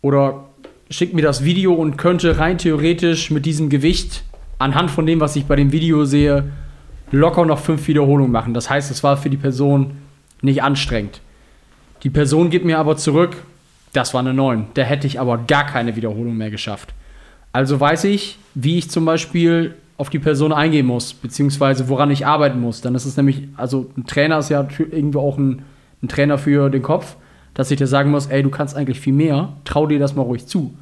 oder 0.00 0.46
schickt 0.90 1.14
mir 1.14 1.22
das 1.22 1.44
Video 1.44 1.74
und 1.74 1.96
könnte 1.96 2.38
rein 2.38 2.58
theoretisch 2.58 3.30
mit 3.30 3.46
diesem 3.46 3.68
Gewicht 3.68 4.24
anhand 4.58 4.90
von 4.90 5.06
dem, 5.06 5.20
was 5.20 5.36
ich 5.36 5.44
bei 5.44 5.54
dem 5.54 5.70
Video 5.70 6.04
sehe, 6.06 6.50
locker 7.12 7.44
noch 7.44 7.60
fünf 7.60 7.86
Wiederholungen 7.86 8.32
machen. 8.32 8.52
Das 8.52 8.68
heißt, 8.68 8.90
es 8.90 9.04
war 9.04 9.16
für 9.16 9.30
die 9.30 9.36
Person 9.36 9.92
nicht 10.40 10.64
anstrengend. 10.64 11.20
Die 12.02 12.10
Person 12.10 12.50
gibt 12.50 12.64
mir 12.64 12.78
aber 12.78 12.96
zurück, 12.96 13.36
das 13.92 14.14
war 14.14 14.20
eine 14.20 14.34
9. 14.34 14.66
Da 14.74 14.82
hätte 14.82 15.06
ich 15.06 15.20
aber 15.20 15.38
gar 15.38 15.66
keine 15.66 15.96
Wiederholung 15.96 16.36
mehr 16.36 16.50
geschafft. 16.50 16.94
Also 17.52 17.78
weiß 17.78 18.04
ich, 18.04 18.38
wie 18.54 18.78
ich 18.78 18.90
zum 18.90 19.04
Beispiel 19.04 19.74
auf 19.98 20.10
die 20.10 20.18
Person 20.18 20.52
eingehen 20.52 20.86
muss, 20.86 21.12
beziehungsweise 21.12 21.88
woran 21.88 22.10
ich 22.10 22.26
arbeiten 22.26 22.60
muss. 22.60 22.80
Dann 22.80 22.94
ist 22.94 23.04
es 23.04 23.16
nämlich, 23.16 23.42
also 23.56 23.90
ein 23.96 24.06
Trainer 24.06 24.38
ist 24.38 24.48
ja 24.48 24.66
irgendwo 24.78 25.20
auch 25.20 25.38
ein, 25.38 25.62
ein 26.02 26.08
Trainer 26.08 26.38
für 26.38 26.70
den 26.70 26.82
Kopf, 26.82 27.16
dass 27.54 27.70
ich 27.70 27.78
dir 27.78 27.86
sagen 27.86 28.10
muss, 28.10 28.26
ey, 28.26 28.42
du 28.42 28.50
kannst 28.50 28.74
eigentlich 28.74 28.98
viel 28.98 29.12
mehr, 29.12 29.50
trau 29.64 29.86
dir 29.86 29.98
das 29.98 30.16
mal 30.16 30.22
ruhig 30.22 30.46
zu. 30.46 30.74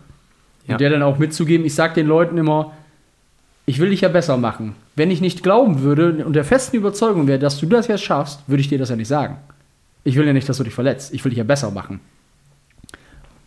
Ja. 0.67 0.75
Und 0.75 0.81
der 0.81 0.91
dann 0.91 1.03
auch 1.03 1.19
mitzugeben, 1.19 1.67
ich 1.67 1.75
sag 1.75 1.95
den 1.95 2.07
Leuten 2.07 2.39
immer, 2.39 2.73
ich 3.67 3.79
will 3.79 3.91
dich 3.91 4.03
ja 4.03 4.09
besser 4.09 4.37
machen. 4.37 4.75
Wenn 4.95 5.11
ich 5.11 5.21
nicht 5.21 5.43
glauben 5.43 5.83
würde 5.83 6.25
und 6.25 6.35
der 6.35 6.45
festen 6.45 6.77
Überzeugung 6.77 7.27
wäre, 7.27 7.39
dass 7.39 7.59
du 7.59 7.67
das 7.67 7.89
jetzt 7.89 8.05
schaffst, 8.05 8.41
würde 8.47 8.61
ich 8.61 8.69
dir 8.69 8.79
das 8.79 8.89
ja 8.89 8.97
nicht 8.97 9.09
sagen. 9.09 9.37
Ich 10.05 10.17
will 10.17 10.27
ja 10.27 10.33
nicht, 10.33 10.49
dass 10.49 10.57
du 10.57 10.65
dich 10.65 10.75
verletzt. 10.75 11.13
Ich 11.15 11.25
will 11.25 11.31
dich 11.31 11.39
ja 11.39 11.45
besser 11.45 11.71
machen. 11.71 12.01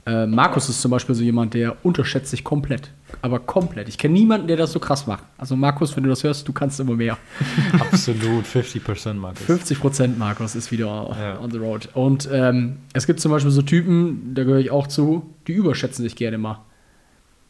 Äh, 0.06 0.28
Markus 0.28 0.68
ist 0.68 0.82
zum 0.82 0.92
Beispiel 0.92 1.16
so 1.16 1.24
jemand, 1.24 1.54
der 1.54 1.78
unterschätzt 1.86 2.30
sich 2.32 2.44
komplett. 2.44 2.92
Aber 3.22 3.40
komplett. 3.40 3.88
Ich 3.88 3.98
kenne 3.98 4.14
niemanden, 4.14 4.48
der 4.48 4.58
das 4.58 4.74
so 4.74 4.80
krass 4.80 5.08
macht. 5.08 5.24
Also 5.38 5.56
Markus, 5.56 5.96
wenn 5.96 6.04
du 6.04 6.10
das 6.10 6.24
hörst, 6.26 6.46
du 6.48 6.52
kannst 6.52 6.80
immer 6.82 6.94
mehr. 6.96 7.18
Absolut, 7.80 8.46
50% 8.46 9.14
Markus. 9.14 9.44
50% 9.48 10.18
Markus 10.18 10.56
ist 10.56 10.72
wieder 10.72 10.88
Ja. 11.18 11.40
on 11.40 11.52
the 11.52 11.58
road. 11.58 11.88
Und 11.94 12.28
ähm, 12.32 12.78
es 12.92 13.08
gibt 13.08 13.22
zum 13.22 13.32
Beispiel 13.32 13.52
so 13.52 13.62
Typen, 13.62 14.34
da 14.36 14.44
gehöre 14.44 14.60
ich 14.60 14.72
auch 14.72 14.88
zu, 14.88 15.30
die 15.48 15.54
überschätzen 15.54 16.04
sich 16.04 16.18
gerne 16.18 16.38
mal. 16.38 16.60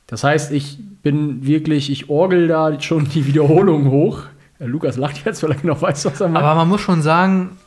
Das 0.05 0.23
heißt, 0.23 0.51
ich 0.51 0.77
bin 1.01 1.47
wirklich, 1.47 1.89
ich 1.89 2.09
orgel 2.09 2.47
da 2.47 2.79
schon 2.79 3.09
die 3.09 3.25
Wiederholung 3.25 3.89
hoch. 3.89 4.23
Äh, 4.59 4.65
Lukas 4.65 4.97
lacht 4.97 5.25
jetzt, 5.25 5.41
weil 5.41 5.51
er 5.53 5.57
genau 5.57 5.81
weiß, 5.81 6.05
was 6.05 6.21
er 6.21 6.27
macht. 6.29 6.43
Aber 6.43 6.53
man 6.55 6.69
muss 6.69 6.81
schon 6.81 7.01
sagen, 7.01 7.57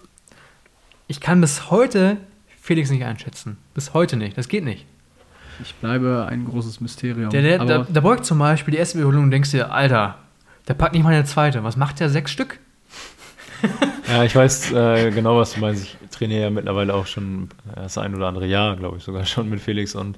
ich 1.08 1.20
kann 1.20 1.40
bis 1.40 1.70
heute 1.70 2.18
Felix 2.60 2.90
nicht 2.90 3.04
einschätzen. 3.04 3.58
Bis 3.74 3.94
heute 3.94 4.16
nicht. 4.16 4.36
Das 4.36 4.48
geht 4.48 4.64
nicht. 4.64 4.86
ich 5.62 5.74
bleibe 5.76 6.26
ein 6.28 6.44
großes 6.44 6.80
Mysterium. 6.80 7.30
Der, 7.30 7.42
der, 7.42 7.60
Aber 7.60 7.66
der, 7.66 7.84
der 7.84 8.00
beugt 8.00 8.24
zum 8.24 8.38
Beispiel 8.38 8.72
die 8.72 8.78
erste 8.78 8.98
Wiederholung 8.98 9.24
und 9.24 9.30
denkst 9.30 9.52
dir, 9.52 9.72
Alter, 9.72 10.18
der 10.68 10.74
packt 10.74 10.94
nicht 10.94 11.04
mal 11.04 11.12
eine 11.14 11.24
zweite. 11.24 11.62
Was 11.62 11.76
macht 11.76 12.00
der? 12.00 12.10
Sechs 12.10 12.30
Stück? 12.30 12.58
Ja, 14.08 14.22
ich 14.22 14.36
weiß 14.36 14.70
äh, 14.70 15.10
genau, 15.10 15.36
was 15.36 15.54
du 15.54 15.60
meinst. 15.60 15.82
Ich 15.82 15.96
trainiere 16.16 16.42
ja 16.42 16.50
mittlerweile 16.50 16.94
auch 16.94 17.06
schon 17.06 17.48
das 17.74 17.98
ein 17.98 18.14
oder 18.14 18.28
andere 18.28 18.46
Jahr, 18.46 18.76
glaube 18.76 18.98
ich, 18.98 19.02
sogar 19.02 19.24
schon 19.26 19.48
mit 19.50 19.60
Felix 19.60 19.96
und 19.96 20.16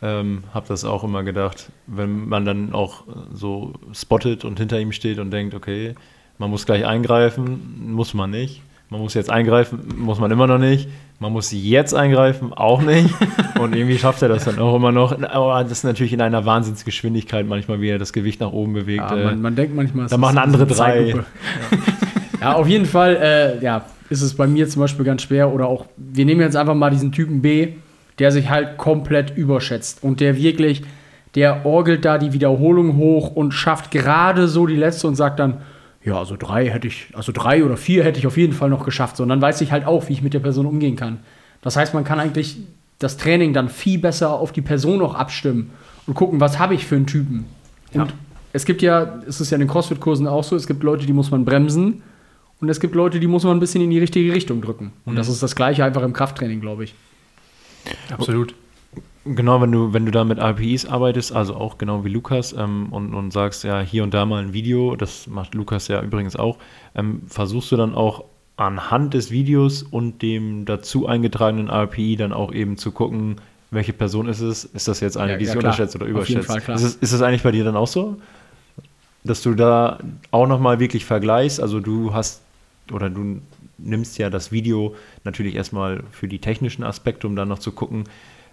ähm, 0.00 0.44
habe 0.54 0.68
das 0.68 0.84
auch 0.84 1.02
immer 1.02 1.24
gedacht, 1.24 1.70
wenn 1.88 2.28
man 2.28 2.44
dann 2.44 2.72
auch 2.72 3.04
so 3.32 3.72
spottet 3.92 4.44
und 4.44 4.60
hinter 4.60 4.78
ihm 4.78 4.92
steht 4.92 5.18
und 5.18 5.32
denkt, 5.32 5.54
okay, 5.54 5.94
man 6.38 6.50
muss 6.50 6.66
gleich 6.66 6.86
eingreifen, 6.86 7.92
muss 7.92 8.14
man 8.14 8.30
nicht. 8.30 8.62
Man 8.90 9.00
muss 9.00 9.14
jetzt 9.14 9.30
eingreifen, 9.30 9.78
muss 9.96 10.18
man 10.18 10.32
immer 10.32 10.48
noch 10.48 10.58
nicht. 10.58 10.88
Man 11.20 11.32
muss 11.32 11.52
jetzt 11.52 11.94
eingreifen, 11.94 12.52
auch 12.52 12.82
nicht. 12.82 13.14
Und 13.60 13.74
irgendwie 13.76 13.96
schafft 13.98 14.20
er 14.22 14.28
das 14.28 14.46
dann 14.46 14.58
auch 14.58 14.74
immer 14.74 14.90
noch. 14.90 15.12
Aber 15.22 15.62
das 15.62 15.72
ist 15.72 15.84
natürlich 15.84 16.12
in 16.12 16.20
einer 16.20 16.44
Wahnsinnsgeschwindigkeit 16.44 17.46
manchmal, 17.46 17.80
wie 17.80 17.88
er 17.88 18.00
das 18.00 18.12
Gewicht 18.12 18.40
nach 18.40 18.50
oben 18.50 18.72
bewegt. 18.72 19.08
ja, 19.08 19.16
äh, 19.16 19.24
man, 19.26 19.42
man 19.42 19.54
denkt 19.54 19.76
manchmal, 19.76 20.06
es 20.06 20.10
da 20.10 20.16
machen 20.16 20.38
andere 20.38 20.66
drei. 20.66 20.74
Zeitlupe. 20.74 21.24
Ja, 22.40 22.54
auf 22.54 22.66
jeden 22.66 22.86
Fall, 22.86 23.16
äh, 23.16 23.62
ja, 23.64 23.84
ist 24.08 24.22
es 24.22 24.34
bei 24.34 24.46
mir 24.46 24.68
zum 24.68 24.80
Beispiel 24.80 25.04
ganz 25.04 25.22
schwer. 25.22 25.52
Oder 25.52 25.68
auch, 25.68 25.86
wir 25.96 26.24
nehmen 26.24 26.40
jetzt 26.40 26.56
einfach 26.56 26.74
mal 26.74 26.90
diesen 26.90 27.12
Typen 27.12 27.42
B, 27.42 27.74
der 28.18 28.32
sich 28.32 28.50
halt 28.50 28.76
komplett 28.76 29.36
überschätzt 29.36 30.02
und 30.02 30.20
der 30.20 30.36
wirklich, 30.36 30.82
der 31.36 31.64
orgelt 31.64 32.04
da 32.04 32.18
die 32.18 32.32
Wiederholung 32.32 32.96
hoch 32.96 33.30
und 33.30 33.52
schafft 33.52 33.90
gerade 33.90 34.48
so 34.48 34.66
die 34.66 34.74
letzte 34.74 35.06
und 35.06 35.14
sagt 35.14 35.38
dann, 35.38 35.58
ja, 36.02 36.18
also 36.18 36.36
drei 36.36 36.68
hätte 36.70 36.88
ich, 36.88 37.08
also 37.12 37.32
drei 37.32 37.64
oder 37.64 37.76
vier 37.76 38.04
hätte 38.04 38.18
ich 38.18 38.26
auf 38.26 38.36
jeden 38.36 38.52
Fall 38.52 38.70
noch 38.70 38.84
geschafft. 38.84 39.16
So, 39.16 39.22
und 39.22 39.28
dann 39.28 39.42
weiß 39.42 39.60
ich 39.60 39.70
halt 39.70 39.86
auch, 39.86 40.08
wie 40.08 40.14
ich 40.14 40.22
mit 40.22 40.32
der 40.32 40.40
Person 40.40 40.66
umgehen 40.66 40.96
kann. 40.96 41.18
Das 41.62 41.76
heißt, 41.76 41.92
man 41.92 42.04
kann 42.04 42.18
eigentlich 42.18 42.56
das 42.98 43.16
Training 43.16 43.52
dann 43.52 43.68
viel 43.68 43.98
besser 43.98 44.32
auf 44.32 44.52
die 44.52 44.62
Person 44.62 45.02
auch 45.02 45.14
abstimmen 45.14 45.70
und 46.06 46.14
gucken, 46.14 46.40
was 46.40 46.58
habe 46.58 46.74
ich 46.74 46.86
für 46.86 46.96
einen 46.96 47.06
Typen. 47.06 47.46
Und 47.92 48.14
es 48.52 48.64
gibt 48.64 48.82
ja, 48.82 49.20
es 49.26 49.40
ist 49.40 49.50
ja 49.50 49.56
in 49.56 49.60
den 49.60 49.68
CrossFit-Kursen 49.68 50.26
auch 50.26 50.44
so, 50.44 50.56
es 50.56 50.66
gibt 50.66 50.82
Leute, 50.82 51.06
die 51.06 51.12
muss 51.12 51.30
man 51.30 51.44
bremsen 51.44 52.02
und 52.60 52.68
es 52.68 52.80
gibt 52.80 52.94
Leute, 52.94 53.20
die 53.20 53.26
muss 53.26 53.44
man 53.44 53.56
ein 53.56 53.60
bisschen 53.60 53.82
in 53.82 53.90
die 53.90 53.98
richtige 53.98 54.32
Richtung 54.32 54.60
drücken. 54.62 54.92
Und 55.04 55.16
das 55.16 55.28
ist 55.28 55.42
das 55.42 55.54
Gleiche 55.54 55.84
einfach 55.84 56.02
im 56.02 56.12
Krafttraining, 56.12 56.60
glaube 56.60 56.84
ich. 56.84 56.94
Absolut. 58.10 58.54
Genau, 59.24 59.60
wenn 59.60 59.70
du, 59.70 59.92
wenn 59.92 60.06
du 60.06 60.12
da 60.12 60.24
mit 60.24 60.38
APIs 60.38 60.86
arbeitest, 60.86 61.32
also 61.32 61.54
auch 61.54 61.76
genau 61.76 62.04
wie 62.04 62.08
Lukas, 62.08 62.54
ähm, 62.54 62.88
und, 62.90 63.12
und 63.14 63.32
sagst, 63.32 63.64
ja, 63.64 63.80
hier 63.80 64.02
und 64.02 64.14
da 64.14 64.24
mal 64.24 64.42
ein 64.42 64.52
Video, 64.54 64.96
das 64.96 65.26
macht 65.26 65.54
Lukas 65.54 65.88
ja 65.88 66.02
übrigens 66.02 66.36
auch, 66.36 66.56
ähm, 66.94 67.22
versuchst 67.26 67.70
du 67.70 67.76
dann 67.76 67.94
auch 67.94 68.24
anhand 68.56 69.14
des 69.14 69.30
Videos 69.30 69.82
und 69.82 70.22
dem 70.22 70.64
dazu 70.64 71.06
eingetragenen 71.06 71.68
API 71.68 72.16
dann 72.16 72.32
auch 72.32 72.52
eben 72.52 72.76
zu 72.78 72.92
gucken, 72.92 73.36
welche 73.70 73.92
Person 73.92 74.26
ist 74.28 74.40
es? 74.40 74.64
Ist 74.64 74.88
das 74.88 75.00
jetzt 75.00 75.16
eine, 75.16 75.32
Ja, 75.32 75.38
die 75.38 75.44
ja, 75.44 75.52
sich 75.52 75.58
klar. 75.60 75.72
unterschätzt 75.72 75.96
oder 75.96 76.04
Auf 76.06 76.28
jeden 76.28 76.40
überschätzt? 76.40 76.46
Fall, 76.46 76.60
klar. 76.60 76.76
Ist, 76.76 76.82
es, 76.82 76.94
ist 76.96 77.12
es 77.12 77.22
eigentlich 77.22 77.42
bei 77.42 77.52
dir 77.52 77.64
dann 77.64 77.76
auch 77.76 77.86
so? 77.86 78.16
Dass 79.22 79.42
du 79.42 79.54
da 79.54 79.98
auch 80.30 80.46
nochmal 80.46 80.80
wirklich 80.80 81.04
vergleichst? 81.04 81.60
Also 81.60 81.78
du 81.80 82.12
hast 82.14 82.42
oder 82.90 83.10
du 83.10 83.40
nimmst 83.78 84.18
ja 84.18 84.28
das 84.30 84.50
Video 84.50 84.94
natürlich 85.24 85.54
erstmal 85.54 86.02
für 86.10 86.26
die 86.26 86.38
technischen 86.38 86.82
Aspekte, 86.82 87.26
um 87.26 87.36
dann 87.36 87.48
noch 87.48 87.60
zu 87.60 87.72
gucken, 87.72 88.04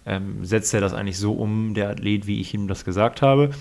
ähm, 0.07 0.43
setzt 0.43 0.73
er 0.73 0.81
das 0.81 0.93
eigentlich 0.93 1.17
so 1.17 1.33
um, 1.33 1.73
der 1.73 1.89
Athlet, 1.89 2.25
wie 2.25 2.39
ich 2.39 2.53
ihm 2.53 2.67
das 2.67 2.85
gesagt 2.85 3.21
habe? 3.21 3.51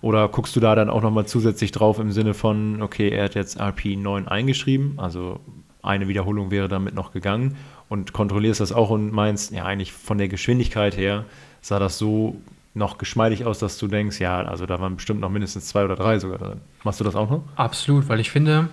Oder 0.00 0.28
guckst 0.28 0.54
du 0.54 0.60
da 0.60 0.74
dann 0.74 0.88
auch 0.88 1.02
nochmal 1.02 1.26
zusätzlich 1.26 1.72
drauf 1.72 1.98
im 1.98 2.12
Sinne 2.12 2.32
von, 2.32 2.80
okay, 2.80 3.10
er 3.10 3.24
hat 3.24 3.34
jetzt 3.34 3.58
RP 3.58 3.96
9 3.96 4.28
eingeschrieben, 4.28 4.94
also 4.98 5.40
eine 5.82 6.08
Wiederholung 6.08 6.50
wäre 6.50 6.68
damit 6.68 6.94
noch 6.94 7.12
gegangen 7.12 7.56
und 7.88 8.12
kontrollierst 8.12 8.60
das 8.60 8.72
auch 8.72 8.90
und 8.90 9.12
meinst, 9.12 9.52
ja, 9.52 9.64
eigentlich 9.64 9.92
von 9.92 10.18
der 10.18 10.28
Geschwindigkeit 10.28 10.96
her 10.96 11.24
sah 11.60 11.78
das 11.78 11.98
so 11.98 12.36
noch 12.74 12.98
geschmeidig 12.98 13.44
aus, 13.44 13.58
dass 13.58 13.78
du 13.78 13.88
denkst, 13.88 14.20
ja, 14.20 14.42
also 14.42 14.66
da 14.66 14.80
waren 14.80 14.96
bestimmt 14.96 15.20
noch 15.20 15.30
mindestens 15.30 15.66
zwei 15.66 15.84
oder 15.84 15.96
drei 15.96 16.18
sogar 16.18 16.38
drin. 16.38 16.60
Machst 16.84 17.00
du 17.00 17.04
das 17.04 17.16
auch 17.16 17.30
noch? 17.30 17.42
Absolut, 17.56 18.08
weil 18.08 18.20
ich 18.20 18.30
finde, 18.30 18.68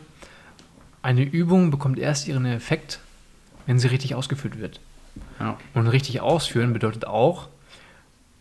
eine 1.02 1.24
Übung 1.24 1.72
bekommt 1.72 1.98
erst 1.98 2.28
ihren 2.28 2.46
Effekt, 2.46 3.00
wenn 3.66 3.80
sie 3.80 3.88
richtig 3.88 4.14
ausgeführt 4.14 4.60
wird. 4.60 4.82
Ja. 5.44 5.58
Und 5.74 5.88
richtig 5.88 6.22
ausführen 6.22 6.74
bedeutet 6.74 7.06
auch, 7.06 7.50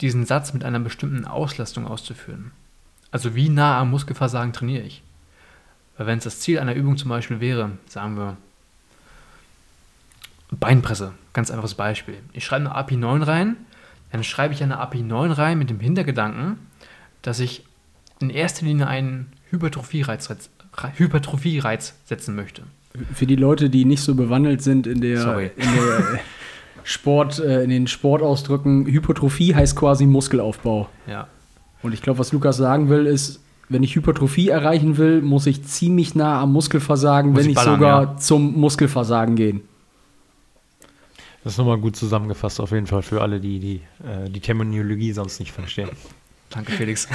diesen 0.01 0.25
Satz 0.25 0.53
mit 0.53 0.65
einer 0.65 0.81
bestimmten 0.81 1.25
Auslastung 1.25 1.87
auszuführen. 1.87 2.53
Also 3.11 3.35
wie 3.35 3.49
nah 3.49 3.79
am 3.79 3.91
Muskelversagen 3.91 4.53
trainiere 4.53 4.85
ich? 4.85 5.03
Weil 5.97 6.07
wenn 6.07 6.19
es 6.19 6.25
das 6.25 6.41
Ziel 6.41 6.59
einer 6.59 6.75
Übung 6.75 6.97
zum 6.97 7.09
Beispiel 7.09 7.41
wäre, 7.41 7.73
sagen 7.87 8.17
wir 8.17 8.37
Beinpresse, 10.51 11.13
ganz 11.33 11.51
einfaches 11.51 11.75
Beispiel. 11.75 12.17
Ich 12.33 12.45
schreibe 12.45 12.67
eine 12.67 12.75
API 12.75 12.97
9 12.97 13.23
rein, 13.23 13.57
dann 14.11 14.23
schreibe 14.23 14.55
ich 14.55 14.63
eine 14.63 14.79
API 14.79 15.03
9 15.03 15.33
rein 15.33 15.59
mit 15.59 15.71
dem 15.71 15.81
Hintergedanken, 15.81 16.59
dass 17.23 17.41
ich 17.41 17.65
in 18.21 18.31
erster 18.31 18.67
Linie 18.67 18.87
einen 18.87 19.33
Hypertrophie-Reiz 19.51 20.29
Hypertrophie-Reiz 20.97 21.95
setzen 22.05 22.35
möchte. 22.35 22.63
Für 23.15 23.27
die 23.27 23.37
Leute, 23.37 23.71
die 23.71 23.85
nicht 23.85 24.03
so 24.03 24.15
bewandelt 24.15 24.63
sind 24.63 24.87
in 24.87 25.01
der, 25.01 25.21
Sorry. 25.21 25.51
in 25.57 25.73
der 25.73 26.21
Sport, 26.85 27.39
äh, 27.39 27.63
in 27.63 27.71
den 27.71 27.87
Sportausdrücken, 27.87 28.87
Hypertrophie 28.87 29.55
heißt 29.55 29.77
quasi 29.77 30.07
Muskelaufbau. 30.07 30.89
Ja. 31.07 31.29
Und 31.83 31.93
ich 31.93 32.03
glaube, 32.03 32.19
was 32.19 32.33
Lukas 32.33 32.57
sagen 32.57 32.89
will, 32.89 33.07
ist, 33.07 33.41
wenn 33.69 33.83
ich 33.83 33.95
Hypertrophie 33.97 34.49
erreichen 34.49 34.97
will, 34.99 35.23
muss 35.23 35.47
ich 35.47 35.65
ziemlich 35.65 36.15
nah 36.15 36.41
am 36.41 36.53
Muskelversagen, 36.53 37.33
Muss 37.33 37.39
wenn 37.39 37.51
ich 37.51 37.57
nicht 37.57 37.65
ballern, 37.65 37.81
sogar 37.81 38.03
ja. 38.03 38.17
zum 38.17 38.59
Muskelversagen 38.59 39.35
gehen. 39.35 39.63
Das 41.43 41.55
ist 41.55 41.59
nochmal 41.59 41.79
gut 41.79 41.97
zusammengefasst, 41.97 42.61
auf 42.61 42.71
jeden 42.71 42.87
Fall 42.87 43.03
für 43.03 43.21
alle, 43.21 43.41
die 43.41 43.59
die, 43.59 43.81
äh, 44.07 44.31
die 44.31 44.41
Terminologie 44.41 45.13
sonst 45.13 45.41
nicht 45.41 45.51
verstehen. 45.51 45.89
Danke, 46.51 46.73
Felix. 46.73 47.09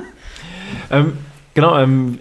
ähm, 0.90 1.14
genau, 1.54 1.78
ähm, 1.78 2.18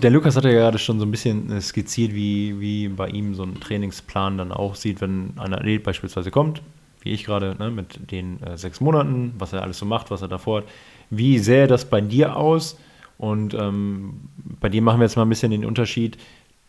der 0.00 0.10
Lukas 0.10 0.36
hat 0.36 0.44
ja 0.44 0.50
gerade 0.50 0.78
schon 0.78 0.98
so 0.98 1.06
ein 1.06 1.10
bisschen 1.10 1.50
äh, 1.50 1.60
skizziert, 1.60 2.14
wie, 2.14 2.60
wie 2.60 2.88
bei 2.88 3.08
ihm 3.08 3.34
so 3.34 3.44
ein 3.44 3.60
Trainingsplan 3.60 4.38
dann 4.38 4.52
auch 4.52 4.74
sieht, 4.74 5.00
wenn 5.00 5.34
ein 5.36 5.54
Athlet 5.54 5.82
beispielsweise 5.82 6.30
kommt, 6.30 6.62
wie 7.02 7.10
ich 7.10 7.24
gerade, 7.24 7.56
ne, 7.58 7.70
mit 7.70 8.10
den 8.10 8.42
äh, 8.42 8.58
sechs 8.58 8.80
Monaten, 8.80 9.34
was 9.38 9.52
er 9.52 9.62
alles 9.62 9.78
so 9.78 9.86
macht, 9.86 10.10
was 10.10 10.22
er 10.22 10.28
davor 10.28 10.58
hat. 10.58 10.64
Wie 11.10 11.38
sähe 11.38 11.66
das 11.66 11.84
bei 11.84 12.00
dir 12.00 12.36
aus? 12.36 12.78
Und 13.18 13.54
ähm, 13.54 14.28
bei 14.60 14.68
dir 14.68 14.82
machen 14.82 14.98
wir 14.98 15.04
jetzt 15.04 15.16
mal 15.16 15.22
ein 15.22 15.28
bisschen 15.28 15.52
den 15.52 15.64
Unterschied. 15.64 16.18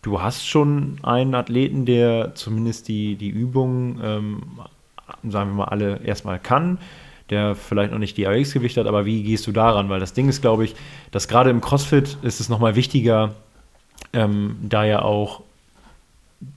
Du 0.03 0.21
hast 0.21 0.47
schon 0.47 0.99
einen 1.01 1.33
Athleten, 1.33 1.85
der 1.85 2.35
zumindest 2.35 2.87
die, 2.87 3.15
die 3.15 3.29
Übungen, 3.29 3.99
ähm, 4.03 4.43
sagen 5.23 5.51
wir 5.51 5.55
mal, 5.55 5.65
alle 5.65 6.01
erstmal 6.03 6.39
kann 6.39 6.77
der 7.29 7.55
vielleicht 7.55 7.91
noch 7.91 7.99
nicht 7.99 8.17
die 8.17 8.27
AX-Gewicht 8.27 8.77
hat, 8.77 8.87
aber 8.87 9.05
wie 9.05 9.23
gehst 9.23 9.47
du 9.47 9.51
daran? 9.51 9.89
Weil 9.89 9.99
das 9.99 10.13
Ding 10.13 10.29
ist, 10.29 10.41
glaube 10.41 10.65
ich, 10.65 10.75
dass 11.11 11.27
gerade 11.27 11.49
im 11.49 11.61
CrossFit 11.61 12.17
ist 12.21 12.39
es 12.39 12.49
nochmal 12.49 12.75
wichtiger, 12.75 13.33
ähm, 14.13 14.57
da 14.61 14.83
ja 14.85 15.01
auch 15.01 15.41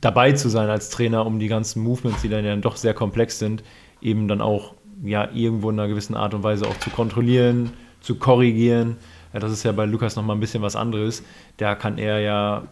dabei 0.01 0.33
zu 0.33 0.49
sein 0.49 0.69
als 0.69 0.91
Trainer, 0.91 1.27
um 1.27 1.39
die 1.39 1.49
ganzen 1.49 1.83
Movements, 1.83 2.23
die 2.23 2.29
dann 2.29 2.45
ja 2.45 2.55
doch 2.57 2.77
sehr 2.77 2.95
komplex 2.95 3.39
sind, 3.39 3.63
eben 4.03 4.29
dann 4.29 4.41
auch 4.41 4.75
ja 5.03 5.29
irgendwo 5.33 5.71
in 5.71 5.79
einer 5.79 5.89
gewissen 5.89 6.15
Art 6.15 6.35
und 6.35 6.43
Weise 6.43 6.67
auch 6.67 6.79
zu 6.79 6.91
kontrollieren, 6.91 7.73
zu 8.01 8.17
korrigieren. 8.17 8.97
Ja, 9.33 9.41
das 9.41 9.53
ist 9.53 9.63
ja 9.63 9.73
bei 9.73 9.85
Lukas 9.85 10.17
nochmal 10.17 10.37
ein 10.37 10.41
bisschen 10.41 10.63
was 10.63 10.77
anderes. 10.77 11.23
Da 11.57 11.75
kann 11.75 11.99
er 11.99 12.21
ja 12.21 12.65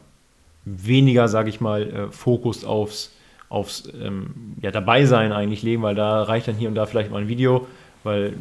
weniger, 0.65 1.29
sage 1.29 1.49
ich 1.49 1.61
mal, 1.61 1.83
äh, 1.83 2.11
Fokus 2.11 2.65
aufs, 2.65 3.15
aufs 3.49 3.89
ähm, 4.01 4.57
ja, 4.61 4.71
Dabeisein 4.71 5.33
eigentlich 5.33 5.63
legen, 5.63 5.83
weil 5.83 5.95
da 5.95 6.23
reicht 6.23 6.49
dann 6.49 6.57
hier 6.57 6.69
und 6.69 6.75
da 6.75 6.87
vielleicht 6.87 7.11
mal 7.11 7.23
ein 7.23 7.29
Video, 7.29 7.67
weil, 8.07 8.33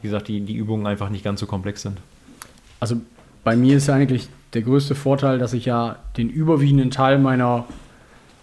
wie 0.00 0.06
gesagt, 0.08 0.28
die, 0.28 0.40
die 0.40 0.54
Übungen 0.54 0.86
einfach 0.86 1.08
nicht 1.10 1.24
ganz 1.24 1.40
so 1.40 1.46
komplex 1.46 1.82
sind. 1.82 1.98
Also 2.80 2.96
bei 3.42 3.56
mir 3.56 3.76
ist 3.76 3.88
ja 3.88 3.94
eigentlich 3.94 4.28
der 4.52 4.62
größte 4.62 4.94
Vorteil, 4.94 5.38
dass 5.38 5.52
ich 5.52 5.64
ja 5.64 5.96
den 6.16 6.30
überwiegenden 6.30 6.90
Teil 6.90 7.18
meiner 7.18 7.64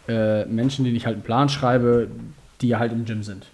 äh, 0.10 0.46
Menschen, 0.46 0.84
denen 0.84 0.98
ich 0.98 1.06
halt 1.06 1.16
einen 1.16 1.24
Plan 1.24 1.48
schreibe, 1.48 2.08
die 2.60 2.68
ja 2.70 2.80
halt 2.80 2.92
im 2.92 3.06
Gym 3.06 3.24
sind. 3.24 3.46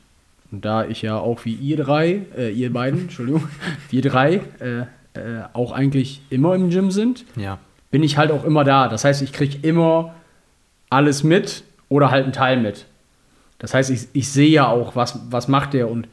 Und 0.51 0.65
da 0.65 0.85
ich 0.85 1.01
ja 1.01 1.17
auch 1.17 1.45
wie 1.45 1.53
ihr 1.53 1.77
drei, 1.77 2.21
äh, 2.37 2.51
ihr 2.51 2.71
beiden, 2.73 3.01
Entschuldigung, 3.03 3.43
wir 3.89 4.01
drei 4.01 4.41
äh, 4.59 4.79
äh, 5.13 5.43
auch 5.53 5.71
eigentlich 5.71 6.21
immer 6.29 6.55
im 6.55 6.69
Gym 6.69 6.89
sind, 6.91 7.25
Ja. 7.35 7.59
bin 7.91 8.01
ich 8.03 8.17
halt 8.17 8.31
auch 8.31 8.43
immer 8.43 8.63
da. 8.63 8.87
Das 8.87 9.03
heißt, 9.03 9.21
ich 9.21 9.33
kriege 9.33 9.57
immer 9.67 10.15
alles 10.89 11.23
mit 11.23 11.63
oder 11.89 12.11
halt 12.11 12.23
einen 12.23 12.33
Teil 12.33 12.59
mit. 12.61 12.85
Das 13.59 13.73
heißt, 13.73 13.89
ich, 13.89 14.07
ich 14.13 14.29
sehe 14.29 14.49
ja 14.49 14.67
auch, 14.67 14.95
was, 14.95 15.19
was 15.29 15.47
macht 15.47 15.73
der 15.73 15.89
und 15.89 16.07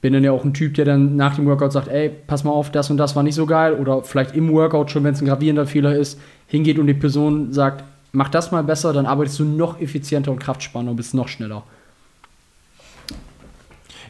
bin 0.00 0.12
dann 0.14 0.24
ja 0.24 0.32
auch 0.32 0.44
ein 0.44 0.54
Typ, 0.54 0.74
der 0.74 0.84
dann 0.84 1.16
nach 1.16 1.36
dem 1.36 1.46
Workout 1.46 1.72
sagt, 1.72 1.88
ey, 1.88 2.10
pass 2.26 2.44
mal 2.44 2.50
auf, 2.50 2.72
das 2.72 2.90
und 2.90 2.96
das 2.96 3.16
war 3.16 3.22
nicht 3.22 3.34
so 3.34 3.46
geil 3.46 3.74
oder 3.74 4.02
vielleicht 4.02 4.34
im 4.34 4.50
Workout 4.52 4.90
schon, 4.90 5.04
wenn 5.04 5.14
es 5.14 5.20
ein 5.20 5.26
gravierender 5.26 5.66
Fehler 5.66 5.94
ist, 5.94 6.18
hingeht 6.46 6.78
und 6.78 6.86
die 6.86 6.94
Person 6.94 7.52
sagt, 7.52 7.84
mach 8.12 8.28
das 8.28 8.50
mal 8.50 8.64
besser, 8.64 8.92
dann 8.92 9.06
arbeitest 9.06 9.38
du 9.40 9.44
noch 9.44 9.80
effizienter 9.80 10.30
und 10.30 10.38
kraftspannender 10.38 10.92
und 10.92 10.96
bist 10.96 11.14
noch 11.14 11.28
schneller. 11.28 11.64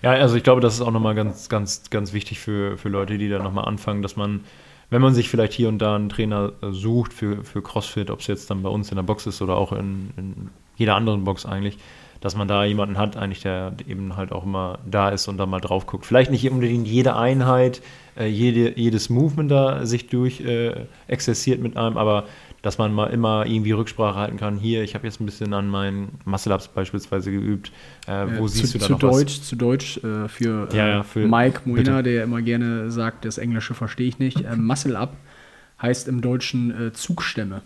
Ja, 0.03 0.13
also 0.13 0.37
ich 0.37 0.45
glaube, 0.45 0.61
das 0.61 0.75
ist 0.75 0.81
auch 0.81 0.93
nochmal 0.93 1.15
ganz, 1.15 1.49
ganz, 1.49 1.91
ganz 1.91 2.13
wichtig 2.13 2.39
für, 2.39 2.79
für 2.79 2.89
Leute, 2.89 3.19
die 3.19 3.29
da 3.29 3.39
nochmal 3.39 3.67
anfangen, 3.67 4.01
dass 4.01 4.17
man, 4.17 4.41
wenn 4.89 5.03
man 5.03 5.13
sich 5.13 5.29
vielleicht 5.29 5.53
hier 5.53 5.69
und 5.69 5.79
da 5.79 5.97
einen 5.97 6.09
Trainer 6.09 6.53
sucht 6.71 7.13
für, 7.13 7.45
für 7.45 7.63
CrossFit, 7.63 8.11
ob 8.11 8.21
es 8.21 8.27
jetzt 8.27 8.51
dann 8.51 8.63
bei 8.63 8.71
uns 8.71 8.91
in 8.91 8.97
der 8.97 9.03
Box 9.03 9.27
ist 9.27 9.43
oder 9.43 9.57
auch 9.57 9.73
in, 9.73 10.11
in 10.17 10.51
jeder 10.77 10.95
anderen 10.95 11.25
Box 11.25 11.45
eigentlich, 11.45 11.77
dass 12.21 12.37
man 12.37 12.49
da 12.49 12.65
jemanden 12.65 12.99
hat, 12.99 13.17
eigentlich, 13.17 13.41
der 13.43 13.73
eben 13.89 14.17
halt 14.17 14.33
auch 14.33 14.45
immer 14.45 14.79
da 14.89 15.09
ist 15.09 15.27
und 15.29 15.39
da 15.39 15.47
mal 15.47 15.61
drauf 15.61 15.87
guckt. 15.87 16.05
Vielleicht 16.07 16.31
nicht 16.31 16.49
unbedingt 16.51 16.87
jede 16.87 17.17
Einheit, 17.17 17.81
äh, 18.19 18.27
jede, 18.27 18.79
jedes 18.79 19.09
Movement 19.09 19.51
da 19.51 19.87
sich 19.87 20.09
durch 20.09 20.41
äh, 20.43 20.87
exerziert 21.09 21.61
mit 21.61 21.77
einem, 21.77 21.97
aber 21.97 22.25
dass 22.63 22.77
man 22.77 22.93
mal 22.93 23.07
immer 23.07 23.47
irgendwie 23.47 23.73
Rücksprache 23.73 24.19
halten 24.19 24.37
kann. 24.37 24.59
Hier, 24.59 24.83
ich 24.83 24.95
habe 24.95 25.07
jetzt 25.07 25.19
ein 25.19 25.25
bisschen 25.25 25.55
an 25.55 25.69
meinen 25.71 26.19
Muscle-Ups 26.27 26.69
beispielsweise 26.69 27.31
geübt. 27.31 27.73
Äh, 28.07 28.27
wo 28.37 28.45
Äh, 28.45 28.49
siehst 28.49 28.73
zu, 28.73 28.79
du 28.79 28.79
da 28.81 28.87
zu 28.87 28.93
noch 28.93 28.99
Deutsch, 28.99 29.39
was? 29.41 29.49
Zu 29.49 29.57
Deutsch 29.57 29.97
äh, 30.05 30.29
für, 30.29 30.69
äh, 30.71 30.77
Ja, 30.77 30.89
ja, 30.89 31.03
für- 31.03 31.27
Mike 31.27 31.63
Moina, 31.65 31.97
bitte. 31.99 32.03
der 32.11 32.25
immer 32.25 32.43
gerne 32.43 32.91
sagt, 32.91 33.25
das 33.25 33.39
Englische 33.39 33.73
verstehe 33.73 34.09
ich 34.09 34.19
nicht. 34.19 34.45
Äh, 34.45 34.57
Muscle 34.57 34.95
Up 34.95 35.17
heißt 35.81 36.07
im 36.07 36.21
Deutschen 36.21 36.89
äh, 36.89 36.93
Zugstämme. 36.93 37.63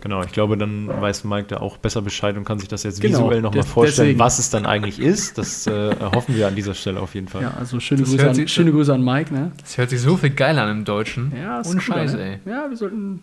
Genau, 0.00 0.22
ich 0.22 0.32
glaube, 0.32 0.56
dann 0.56 0.88
weiß 0.88 1.24
Mike 1.24 1.46
da 1.48 1.56
auch 1.58 1.76
besser 1.78 2.02
Bescheid 2.02 2.36
und 2.36 2.44
kann 2.44 2.58
sich 2.58 2.68
das 2.68 2.82
jetzt 2.82 3.00
Genau, 3.00 3.18
visuell 3.26 3.42
nochmal 3.42 3.62
vorstellen, 3.64 4.08
deswegen. 4.08 4.18
was 4.18 4.38
es 4.38 4.50
dann 4.50 4.66
eigentlich 4.66 4.98
ist. 4.98 5.36
Das 5.38 5.66
äh, 5.66 5.94
hoffen 6.00 6.36
wir 6.36 6.46
an 6.48 6.54
dieser 6.54 6.74
Stelle 6.74 7.00
auf 7.00 7.14
jeden 7.14 7.28
Fall. 7.28 7.42
Ja, 7.42 7.54
also 7.58 7.80
schöne, 7.80 8.02
Das 8.02 8.10
Grüße 8.10 8.28
an, 8.28 8.34
sich- 8.34 8.52
schöne 8.52 8.72
Grüße 8.72 8.92
an 8.94 9.02
Mike. 9.04 9.32
Ne? 9.32 9.52
Das 9.60 9.76
hört 9.78 9.90
sich 9.90 10.00
so 10.00 10.16
viel 10.16 10.30
geiler 10.30 10.62
an 10.62 10.70
im 10.78 10.84
Deutschen. 10.84 11.32
Ja, 11.40 11.60
ist 11.60 11.70
Ohne 11.70 11.80
Scheiße, 11.80 12.16
ne? 12.16 12.40
ey. 12.44 12.50
Ja, 12.50 12.68
wir 12.68 12.76
sollten 12.76 13.22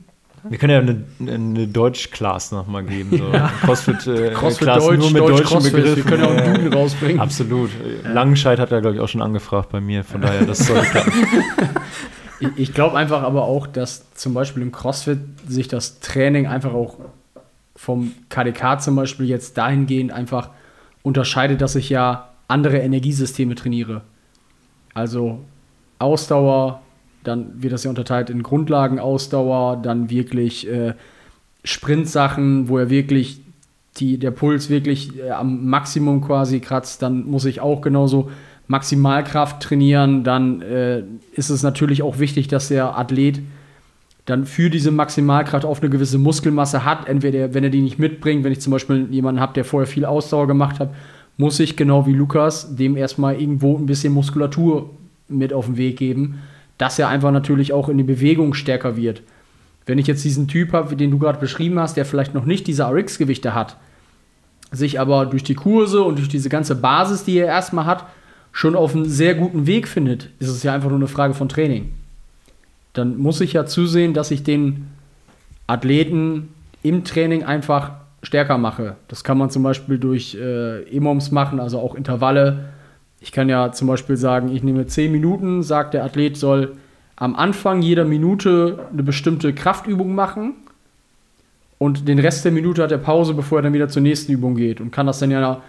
Wir 0.49 0.57
können 0.57 0.71
ja 0.71 0.79
eine, 0.79 1.33
eine 1.35 1.67
Deutsch-Class 1.67 2.51
nochmal 2.51 2.83
geben. 2.83 3.17
So. 3.17 3.31
Crossfit, 3.65 4.07
äh, 4.07 4.29
CrossFit 4.33 4.67
Class 4.67 4.83
Deutsch, 4.85 4.97
nur 4.99 5.11
mit 5.11 5.21
Deutsch 5.21 5.31
deutschen 5.31 5.45
Crossfit. 5.47 5.73
Begriffen. 5.73 5.95
Wir 5.97 6.03
können 6.03 6.23
ja 6.23 6.27
auch 6.27 6.31
einen 6.31 6.45
Ja, 6.47 6.53
Duden 6.57 6.73
rausbringen. 6.73 7.19
Absolut. 7.19 7.69
Langenscheid 8.03 8.59
hat 8.59 8.71
er, 8.71 8.81
glaube 8.81 8.95
ich, 8.95 9.01
auch 9.01 9.07
schon 9.09 9.21
angefragt 9.21 9.69
bei 9.71 9.79
mir. 9.81 10.03
Von 10.03 10.21
daher, 10.21 10.45
das 10.45 10.59
soll 10.59 10.81
klappen. 10.81 11.11
Ich, 12.41 12.49
ich 12.57 12.73
glaube 12.73 12.97
einfach 12.97 13.21
aber 13.21 13.43
auch, 13.43 13.67
dass 13.67 14.13
zum 14.13 14.33
Beispiel 14.33 14.63
im 14.63 14.71
CrossFit 14.71 15.19
sich 15.47 15.67
das 15.67 15.99
Training 15.99 16.47
einfach 16.47 16.73
auch 16.73 16.97
vom 17.75 18.13
KDK 18.29 18.79
zum 18.81 18.95
Beispiel 18.95 19.27
jetzt 19.27 19.57
dahingehend 19.57 20.11
einfach 20.11 20.49
unterscheidet, 21.03 21.61
dass 21.61 21.75
ich 21.75 21.89
ja 21.89 22.29
andere 22.47 22.79
Energiesysteme 22.79 23.55
trainiere. 23.55 24.01
Also 24.93 25.39
Ausdauer, 25.99 26.81
dann 27.23 27.61
wird 27.61 27.73
das 27.73 27.83
ja 27.83 27.89
unterteilt 27.89 28.29
in 28.29 28.43
Grundlagenausdauer, 28.43 29.77
dann 29.77 30.09
wirklich 30.09 30.67
äh, 30.67 30.95
Sprintsachen, 31.63 32.67
wo 32.67 32.77
er 32.77 32.89
wirklich 32.89 33.41
die, 33.97 34.17
der 34.17 34.31
Puls 34.31 34.69
wirklich 34.69 35.17
äh, 35.19 35.29
am 35.29 35.67
Maximum 35.67 36.21
quasi 36.21 36.59
kratzt, 36.59 37.01
dann 37.01 37.25
muss 37.25 37.45
ich 37.45 37.61
auch 37.61 37.81
genauso 37.81 38.31
Maximalkraft 38.71 39.61
trainieren. 39.61 40.23
Dann 40.23 40.61
äh, 40.61 41.03
ist 41.33 41.49
es 41.49 41.61
natürlich 41.61 42.01
auch 42.01 42.19
wichtig, 42.19 42.47
dass 42.47 42.69
der 42.69 42.97
Athlet 42.97 43.41
dann 44.25 44.45
für 44.45 44.69
diese 44.69 44.91
Maximalkraft 44.91 45.65
auf 45.65 45.81
eine 45.81 45.89
gewisse 45.89 46.17
Muskelmasse 46.17 46.85
hat. 46.85 47.07
Entweder, 47.07 47.53
wenn 47.53 47.63
er 47.63 47.69
die 47.69 47.81
nicht 47.81 47.99
mitbringt, 47.99 48.43
wenn 48.43 48.51
ich 48.51 48.61
zum 48.61 48.71
Beispiel 48.71 49.07
jemanden 49.11 49.41
habe, 49.41 49.53
der 49.53 49.65
vorher 49.65 49.87
viel 49.87 50.05
Ausdauer 50.05 50.47
gemacht 50.47 50.79
hat, 50.79 50.93
muss 51.37 51.59
ich 51.59 51.75
genau 51.75 52.05
wie 52.07 52.13
Lukas 52.13 52.75
dem 52.75 52.95
erstmal 52.95 53.39
irgendwo 53.39 53.77
ein 53.77 53.85
bisschen 53.85 54.13
Muskulatur 54.13 54.89
mit 55.27 55.53
auf 55.53 55.65
den 55.65 55.77
Weg 55.77 55.97
geben, 55.97 56.39
dass 56.77 56.97
er 56.97 57.09
einfach 57.09 57.31
natürlich 57.31 57.73
auch 57.73 57.89
in 57.89 57.97
die 57.97 58.03
Bewegung 58.03 58.53
stärker 58.53 58.95
wird. 58.95 59.21
Wenn 59.85 59.97
ich 59.97 60.07
jetzt 60.07 60.23
diesen 60.23 60.47
Typ 60.47 60.71
habe, 60.73 60.95
den 60.95 61.11
du 61.11 61.17
gerade 61.17 61.39
beschrieben 61.39 61.79
hast, 61.79 61.97
der 61.97 62.05
vielleicht 62.05 62.33
noch 62.33 62.45
nicht 62.45 62.67
diese 62.67 62.85
RX-Gewichte 62.85 63.53
hat, 63.53 63.77
sich 64.71 64.99
aber 64.99 65.25
durch 65.25 65.43
die 65.43 65.55
Kurse 65.55 66.03
und 66.03 66.19
durch 66.19 66.29
diese 66.29 66.49
ganze 66.49 66.75
Basis, 66.75 67.23
die 67.25 67.37
er 67.37 67.47
erstmal 67.47 67.85
hat, 67.85 68.05
schon 68.51 68.75
auf 68.75 68.95
einen 68.95 69.05
sehr 69.05 69.35
guten 69.35 69.65
Weg 69.67 69.87
findet, 69.87 70.29
ist 70.39 70.49
es 70.49 70.63
ja 70.63 70.73
einfach 70.73 70.89
nur 70.89 70.99
eine 70.99 71.07
Frage 71.07 71.33
von 71.33 71.49
Training. 71.49 71.91
Dann 72.93 73.17
muss 73.17 73.41
ich 73.41 73.53
ja 73.53 73.65
zusehen, 73.65 74.13
dass 74.13 74.31
ich 74.31 74.43
den 74.43 74.87
Athleten 75.67 76.49
im 76.83 77.03
Training 77.03 77.43
einfach 77.43 77.91
stärker 78.23 78.57
mache. 78.57 78.97
Das 79.07 79.23
kann 79.23 79.37
man 79.37 79.49
zum 79.49 79.63
Beispiel 79.63 79.97
durch 79.97 80.35
äh, 80.35 80.83
EMOMs 80.95 81.31
machen, 81.31 81.59
also 81.59 81.79
auch 81.79 81.95
Intervalle. 81.95 82.65
Ich 83.19 83.31
kann 83.31 83.49
ja 83.49 83.71
zum 83.71 83.87
Beispiel 83.87 84.17
sagen, 84.17 84.53
ich 84.53 84.63
nehme 84.63 84.85
10 84.85 85.11
Minuten, 85.11 85.63
sagt 85.63 85.93
der 85.93 86.03
Athlet 86.03 86.37
soll 86.37 86.75
am 87.15 87.35
Anfang 87.35 87.83
jeder 87.83 88.03
Minute 88.03 88.79
eine 88.91 89.03
bestimmte 89.03 89.53
Kraftübung 89.53 90.15
machen 90.15 90.53
und 91.77 92.07
den 92.07 92.17
Rest 92.17 92.45
der 92.45 92.51
Minute 92.51 92.81
hat 92.81 92.91
er 92.91 92.97
Pause, 92.97 93.35
bevor 93.35 93.59
er 93.59 93.61
dann 93.61 93.73
wieder 93.73 93.87
zur 93.89 94.01
nächsten 94.01 94.31
Übung 94.31 94.55
geht 94.55 94.81
und 94.81 94.91
kann 94.91 95.05
das 95.05 95.19
dann 95.19 95.29
ja 95.29 95.61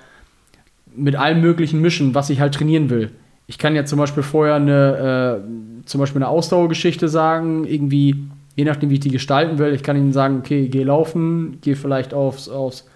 mit 0.96 1.16
allem 1.16 1.40
Möglichen 1.40 1.80
mischen, 1.80 2.14
was 2.14 2.30
ich 2.30 2.40
halt 2.40 2.54
trainieren 2.54 2.90
will. 2.90 3.10
Ich 3.46 3.58
kann 3.58 3.74
ja 3.74 3.84
zum 3.84 3.98
Beispiel 3.98 4.22
vorher 4.22 4.54
eine, 4.54 5.42
äh, 5.42 5.84
zum 5.86 6.00
Beispiel 6.00 6.22
eine 6.22 6.28
Ausdauergeschichte 6.28 7.08
sagen, 7.08 7.64
irgendwie, 7.64 8.28
je 8.56 8.64
nachdem, 8.64 8.90
wie 8.90 8.94
ich 8.94 9.00
die 9.00 9.10
gestalten 9.10 9.58
will. 9.58 9.74
Ich 9.74 9.82
kann 9.82 9.96
ihnen 9.96 10.12
sagen, 10.12 10.38
okay, 10.38 10.68
geh 10.68 10.84
laufen, 10.84 11.58
geh 11.60 11.74
vielleicht 11.74 12.14
aufs, 12.14 12.48
aufs, 12.48 12.88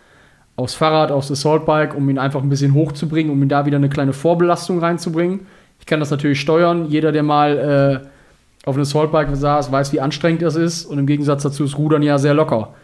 aufs 0.54 0.74
Fahrrad, 0.74 1.10
aufs 1.10 1.30
Assaultbike, 1.30 1.94
um 1.96 2.08
ihn 2.08 2.18
einfach 2.18 2.42
ein 2.42 2.48
bisschen 2.48 2.74
hochzubringen, 2.74 3.32
um 3.32 3.42
ihn 3.42 3.48
da 3.48 3.66
wieder 3.66 3.76
eine 3.76 3.88
kleine 3.88 4.12
Vorbelastung 4.12 4.78
reinzubringen. 4.78 5.40
Ich 5.80 5.86
kann 5.86 6.00
das 6.00 6.10
natürlich 6.10 6.40
steuern. 6.40 6.86
Jeder, 6.88 7.12
der 7.12 7.22
mal 7.22 8.02
äh, 8.04 8.68
auf 8.68 8.76
einem 8.76 8.82
Assaultbike 8.82 9.34
saß, 9.34 9.70
weiß, 9.70 9.92
wie 9.92 10.00
anstrengend 10.00 10.42
das 10.42 10.56
ist. 10.56 10.86
Und 10.86 10.98
im 10.98 11.06
Gegensatz 11.06 11.42
dazu 11.42 11.64
ist 11.64 11.76
Rudern 11.76 12.02
ja 12.02 12.18
sehr 12.18 12.34
locker. 12.34 12.74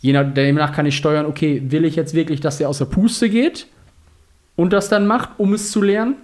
Je 0.00 0.12
nach, 0.12 0.34
demnach 0.34 0.72
kann 0.72 0.86
ich 0.86 0.96
steuern, 0.96 1.26
okay, 1.26 1.62
will 1.66 1.84
ich 1.84 1.94
jetzt 1.94 2.14
wirklich, 2.14 2.40
dass 2.40 2.58
der 2.58 2.68
aus 2.68 2.78
der 2.78 2.86
Puste 2.86 3.30
geht 3.30 3.68
und 4.56 4.72
das 4.72 4.88
dann 4.88 5.06
macht, 5.06 5.30
um 5.38 5.54
es 5.54 5.70
zu 5.70 5.82
lernen? 5.82 6.16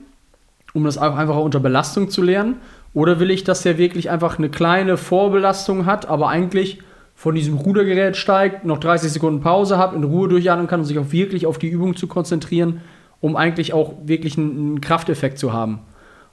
Um 0.74 0.84
das 0.84 0.98
auch 0.98 1.16
einfach 1.16 1.36
unter 1.36 1.60
Belastung 1.60 2.10
zu 2.10 2.22
lernen? 2.22 2.56
Oder 2.94 3.20
will 3.20 3.30
ich, 3.30 3.44
dass 3.44 3.62
der 3.62 3.78
wirklich 3.78 4.10
einfach 4.10 4.38
eine 4.38 4.48
kleine 4.48 4.96
Vorbelastung 4.96 5.86
hat, 5.86 6.08
aber 6.08 6.28
eigentlich 6.28 6.80
von 7.14 7.34
diesem 7.34 7.56
Rudergerät 7.56 8.16
steigt, 8.16 8.64
noch 8.64 8.78
30 8.78 9.10
Sekunden 9.10 9.40
Pause 9.40 9.76
hat, 9.76 9.92
in 9.92 10.04
Ruhe 10.04 10.28
durchatmen 10.28 10.68
kann 10.68 10.80
und 10.80 10.86
sich 10.86 10.98
auch 10.98 11.10
wirklich 11.10 11.46
auf 11.46 11.58
die 11.58 11.68
Übung 11.68 11.96
zu 11.96 12.06
konzentrieren, 12.06 12.80
um 13.20 13.34
eigentlich 13.34 13.72
auch 13.72 13.94
wirklich 14.04 14.38
einen, 14.38 14.80
Krafteffekt 14.80 15.38
zu 15.38 15.52
haben. 15.52 15.80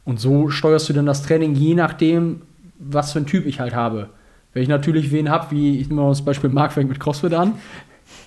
Und 0.03 0.19
so 0.19 0.49
steuerst 0.49 0.87
du 0.87 0.93
dann 0.93 1.07
das 1.07 1.23
Training 1.23 1.55
je 1.55 1.73
nachdem, 1.73 2.43
was 2.77 3.13
für 3.13 3.19
ein 3.19 3.25
Typ 3.25 3.47
ich 3.47 3.59
halt 3.59 3.73
habe. 3.73 4.09
Wenn 4.53 4.61
ich 4.61 4.69
natürlich 4.69 5.11
wen 5.11 5.29
habe, 5.29 5.49
wie 5.49 5.79
ich 5.79 5.89
nehme 5.89 6.03
mal 6.03 6.09
das 6.09 6.23
Beispiel 6.23 6.51
Marc 6.51 6.71
fängt 6.71 6.89
mit 6.89 6.99
CrossFit 6.99 7.33
an. 7.33 7.53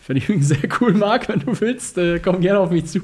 Finde 0.02 0.22
ich 0.22 0.28
sehr 0.46 0.68
cool, 0.80 0.94
Marc, 0.94 1.28
wenn 1.28 1.38
du 1.38 1.60
willst, 1.60 1.96
äh, 1.96 2.18
komm 2.18 2.40
gerne 2.40 2.58
auf 2.58 2.70
mich 2.70 2.86
zu. 2.86 3.00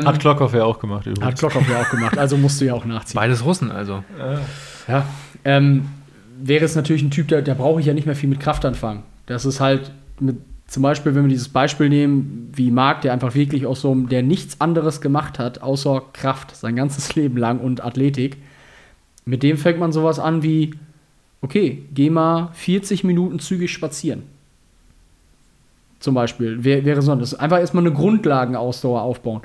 Ähm, 0.00 0.06
Hat 0.06 0.20
Klockhoff 0.20 0.54
ja 0.54 0.64
auch 0.64 0.78
gemacht 0.78 1.06
übrigens. 1.06 1.24
hat 1.24 1.38
Klockhoff 1.38 1.68
ja 1.68 1.80
auch 1.80 1.90
gemacht, 1.90 2.18
also 2.18 2.36
musst 2.36 2.60
du 2.60 2.64
ja 2.66 2.74
auch 2.74 2.84
nachziehen. 2.84 3.18
Beides 3.18 3.44
Russen, 3.44 3.70
also. 3.70 4.02
Ja. 4.88 5.06
Ähm, 5.44 5.86
wäre 6.40 6.64
es 6.64 6.74
natürlich 6.74 7.02
ein 7.02 7.10
Typ, 7.10 7.28
da, 7.28 7.40
da 7.40 7.54
brauche 7.54 7.80
ich 7.80 7.86
ja 7.86 7.94
nicht 7.94 8.06
mehr 8.06 8.16
viel 8.16 8.28
mit 8.28 8.40
Kraft 8.40 8.64
anfangen. 8.64 9.02
Das 9.26 9.44
ist 9.44 9.60
halt 9.60 9.92
mit, 10.20 10.36
zum 10.66 10.82
Beispiel, 10.82 11.14
wenn 11.14 11.24
wir 11.24 11.28
dieses 11.28 11.48
Beispiel 11.48 11.88
nehmen, 11.88 12.50
wie 12.54 12.70
Marc, 12.70 13.02
der 13.02 13.12
einfach 13.12 13.34
wirklich 13.34 13.66
aus 13.66 13.82
so 13.82 13.92
einem, 13.92 14.08
der 14.08 14.22
nichts 14.22 14.60
anderes 14.60 15.00
gemacht 15.00 15.38
hat, 15.38 15.62
außer 15.62 16.02
Kraft 16.12 16.56
sein 16.56 16.76
ganzes 16.76 17.14
Leben 17.14 17.36
lang 17.36 17.60
und 17.60 17.84
Athletik. 17.84 18.38
Mit 19.24 19.42
dem 19.42 19.56
fängt 19.56 19.78
man 19.78 19.92
sowas 19.92 20.18
an 20.18 20.42
wie, 20.42 20.74
okay, 21.42 21.84
geh 21.94 22.10
mal 22.10 22.50
40 22.54 23.04
Minuten 23.04 23.38
zügig 23.38 23.72
spazieren. 23.72 24.22
Zum 26.00 26.14
Beispiel, 26.14 26.64
wär, 26.64 26.84
wäre 26.84 27.02
so. 27.02 27.14
Das 27.14 27.32
ist 27.32 27.38
einfach 27.38 27.58
erstmal 27.58 27.86
eine 27.86 27.94
Grundlagenausdauer 27.94 29.02
aufbauen. 29.02 29.42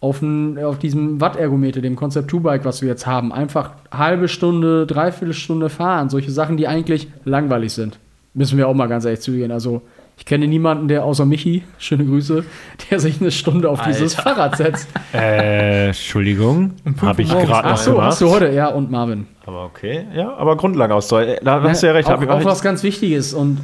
Auf, 0.00 0.22
ein, 0.22 0.62
auf 0.62 0.78
diesem 0.78 1.20
Watt-Ergometer, 1.20 1.80
dem 1.80 1.96
Concept 1.96 2.30
2-Bike, 2.30 2.64
was 2.64 2.82
wir 2.82 2.88
jetzt 2.88 3.06
haben, 3.06 3.32
einfach 3.32 3.72
halbe 3.90 4.28
Stunde, 4.28 4.86
dreiviertel 4.86 5.34
Stunde 5.34 5.68
fahren. 5.70 6.08
Solche 6.08 6.30
Sachen, 6.30 6.56
die 6.56 6.68
eigentlich 6.68 7.08
langweilig 7.24 7.72
sind. 7.72 7.98
Müssen 8.32 8.58
wir 8.58 8.68
auch 8.68 8.74
mal 8.74 8.86
ganz 8.86 9.04
ehrlich 9.04 9.20
zugehen. 9.20 9.50
Also, 9.50 9.82
ich 10.18 10.24
kenne 10.24 10.46
niemanden, 10.46 10.88
der 10.88 11.04
außer 11.04 11.24
Michi, 11.24 11.62
schöne 11.78 12.04
Grüße, 12.04 12.44
der 12.90 13.00
sich 13.00 13.20
eine 13.20 13.30
Stunde 13.30 13.70
auf 13.70 13.82
dieses 13.82 14.14
Fahrrad 14.14 14.56
setzt. 14.56 14.88
Äh, 15.14 15.86
Entschuldigung, 15.86 16.72
habe 17.00 17.22
ich 17.22 17.30
gerade 17.30 17.52
Ach 17.52 17.70
noch 17.70 17.76
so, 17.78 17.90
gemacht. 17.92 18.06
hast 18.08 18.20
du 18.20 18.30
heute, 18.30 18.52
ja, 18.52 18.68
und 18.68 18.90
Marvin. 18.90 19.26
Aber 19.46 19.64
okay, 19.64 20.04
ja, 20.14 20.34
aber 20.34 20.56
Grundlagenausdauer, 20.58 21.38
da 21.42 21.62
hast 21.62 21.82
du 21.82 21.86
ja 21.86 21.94
recht. 21.94 22.08
Auch, 22.10 22.20
auch 22.20 22.44
was 22.44 22.60
ganz 22.60 22.82
Wichtiges 22.82 23.32
und 23.32 23.58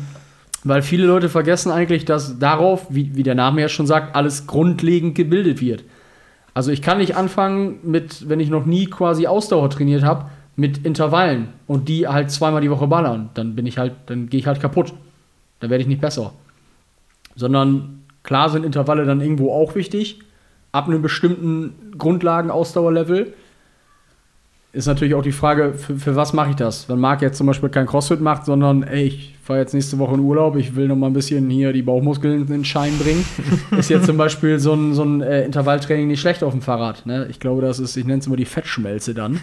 weil 0.64 0.80
viele 0.80 1.07
Leute 1.07 1.28
vergessen 1.28 1.70
eigentlich, 1.70 2.07
dass 2.07 2.39
darauf, 2.39 2.87
wie, 2.89 3.14
wie 3.14 3.22
der 3.22 3.35
Name 3.35 3.61
ja 3.61 3.68
schon 3.68 3.87
sagt, 3.87 4.16
alles 4.16 4.47
grundlegend 4.47 5.14
gebildet 5.14 5.61
wird. 5.61 5.85
Also 6.55 6.71
ich 6.71 6.83
kann 6.83 6.99
nicht 6.99 7.17
anfangen 7.17 7.81
mit, 7.83 8.29
wenn 8.29 8.41
ich 8.41 8.49
noch 8.49 8.65
nie 8.65 8.87
quasi 8.87 9.27
Ausdauer 9.27 9.69
trainiert 9.71 10.05
habe, 10.05 10.27
mit 10.57 10.87
Intervallen 10.87 11.49
und 11.67 11.89
die 11.89 12.07
halt 12.07 12.31
zweimal 12.31 12.61
die 12.61 12.71
Woche 12.71 12.87
ballern. 12.87 13.31
Dann 13.35 13.57
bin 13.57 13.67
ich 13.67 13.77
halt, 13.77 13.93
dann 14.07 14.29
gehe 14.29 14.39
ich 14.39 14.47
halt 14.47 14.61
kaputt. 14.61 14.93
Dann 15.59 15.71
werde 15.71 15.83
ich 15.83 15.89
nicht 15.89 16.01
besser. 16.01 16.33
Sondern 17.35 18.05
klar 18.23 18.51
sind 18.51 18.65
Intervalle 18.65 19.05
dann 19.05 19.21
irgendwo 19.21 19.53
auch 19.53 19.75
wichtig. 19.75 20.21
Ab 20.71 20.87
einem 20.87 21.03
bestimmten 21.03 21.93
Grundlagen-Ausdauerlevel 21.99 23.35
ist 24.75 24.87
natürlich 24.87 25.14
auch 25.14 25.22
die 25.22 25.33
Frage, 25.33 25.72
für, 25.72 25.97
für 25.97 26.16
was 26.16 26.33
mache 26.33 26.51
ich 26.51 26.57
das? 26.57 26.89
Wenn 26.89 26.99
Marc 26.99 27.22
jetzt 27.22 27.39
zum 27.39 27.47
Beispiel 27.47 27.68
kein 27.68 27.87
Crossfit 27.87 28.20
macht, 28.20 28.45
sondern 28.45 28.83
ey, 28.83 29.05
ich 29.05 29.35
fahre 29.43 29.61
jetzt 29.61 29.72
nächste 29.72 29.99
Woche 29.99 30.14
in 30.14 30.20
Urlaub, 30.20 30.57
ich 30.57 30.75
will 30.75 30.89
noch 30.89 30.97
mal 30.97 31.07
ein 31.07 31.12
bisschen 31.12 31.49
hier 31.49 31.72
die 31.72 31.83
Bauchmuskeln 31.83 32.43
in 32.43 32.47
den 32.47 32.64
Schein 32.64 32.99
bringen, 32.99 33.25
ist 33.79 33.89
jetzt 33.89 34.07
zum 34.07 34.16
Beispiel 34.16 34.59
so 34.59 34.75
ein, 34.75 34.93
so 34.93 35.05
ein 35.05 35.22
äh, 35.22 35.45
Intervalltraining 35.45 36.09
nicht 36.09 36.20
schlecht 36.20 36.43
auf 36.43 36.53
dem 36.53 36.61
Fahrrad. 36.61 37.07
Ne? 37.07 37.27
Ich 37.31 37.39
glaube, 37.39 37.62
das 37.62 37.79
ist, 37.79 37.97
ich 37.97 38.05
nenne 38.05 38.18
es 38.18 38.27
immer 38.27 38.37
die 38.37 38.47
Fettschmelze 38.47 39.14
dann, 39.14 39.41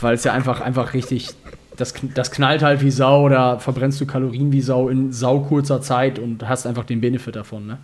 weil 0.00 0.14
es 0.14 0.24
ja 0.24 0.32
einfach, 0.32 0.62
einfach 0.62 0.94
richtig, 0.94 1.28
das, 1.76 1.92
das 2.14 2.30
knallt 2.30 2.62
halt 2.62 2.82
wie 2.82 2.90
Sau, 2.90 3.28
da 3.28 3.58
verbrennst 3.58 4.00
du 4.00 4.06
Kalorien 4.06 4.52
wie 4.52 4.62
Sau 4.62 4.88
in 4.88 5.12
sau 5.12 5.40
kurzer 5.40 5.82
Zeit 5.82 6.18
und 6.18 6.48
hast 6.48 6.66
einfach 6.66 6.84
den 6.84 7.02
Benefit 7.02 7.36
davon. 7.36 7.66
Ne? 7.66 7.78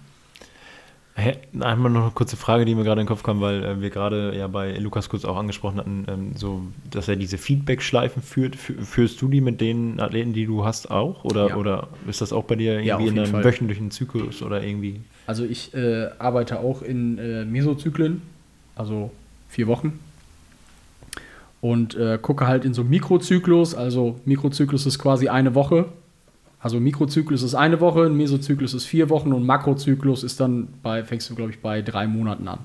Einmal 1.17 1.93
noch 1.93 2.03
eine 2.03 2.11
kurze 2.11 2.37
Frage, 2.37 2.65
die 2.65 2.75
mir 2.75 2.83
gerade 2.83 3.01
in 3.01 3.05
den 3.05 3.09
Kopf 3.09 3.23
kam, 3.23 3.41
weil 3.41 3.65
äh, 3.65 3.81
wir 3.81 3.91
gerade 3.91 4.37
ja 4.37 4.49
bei 4.49 4.77
Lukas 4.79 5.09
kurz 5.09 5.25
auch 5.25 5.37
angesprochen 5.37 5.79
hatten, 5.79 6.05
ähm, 6.09 6.33
so, 6.35 6.63
dass 6.91 7.07
er 7.07 7.15
diese 7.15 7.39
Feedback-Schleifen 7.39 8.21
führt. 8.21 8.57
Fü- 8.57 8.81
Führst 8.83 9.23
du 9.23 9.29
die 9.29 9.41
mit 9.41 9.61
den 9.61 10.01
Athleten, 10.01 10.33
die 10.33 10.45
du 10.45 10.65
hast, 10.65 10.91
auch? 10.91 11.23
Oder, 11.25 11.51
Ja. 11.51 11.57
oder 11.57 11.89
ist 12.09 12.21
das 12.21 12.33
auch 12.33 12.43
bei 12.45 12.57
dir 12.57 12.81
Ja, 12.83 12.99
irgendwie 12.99 13.11
auf 13.11 13.17
in 13.17 13.19
einem 13.21 13.31
Fall. 13.31 13.45
wöchentlichen 13.45 13.91
Zyklus 13.93 14.43
oder 14.43 14.63
irgendwie? 14.65 15.01
Also 15.29 15.45
ich 15.45 15.73
äh, 15.73 16.09
arbeite 16.19 16.59
auch 16.59 16.83
in 16.83 17.19
äh, 17.19 17.45
Mesozyklen, 17.45 18.21
also 18.75 19.13
vier 19.49 19.69
Wochen. 19.69 20.01
Und 21.61 21.95
äh, 21.95 22.19
gucke 22.21 22.47
halt 22.49 22.65
in 22.65 22.75
so 22.75 22.83
Mikrozyklus, 22.83 23.75
also 23.77 24.19
Mikrozyklus 24.25 24.85
ist 24.85 24.99
quasi 24.99 25.29
eine 25.29 25.55
Woche. 25.55 25.87
Also 26.65 26.81
Mikrozyklus 26.81 27.43
ist 27.43 27.55
eine 27.55 27.79
Woche, 27.81 28.07
ein 28.07 28.17
Mesozyklus 28.17 28.73
ist 28.73 28.87
vier 28.87 29.11
Wochen 29.11 29.35
und 29.35 29.45
Makrozyklus 29.45 30.25
ist 30.25 30.41
dann 30.41 30.69
bei, 30.83 31.05
fängst 31.05 31.29
du, 31.29 31.35
glaube 31.35 31.51
ich, 31.51 31.61
bei 31.61 31.83
drei 31.83 32.07
Monaten 32.07 32.49
an. 32.49 32.61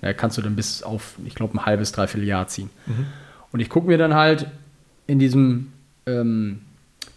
Ja, 0.00 0.14
kannst 0.14 0.38
du 0.38 0.42
dann 0.42 0.56
bis 0.56 0.82
auf, 0.82 1.16
ich 1.26 1.34
glaube, 1.34 1.58
ein 1.58 1.66
halbes, 1.66 1.92
dreiviertel 1.92 2.26
Jahr 2.26 2.48
ziehen. 2.48 2.70
Und 3.52 3.60
ich 3.60 3.68
gucke 3.68 3.86
mir 3.86 3.98
dann 3.98 4.14
halt 4.14 4.46
in 5.06 5.18
diesem 5.18 5.74
ähm, 6.06 6.60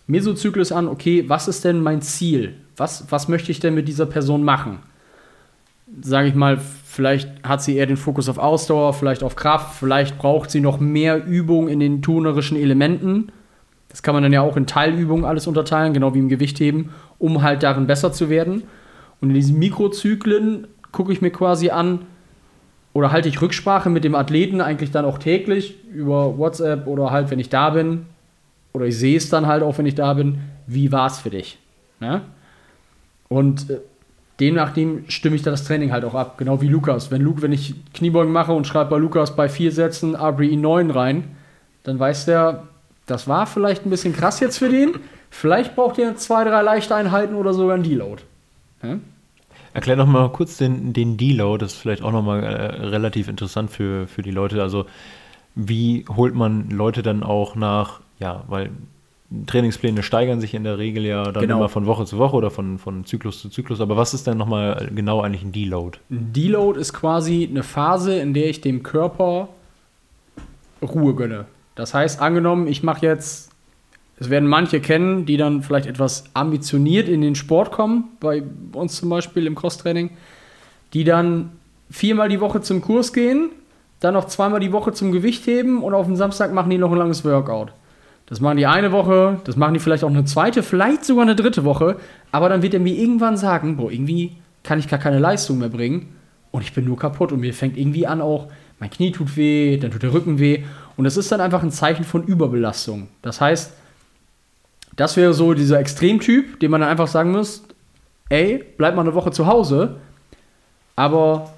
Mesozyklus 0.05 0.74
an, 0.74 0.89
okay, 0.89 1.24
was 1.30 1.47
ist 1.47 1.64
denn 1.64 1.82
mein 1.82 2.01
Ziel? 2.01 2.55
Was, 2.76 3.09
was 3.09 3.30
möchte 3.30 3.49
ich 3.49 3.62
denn 3.62 3.74
mit 3.74 3.88
dieser 3.88 4.05
Person 4.05 4.43
machen? 4.43 4.80
Sage 6.01 6.28
ich 6.28 6.36
mal, 6.36 6.57
vielleicht 6.57 7.30
hat 7.41 7.64
sie 7.64 7.78
eher 7.78 7.86
den 7.86 7.95
Fokus 7.95 8.28
auf 8.28 8.38
Ausdauer, 8.38 8.93
vielleicht 8.95 9.24
auf 9.24 9.38
Kraft, 9.38 9.80
vielleicht 9.80 10.18
braucht 10.18 10.51
sie 10.51 10.59
noch 10.59 10.78
mehr 10.78 11.26
Übung 11.26 11.70
in 11.70 11.80
den 11.80 12.01
turnerischen 12.01 12.57
Elementen. 12.57 13.32
Das 13.92 14.02
kann 14.04 14.14
man 14.14 14.24
dann 14.24 14.34
ja 14.34 14.42
auch 14.42 14.58
in 14.58 14.66
Teilübungen 14.66 15.26
alles 15.26 15.48
unterteilen, 15.48 15.94
genau 15.94 16.14
wie 16.14 16.20
im 16.20 16.30
Gewichtheben, 16.30 16.89
um 17.20 17.44
halt 17.44 17.62
darin 17.62 17.88
besser 17.88 18.12
zu 18.12 18.30
werden. 18.30 18.64
Und 19.20 19.30
in 19.30 19.36
diesen 19.36 19.60
Mikrozyklen 19.60 20.68
gucke 20.92 21.14
ich 21.14 21.22
mir 21.22 21.32
quasi 21.32 21.70
an, 21.70 22.00
oder 22.94 23.12
halte 23.12 23.30
ich 23.30 23.42
Rücksprache 23.42 23.89
mit 23.89 24.04
dem 24.04 24.16
Athleten 24.16 24.60
eigentlich 24.60 24.92
dann 24.92 25.06
auch 25.06 25.18
täglich 25.18 25.78
über 25.94 26.38
WhatsApp 26.38 26.88
oder 26.88 27.12
halt, 27.12 27.32
wenn 27.32 27.39
ich 27.39 27.50
da 27.50 27.70
bin, 27.70 28.06
oder 28.74 28.86
ich 28.86 28.98
sehe 28.98 29.18
es 29.18 29.30
dann 29.30 29.48
halt 29.48 29.64
auch, 29.64 29.78
wenn 29.78 29.86
ich 29.86 29.96
da 29.96 30.14
bin, 30.14 30.39
wie 30.68 30.92
war 30.92 31.08
es 31.08 31.20
für 31.20 31.30
dich? 31.30 31.58
Ne? 32.00 32.22
Und 33.28 33.70
äh, 33.70 33.80
demnach 34.39 34.74
dem 34.74 35.06
stimme 35.10 35.36
ich 35.36 35.44
dann 35.44 35.54
das 35.54 35.64
Training 35.64 35.92
halt 35.92 36.04
auch 36.04 36.16
ab, 36.16 36.38
genau 36.38 36.62
wie 36.62 36.68
Lukas. 36.68 37.12
Wenn, 37.12 37.22
Luke, 37.22 37.42
wenn 37.42 37.52
ich 37.52 37.76
Kniebeugen 37.94 38.32
mache 38.32 38.54
und 38.54 38.68
schreibe 38.68 38.92
bei 38.92 38.98
Lukas 38.98 39.36
bei 39.36 39.50
vier 39.50 39.72
Sätzen 39.72 40.16
RBE 40.16 40.58
9 40.58 40.92
rein, 40.92 41.36
dann 41.84 42.00
weiß 42.00 42.26
der, 42.26 42.68
das 43.06 43.28
war 43.28 43.47
vielleicht 43.47 43.86
ein 43.86 43.89
bisschen 43.89 44.14
krass 44.14 44.39
jetzt 44.39 44.58
für 44.58 44.70
den. 44.70 44.95
Vielleicht 45.30 45.76
braucht 45.76 45.97
ihr 45.97 46.16
zwei, 46.18 46.43
drei 46.43 46.62
leichte 46.62 46.95
Einheiten 46.95 47.36
oder 47.36 47.54
sogar 47.54 47.76
ein 47.76 47.84
Deload. 47.84 48.22
Ne? 48.82 48.99
Erklär 49.74 49.95
noch 49.95 50.08
mal 50.08 50.30
kurz 50.30 50.58
den, 50.58 50.91
den 50.93 51.16
Deload, 51.18 51.64
das 51.64 51.74
ist 51.74 51.80
vielleicht 51.80 52.04
auch 52.04 52.12
noch 52.12 52.24
mal 52.24 52.43
äh, 52.43 52.86
relativ 52.88 53.30
interessant 53.30 53.72
für, 53.72 54.08
für 54.08 54.22
die 54.22 54.32
Leute. 54.32 54.62
Also 54.62 54.86
wie 55.56 56.06
holt 56.10 56.36
man 56.36 56.70
Leute 56.70 57.02
dann 57.02 57.24
auch 57.24 57.56
nach, 57.56 58.02
ja, 58.20 58.43
weil 58.47 58.70
Trainingspläne 59.47 60.04
steigern 60.04 60.41
sich 60.41 60.54
in 60.54 60.66
der 60.66 60.78
Regel 60.78 61.06
ja 61.06 61.24
dann 61.24 61.41
Genau. 61.43 61.58
immer 61.58 61.70
von 61.70 61.86
Woche 61.86 62.06
zu 62.06 62.18
Woche 62.18 62.36
oder 62.36 62.52
von, 62.52 62.80
von 62.80 63.06
Zyklus 63.06 63.41
zu 63.41 63.49
Zyklus. 63.49 63.80
Aber 63.80 63.95
was 63.95 64.14
ist 64.14 64.28
denn 64.28 64.38
noch 64.38 64.45
mal 64.45 64.89
genau 64.93 65.22
eigentlich 65.22 65.43
ein 65.43 65.54
Deload? 65.54 65.99
Ein 66.10 66.34
Deload 66.34 66.80
ist 66.80 66.93
quasi 66.93 67.47
eine 67.49 67.64
Phase, 67.64 68.20
in 68.20 68.34
der 68.34 68.49
ich 68.49 68.60
dem 68.60 68.84
Körper 68.84 69.47
Ruhe 70.82 71.16
gönne. 71.16 71.45
Das 71.76 71.93
heißt, 71.93 72.22
angenommen, 72.22 72.67
ich 72.67 72.84
mache 72.84 73.05
jetzt, 73.05 73.51
es 74.19 74.30
werden 74.30 74.47
manche 74.47 74.82
kennen, 74.82 75.26
die 75.26 75.38
dann 75.38 75.63
vielleicht 75.63 75.88
etwas 75.88 76.26
ambitioniert 76.34 77.07
in 77.07 77.22
den 77.22 77.36
Sport 77.36 77.72
kommen, 77.72 78.09
bei 78.19 78.43
uns 78.74 78.97
zum 78.97 79.09
Beispiel 79.09 79.47
im 79.47 79.55
Crosstraining, 79.55 80.11
die 80.93 81.03
dann 81.03 81.51
viermal 81.89 82.30
die 82.30 82.41
Woche 82.41 82.61
zum 82.61 82.82
Kurs 82.82 83.13
gehen, 83.13 83.49
dann 83.99 84.13
noch 84.13 84.26
zweimal 84.26 84.59
die 84.59 84.72
Woche 84.72 84.93
zum 84.93 85.11
Gewicht 85.11 85.45
heben 85.45 85.84
und 85.84 85.93
auf 85.93 86.07
dem 86.07 86.15
Samstag 86.15 86.53
machen 86.53 86.69
die 86.69 86.78
noch 86.78 86.91
ein 86.91 86.97
langes 86.97 87.24
Workout. 87.24 87.72
Das 88.26 88.39
machen 88.39 88.57
die 88.57 88.65
eine 88.65 88.91
Woche, 88.91 89.39
das 89.43 89.57
machen 89.57 89.74
die 89.74 89.80
vielleicht 89.80 90.03
auch 90.03 90.09
eine 90.09 90.26
zweite, 90.26 90.63
vielleicht 90.63 91.03
sogar 91.03 91.24
eine 91.24 91.36
dritte 91.36 91.65
Woche, 91.65 91.97
aber 92.32 92.49
dann 92.49 92.61
wird 92.61 92.74
er 92.74 92.80
mir 92.80 92.95
irgendwann 92.95 93.38
sagen, 93.38 93.78
boah, 93.78 93.91
irgendwie 93.91 94.38
kann 94.63 94.80
ich 94.80 94.88
gar 94.88 94.99
keine 94.99 95.19
Leistung 95.19 95.59
mehr 95.59 95.69
bringen 95.69 96.15
und 96.51 96.61
ich 96.61 96.74
bin 96.74 96.86
nur 96.86 96.97
kaputt 96.97 97.32
und 97.32 97.41
mir 97.41 97.53
fängt 97.53 97.78
irgendwie 97.78 98.07
an 98.07 98.22
auch, 98.22 98.47
mein 98.80 98.89
Knie 98.89 99.11
tut 99.11 99.36
weh, 99.36 99.78
dann 99.78 99.91
tut 99.91 100.03
der 100.03 100.13
Rücken 100.13 100.39
weh 100.39 100.63
und 101.02 101.06
das 101.06 101.18
ist 101.18 101.32
dann 101.32 101.41
einfach 101.41 101.64
ein 101.64 101.72
Zeichen 101.72 102.04
von 102.04 102.24
Überbelastung. 102.26 103.08
Das 103.24 103.41
heißt, 103.41 103.74
das 104.95 105.18
wäre 105.18 105.34
so 105.34 105.56
dieser 105.56 105.80
Extremtyp, 105.80 106.60
dem 106.60 106.70
man 106.70 106.82
dann 106.82 106.91
einfach 106.91 107.08
sagen 107.08 107.32
muss, 107.32 107.64
ey, 108.30 108.64
bleib 108.78 108.93
mal 108.95 109.02
eine 109.02 109.16
Woche 109.16 109.32
zu 109.32 109.47
Hause, 109.47 109.95
aber 110.95 111.56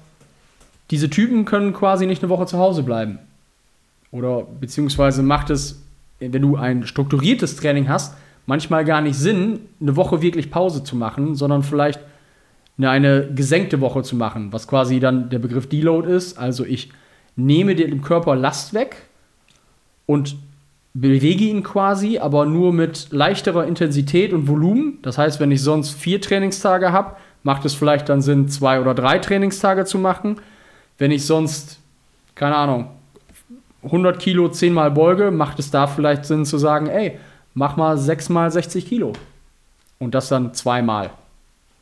diese 0.90 1.10
Typen 1.10 1.44
können 1.44 1.74
quasi 1.74 2.06
nicht 2.06 2.22
eine 2.22 2.30
Woche 2.30 2.46
zu 2.46 2.56
Hause 2.56 2.84
bleiben. 2.84 3.18
Oder 4.12 4.44
beziehungsweise 4.44 5.22
macht 5.22 5.50
es, 5.50 5.82
wenn 6.20 6.40
du 6.40 6.56
ein 6.56 6.86
strukturiertes 6.86 7.56
Training 7.56 7.86
hast, 7.86 8.14
manchmal 8.46 8.86
gar 8.86 9.02
nicht 9.02 9.18
Sinn, 9.18 9.60
eine 9.78 9.94
Woche 9.94 10.22
wirklich 10.22 10.50
Pause 10.50 10.84
zu 10.84 10.96
machen, 10.96 11.34
sondern 11.34 11.62
vielleicht 11.62 12.00
eine, 12.78 13.28
gesenkte 13.34 13.82
Woche 13.82 14.04
zu 14.04 14.16
machen, 14.16 14.54
was 14.54 14.66
quasi 14.66 15.00
dann 15.00 15.28
der 15.28 15.38
Begriff 15.38 15.68
Deload 15.68 16.10
ist. 16.10 16.38
Also 16.38 16.64
ich 16.64 16.88
nehme 17.36 17.74
dem 17.74 18.00
Körper 18.00 18.36
Last 18.36 18.72
weg 18.72 19.02
und 20.06 20.36
bewege 20.94 21.44
ihn 21.44 21.62
quasi, 21.62 22.18
aber 22.18 22.46
nur 22.46 22.72
mit 22.72 23.08
leichterer 23.10 23.66
Intensität 23.66 24.32
und 24.32 24.48
Volumen. 24.48 24.98
Das 25.02 25.18
heißt, 25.18 25.40
wenn 25.40 25.50
ich 25.50 25.62
sonst 25.62 25.90
vier 25.90 26.20
Trainingstage 26.20 26.92
habe, 26.92 27.16
macht 27.42 27.64
es 27.64 27.74
vielleicht 27.74 28.08
dann 28.08 28.22
Sinn, 28.22 28.48
zwei 28.48 28.80
oder 28.80 28.94
drei 28.94 29.18
Trainingstage 29.18 29.84
zu 29.84 29.98
machen. 29.98 30.36
Wenn 30.96 31.10
ich 31.10 31.26
sonst, 31.26 31.78
keine 32.34 32.56
Ahnung, 32.56 32.88
100 33.82 34.18
Kilo 34.18 34.48
zehnmal 34.48 34.90
beuge, 34.90 35.30
macht 35.30 35.58
es 35.58 35.70
da 35.70 35.86
vielleicht 35.86 36.24
Sinn 36.24 36.46
zu 36.46 36.58
sagen, 36.58 36.86
ey, 36.86 37.18
mach 37.54 37.76
mal 37.76 37.98
sechsmal 37.98 38.50
60 38.50 38.86
Kilo. 38.86 39.12
Und 39.98 40.14
das 40.14 40.28
dann 40.28 40.54
zweimal. 40.54 41.10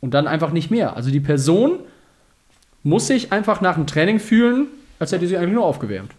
Und 0.01 0.13
dann 0.13 0.27
einfach 0.27 0.51
nicht 0.51 0.69
mehr. 0.69 0.95
Also 0.95 1.11
die 1.11 1.19
Person 1.19 1.79
muss 2.83 3.07
sich 3.07 3.31
einfach 3.31 3.61
nach 3.61 3.75
dem 3.75 3.87
Training 3.87 4.19
fühlen, 4.19 4.67
als 4.99 5.11
hätte 5.11 5.27
sie 5.27 5.37
eigentlich 5.37 5.53
nur 5.53 5.65
aufgewärmt. 5.65 6.11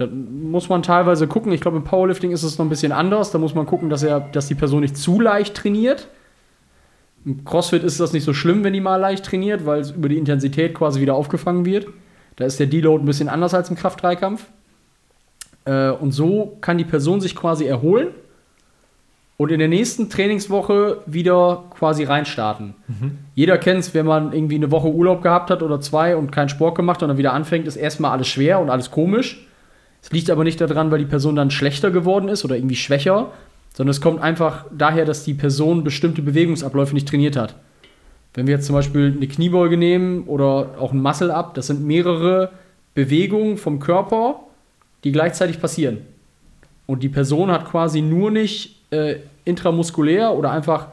Da 0.00 0.06
muss 0.06 0.70
man 0.70 0.82
teilweise 0.82 1.26
gucken. 1.26 1.52
Ich 1.52 1.60
glaube, 1.60 1.76
im 1.76 1.84
Powerlifting 1.84 2.30
ist 2.30 2.42
es 2.42 2.56
noch 2.56 2.64
ein 2.64 2.70
bisschen 2.70 2.90
anders. 2.90 3.32
Da 3.32 3.38
muss 3.38 3.54
man 3.54 3.66
gucken, 3.66 3.90
dass, 3.90 4.02
er, 4.02 4.20
dass 4.20 4.48
die 4.48 4.54
Person 4.54 4.80
nicht 4.80 4.96
zu 4.96 5.20
leicht 5.20 5.54
trainiert. 5.54 6.08
Im 7.26 7.44
CrossFit 7.44 7.84
ist 7.84 8.00
das 8.00 8.14
nicht 8.14 8.24
so 8.24 8.32
schlimm, 8.32 8.64
wenn 8.64 8.72
die 8.72 8.80
mal 8.80 8.96
leicht 8.96 9.26
trainiert, 9.26 9.66
weil 9.66 9.80
es 9.80 9.90
über 9.90 10.08
die 10.08 10.16
Intensität 10.16 10.72
quasi 10.72 11.02
wieder 11.02 11.14
aufgefangen 11.14 11.66
wird. 11.66 11.86
Da 12.36 12.46
ist 12.46 12.58
der 12.58 12.66
Deload 12.66 13.04
ein 13.04 13.06
bisschen 13.06 13.28
anders 13.28 13.52
als 13.52 13.68
im 13.68 13.76
Kraft-3-Kampf. 13.76 14.46
Äh, 15.66 15.90
und 15.90 16.12
so 16.12 16.56
kann 16.62 16.78
die 16.78 16.86
Person 16.86 17.20
sich 17.20 17.36
quasi 17.36 17.66
erholen 17.66 18.08
und 19.36 19.52
in 19.52 19.58
der 19.58 19.68
nächsten 19.68 20.08
Trainingswoche 20.08 21.02
wieder 21.04 21.64
quasi 21.76 22.04
reinstarten. 22.04 22.72
Mhm. 22.88 23.18
Jeder 23.34 23.58
kennt 23.58 23.80
es, 23.80 23.92
wenn 23.92 24.06
man 24.06 24.32
irgendwie 24.32 24.54
eine 24.54 24.70
Woche 24.70 24.88
Urlaub 24.88 25.20
gehabt 25.20 25.50
hat 25.50 25.62
oder 25.62 25.78
zwei 25.82 26.16
und 26.16 26.32
keinen 26.32 26.48
Sport 26.48 26.74
gemacht 26.74 27.02
und 27.02 27.10
dann 27.10 27.18
wieder 27.18 27.34
anfängt, 27.34 27.66
ist 27.66 27.76
erstmal 27.76 28.12
alles 28.12 28.28
schwer 28.28 28.60
und 28.60 28.70
alles 28.70 28.90
komisch. 28.90 29.46
Es 30.02 30.10
liegt 30.10 30.30
aber 30.30 30.44
nicht 30.44 30.60
daran, 30.60 30.90
weil 30.90 30.98
die 30.98 31.04
Person 31.04 31.36
dann 31.36 31.50
schlechter 31.50 31.90
geworden 31.90 32.28
ist 32.28 32.44
oder 32.44 32.56
irgendwie 32.56 32.76
schwächer, 32.76 33.30
sondern 33.74 33.90
es 33.90 34.00
kommt 34.00 34.20
einfach 34.20 34.64
daher, 34.76 35.04
dass 35.04 35.24
die 35.24 35.34
Person 35.34 35.84
bestimmte 35.84 36.22
Bewegungsabläufe 36.22 36.94
nicht 36.94 37.08
trainiert 37.08 37.36
hat. 37.36 37.54
Wenn 38.34 38.46
wir 38.46 38.54
jetzt 38.54 38.66
zum 38.66 38.74
Beispiel 38.74 39.14
eine 39.16 39.26
Kniebeuge 39.26 39.76
nehmen 39.76 40.24
oder 40.24 40.76
auch 40.78 40.92
ein 40.92 41.02
Muscle-Up, 41.02 41.54
das 41.54 41.66
sind 41.66 41.84
mehrere 41.84 42.50
Bewegungen 42.94 43.56
vom 43.56 43.80
Körper, 43.80 44.40
die 45.04 45.12
gleichzeitig 45.12 45.60
passieren. 45.60 45.98
Und 46.86 47.02
die 47.02 47.08
Person 47.08 47.50
hat 47.50 47.64
quasi 47.66 48.00
nur 48.00 48.30
nicht 48.30 48.76
äh, 48.90 49.16
intramuskulär 49.44 50.32
oder 50.34 50.50
einfach 50.50 50.88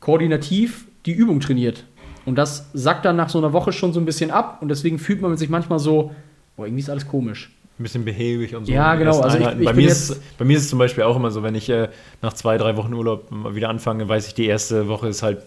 koordinativ 0.00 0.86
die 1.06 1.12
Übung 1.12 1.40
trainiert. 1.40 1.84
Und 2.24 2.36
das 2.36 2.68
sackt 2.74 3.04
dann 3.04 3.16
nach 3.16 3.30
so 3.30 3.38
einer 3.38 3.52
Woche 3.52 3.72
schon 3.72 3.92
so 3.92 4.00
ein 4.00 4.06
bisschen 4.06 4.30
ab 4.30 4.58
und 4.60 4.68
deswegen 4.68 4.98
fühlt 4.98 5.22
man 5.22 5.36
sich 5.36 5.48
manchmal 5.48 5.78
so, 5.78 6.12
boah, 6.56 6.66
irgendwie 6.66 6.82
ist 6.82 6.90
alles 6.90 7.08
komisch 7.08 7.50
ein 7.78 7.82
bisschen 7.82 8.04
behäbig 8.04 8.54
und 8.54 8.66
so. 8.66 8.72
Ja, 8.72 8.94
genau. 8.94 9.20
Also 9.20 9.38
ich, 9.38 9.46
ich 9.46 9.64
bei, 9.64 9.72
mir 9.72 9.88
ist, 9.88 10.20
bei 10.38 10.44
mir 10.44 10.56
ist 10.56 10.64
es 10.64 10.70
zum 10.70 10.78
Beispiel 10.78 11.04
auch 11.04 11.16
immer 11.16 11.30
so, 11.30 11.42
wenn 11.42 11.54
ich 11.54 11.68
äh, 11.68 11.88
nach 12.22 12.32
zwei, 12.32 12.58
drei 12.58 12.76
Wochen 12.76 12.92
Urlaub 12.92 13.28
wieder 13.30 13.68
anfange, 13.68 14.08
weiß 14.08 14.26
ich, 14.26 14.34
die 14.34 14.46
erste 14.46 14.88
Woche 14.88 15.08
ist 15.08 15.22
halt 15.22 15.42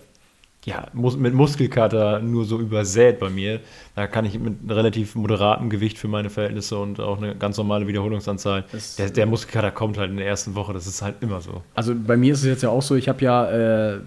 ja, 0.66 0.88
mus 0.94 1.18
mit 1.18 1.34
Muskelkater 1.34 2.20
nur 2.20 2.46
so 2.46 2.60
übersät 2.60 3.20
bei 3.20 3.30
mir. 3.30 3.62
Da 3.96 4.08
kann 4.08 4.26
ich 4.26 4.38
mit 4.40 4.58
relativ 4.70 5.16
moderatem 5.16 5.70
Gewicht 5.70 5.98
für 5.98 6.08
meine 6.08 6.30
Verhältnisse 6.30 6.78
und 6.78 7.00
auch 7.00 7.18
eine 7.18 7.36
ganz 7.36 7.58
normale 7.58 7.88
Wiederholungsanzahl. 7.88 8.66
Der, 8.98 9.10
der, 9.10 9.26
Muskelkater 9.26 9.72
kommt 9.72 9.98
halt 9.98 10.12
in 10.12 10.18
der 10.18 10.28
ersten 10.28 10.54
Woche, 10.54 10.74
das 10.74 10.86
ist 10.86 11.02
halt 11.02 11.16
immer 11.22 11.42
so. 11.42 11.64
Also 11.74 11.96
bei 11.96 12.16
mir 12.16 12.34
ist 12.34 12.40
es 12.40 12.46
jetzt 12.46 12.64
ja 12.64 12.70
auch 12.70 12.84
so, 12.84 12.96
ich 12.96 13.10
habe 13.10 13.24
ja 13.24 13.94
äh, 13.96 14.00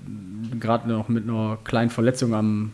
gerade 0.61 0.89
noch 0.89 1.09
mit 1.09 1.25
einer 1.25 1.59
kleinen 1.65 1.91
Verletzung 1.91 2.35
am 2.35 2.71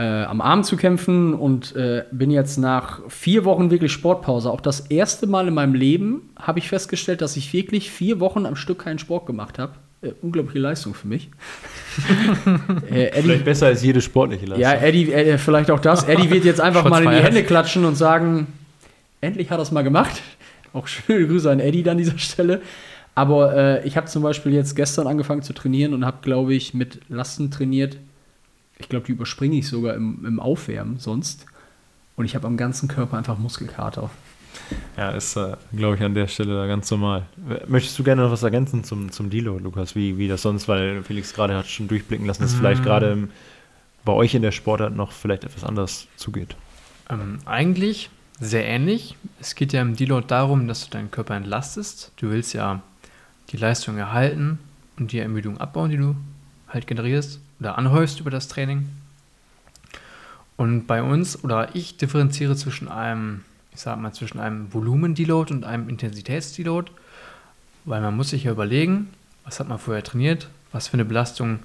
äh, 0.00 0.24
am 0.24 0.40
Arm 0.40 0.64
zu 0.64 0.78
kämpfen 0.78 1.34
und 1.34 1.76
äh, 1.76 2.04
bin 2.10 2.30
jetzt 2.30 2.56
nach 2.56 3.00
vier 3.08 3.44
Wochen 3.44 3.70
wirklich 3.70 3.92
Sportpause. 3.92 4.50
Auch 4.50 4.62
das 4.62 4.80
erste 4.80 5.26
Mal 5.26 5.48
in 5.48 5.52
meinem 5.52 5.74
Leben 5.74 6.30
habe 6.36 6.58
ich 6.58 6.68
festgestellt, 6.68 7.20
dass 7.20 7.36
ich 7.36 7.52
wirklich 7.52 7.90
vier 7.90 8.18
Wochen 8.18 8.46
am 8.46 8.56
Stück 8.56 8.78
keinen 8.78 8.98
Sport 8.98 9.26
gemacht 9.26 9.58
habe. 9.58 9.74
Äh, 10.00 10.12
unglaubliche 10.22 10.58
Leistung 10.58 10.94
für 10.94 11.06
mich. 11.06 11.28
äh, 12.90 13.08
Eddie, 13.08 13.20
vielleicht 13.20 13.44
besser 13.44 13.66
als 13.66 13.82
jede 13.82 14.00
sportliche 14.00 14.46
Leistung. 14.46 14.62
Ja, 14.62 14.72
Eddie, 14.72 15.12
äh, 15.12 15.36
vielleicht 15.36 15.70
auch 15.70 15.80
das. 15.80 16.04
Eddie 16.04 16.30
wird 16.30 16.46
jetzt 16.46 16.62
einfach 16.62 16.88
mal 16.88 17.04
in 17.04 17.10
die 17.10 17.16
Hände 17.16 17.44
klatschen 17.44 17.84
und 17.84 17.96
sagen, 17.96 18.46
endlich 19.20 19.50
hat 19.50 19.58
er 19.58 19.62
es 19.62 19.70
mal 19.70 19.82
gemacht. 19.82 20.22
Auch 20.72 20.86
schöne 20.86 21.26
Grüße 21.26 21.50
an 21.50 21.58
Eddie 21.58 21.90
an 21.90 21.98
dieser 21.98 22.16
Stelle. 22.16 22.62
Aber 23.16 23.54
äh, 23.54 23.86
ich 23.86 23.96
habe 23.96 24.06
zum 24.06 24.22
Beispiel 24.22 24.54
jetzt 24.54 24.76
gestern 24.76 25.08
angefangen 25.08 25.42
zu 25.42 25.52
trainieren 25.52 25.92
und 25.92 26.06
habe, 26.06 26.18
glaube 26.22 26.54
ich, 26.54 26.74
mit 26.74 27.00
Lasten 27.08 27.50
trainiert 27.50 27.96
ich 28.80 28.88
glaube, 28.88 29.06
die 29.06 29.12
überspringe 29.12 29.56
ich 29.56 29.68
sogar 29.68 29.94
im, 29.94 30.24
im 30.24 30.40
Aufwärmen 30.40 30.98
sonst. 30.98 31.46
Und 32.16 32.24
ich 32.24 32.34
habe 32.34 32.46
am 32.46 32.56
ganzen 32.56 32.88
Körper 32.88 33.16
einfach 33.16 33.38
Muskelkater. 33.38 34.10
Ja, 34.96 35.10
ist, 35.10 35.36
äh, 35.36 35.56
glaube 35.74 35.96
ich, 35.96 36.02
an 36.02 36.14
der 36.14 36.26
Stelle 36.26 36.66
ganz 36.66 36.90
normal. 36.90 37.26
Möchtest 37.68 37.98
du 37.98 38.02
gerne 38.02 38.22
noch 38.22 38.30
was 38.30 38.42
ergänzen 38.42 38.84
zum, 38.84 39.12
zum 39.12 39.30
Dilo, 39.30 39.58
Lukas, 39.58 39.94
wie, 39.94 40.18
wie 40.18 40.28
das 40.28 40.42
sonst, 40.42 40.68
weil 40.68 41.02
Felix 41.02 41.32
gerade 41.32 41.56
hat 41.56 41.66
schon 41.66 41.88
durchblicken 41.88 42.26
lassen, 42.26 42.42
dass 42.42 42.54
mm. 42.54 42.58
vielleicht 42.58 42.82
gerade 42.82 43.28
bei 44.04 44.12
euch 44.12 44.34
in 44.34 44.42
der 44.42 44.52
Sportart 44.52 44.94
noch 44.94 45.12
vielleicht 45.12 45.44
etwas 45.44 45.64
anders 45.64 46.08
zugeht? 46.16 46.56
Ähm, 47.08 47.38
eigentlich 47.44 48.10
sehr 48.40 48.66
ähnlich. 48.66 49.16
Es 49.40 49.54
geht 49.54 49.72
ja 49.72 49.82
im 49.82 49.96
Deload 49.96 50.26
darum, 50.26 50.66
dass 50.66 50.84
du 50.84 50.90
deinen 50.90 51.10
Körper 51.10 51.36
entlastest. 51.36 52.12
Du 52.16 52.30
willst 52.30 52.54
ja 52.54 52.82
die 53.50 53.56
Leistung 53.56 53.98
erhalten 53.98 54.58
und 54.98 55.12
die 55.12 55.18
Ermüdung 55.18 55.58
abbauen, 55.58 55.90
die 55.90 55.96
du 55.96 56.16
halt 56.68 56.86
generierst 56.86 57.40
oder 57.60 57.78
anhäufst 57.78 58.20
über 58.20 58.30
das 58.30 58.48
Training. 58.48 58.88
Und 60.56 60.86
bei 60.86 61.02
uns 61.02 61.42
oder 61.44 61.74
ich 61.74 61.96
differenziere 61.96 62.56
zwischen 62.56 62.88
einem, 62.88 63.44
ich 63.72 63.80
sag 63.80 63.98
mal, 63.98 64.12
zwischen 64.12 64.40
einem 64.40 64.72
Volumen-Deload 64.72 65.54
und 65.54 65.64
einem 65.64 65.88
Intensitäts-Deload, 65.88 66.90
weil 67.84 68.00
man 68.00 68.16
muss 68.16 68.30
sich 68.30 68.44
ja 68.44 68.52
überlegen, 68.52 69.08
was 69.44 69.60
hat 69.60 69.68
man 69.68 69.78
vorher 69.78 70.04
trainiert, 70.04 70.48
was 70.72 70.88
für 70.88 70.94
eine 70.94 71.04
Belastung 71.04 71.60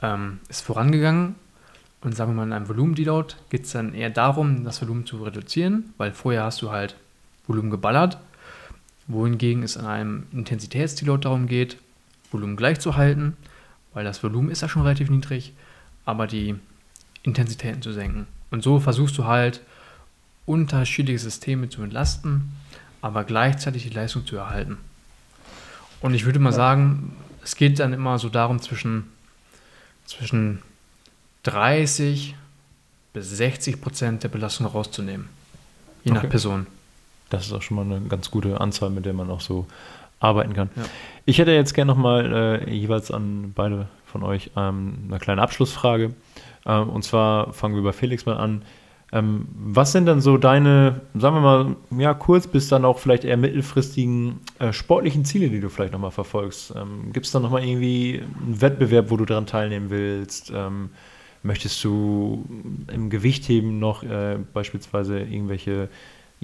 ähm, 0.00 0.40
ist 0.48 0.62
vorangegangen. 0.62 1.34
Und 2.00 2.14
sagen 2.14 2.32
wir 2.32 2.36
mal, 2.36 2.44
in 2.44 2.52
einem 2.52 2.68
Volumen-Deload 2.68 3.34
geht 3.50 3.64
es 3.64 3.72
dann 3.72 3.94
eher 3.94 4.10
darum, 4.10 4.64
das 4.64 4.80
Volumen 4.80 5.06
zu 5.06 5.22
reduzieren, 5.22 5.92
weil 5.96 6.12
vorher 6.12 6.44
hast 6.44 6.60
du 6.62 6.70
halt 6.70 6.96
Volumen 7.46 7.70
geballert, 7.70 8.18
wohingegen 9.06 9.62
es 9.62 9.76
in 9.76 9.84
einem 9.84 10.26
Intensitäts-Deload 10.32 11.24
darum 11.24 11.46
geht, 11.46 11.78
Volumen 12.30 12.56
gleich 12.56 12.80
zu 12.80 12.96
halten 12.96 13.36
weil 13.94 14.04
das 14.04 14.22
Volumen 14.22 14.50
ist 14.50 14.60
ja 14.60 14.68
schon 14.68 14.82
relativ 14.82 15.08
niedrig, 15.08 15.52
aber 16.04 16.26
die 16.26 16.56
Intensitäten 17.22 17.80
zu 17.80 17.92
senken. 17.92 18.26
Und 18.50 18.62
so 18.62 18.78
versuchst 18.78 19.16
du 19.16 19.24
halt 19.24 19.60
unterschiedliche 20.46 21.18
Systeme 21.18 21.68
zu 21.68 21.82
entlasten, 21.82 22.52
aber 23.00 23.24
gleichzeitig 23.24 23.84
die 23.84 23.90
Leistung 23.90 24.26
zu 24.26 24.36
erhalten. 24.36 24.76
Und 26.00 26.14
ich 26.14 26.26
würde 26.26 26.38
mal 26.38 26.52
sagen, 26.52 27.16
es 27.42 27.56
geht 27.56 27.78
dann 27.78 27.92
immer 27.92 28.18
so 28.18 28.28
darum, 28.28 28.60
zwischen, 28.60 29.04
zwischen 30.06 30.62
30 31.44 32.34
bis 33.12 33.30
60 33.30 33.80
Prozent 33.80 34.22
der 34.22 34.28
Belastung 34.28 34.66
rauszunehmen. 34.66 35.28
Je 36.04 36.10
okay. 36.10 36.22
nach 36.22 36.28
Person. 36.28 36.66
Das 37.30 37.46
ist 37.46 37.52
auch 37.52 37.62
schon 37.62 37.76
mal 37.76 37.84
eine 37.84 38.06
ganz 38.06 38.30
gute 38.30 38.60
Anzahl, 38.60 38.90
mit 38.90 39.06
der 39.06 39.14
man 39.14 39.30
auch 39.30 39.40
so 39.40 39.66
arbeiten 40.20 40.54
kann. 40.54 40.70
Ja. 40.76 40.82
Ich 41.26 41.38
hätte 41.38 41.52
jetzt 41.52 41.74
gerne 41.74 41.92
nochmal 41.92 42.62
äh, 42.66 42.70
jeweils 42.70 43.10
an 43.10 43.52
beide 43.54 43.88
von 44.06 44.22
euch 44.22 44.50
ähm, 44.56 45.06
eine 45.08 45.18
kleine 45.18 45.42
Abschlussfrage. 45.42 46.14
Ähm, 46.66 46.88
und 46.88 47.02
zwar 47.02 47.52
fangen 47.52 47.74
wir 47.74 47.82
bei 47.82 47.92
Felix 47.92 48.26
mal 48.26 48.36
an. 48.36 48.62
Ähm, 49.12 49.46
was 49.54 49.92
sind 49.92 50.06
dann 50.06 50.20
so 50.20 50.38
deine, 50.38 51.02
sagen 51.14 51.36
wir 51.36 51.40
mal, 51.40 51.76
ja, 51.96 52.14
kurz 52.14 52.46
bis 52.48 52.68
dann 52.68 52.84
auch 52.84 52.98
vielleicht 52.98 53.24
eher 53.24 53.36
mittelfristigen 53.36 54.40
äh, 54.58 54.72
sportlichen 54.72 55.24
Ziele, 55.24 55.50
die 55.50 55.60
du 55.60 55.68
vielleicht 55.68 55.92
nochmal 55.92 56.10
verfolgst? 56.10 56.74
Ähm, 56.76 57.12
Gibt 57.12 57.26
es 57.26 57.32
da 57.32 57.38
nochmal 57.38 57.64
irgendwie 57.64 58.22
einen 58.44 58.60
Wettbewerb, 58.60 59.10
wo 59.10 59.16
du 59.16 59.24
daran 59.24 59.46
teilnehmen 59.46 59.90
willst? 59.90 60.52
Ähm, 60.54 60.90
möchtest 61.44 61.84
du 61.84 62.44
im 62.92 63.08
Gewichtheben 63.10 63.78
noch 63.78 64.02
äh, 64.02 64.38
beispielsweise 64.52 65.20
irgendwelche 65.20 65.88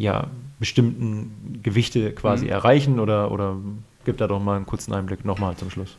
ja, 0.00 0.28
bestimmten 0.58 1.60
Gewichte 1.62 2.12
quasi 2.12 2.46
mhm. 2.46 2.52
erreichen 2.52 3.00
oder, 3.00 3.30
oder 3.30 3.56
gib 4.04 4.16
da 4.16 4.26
doch 4.26 4.42
mal 4.42 4.56
einen 4.56 4.66
kurzen 4.66 4.92
Einblick 4.94 5.24
nochmal 5.24 5.56
zum 5.56 5.70
Schluss. 5.70 5.96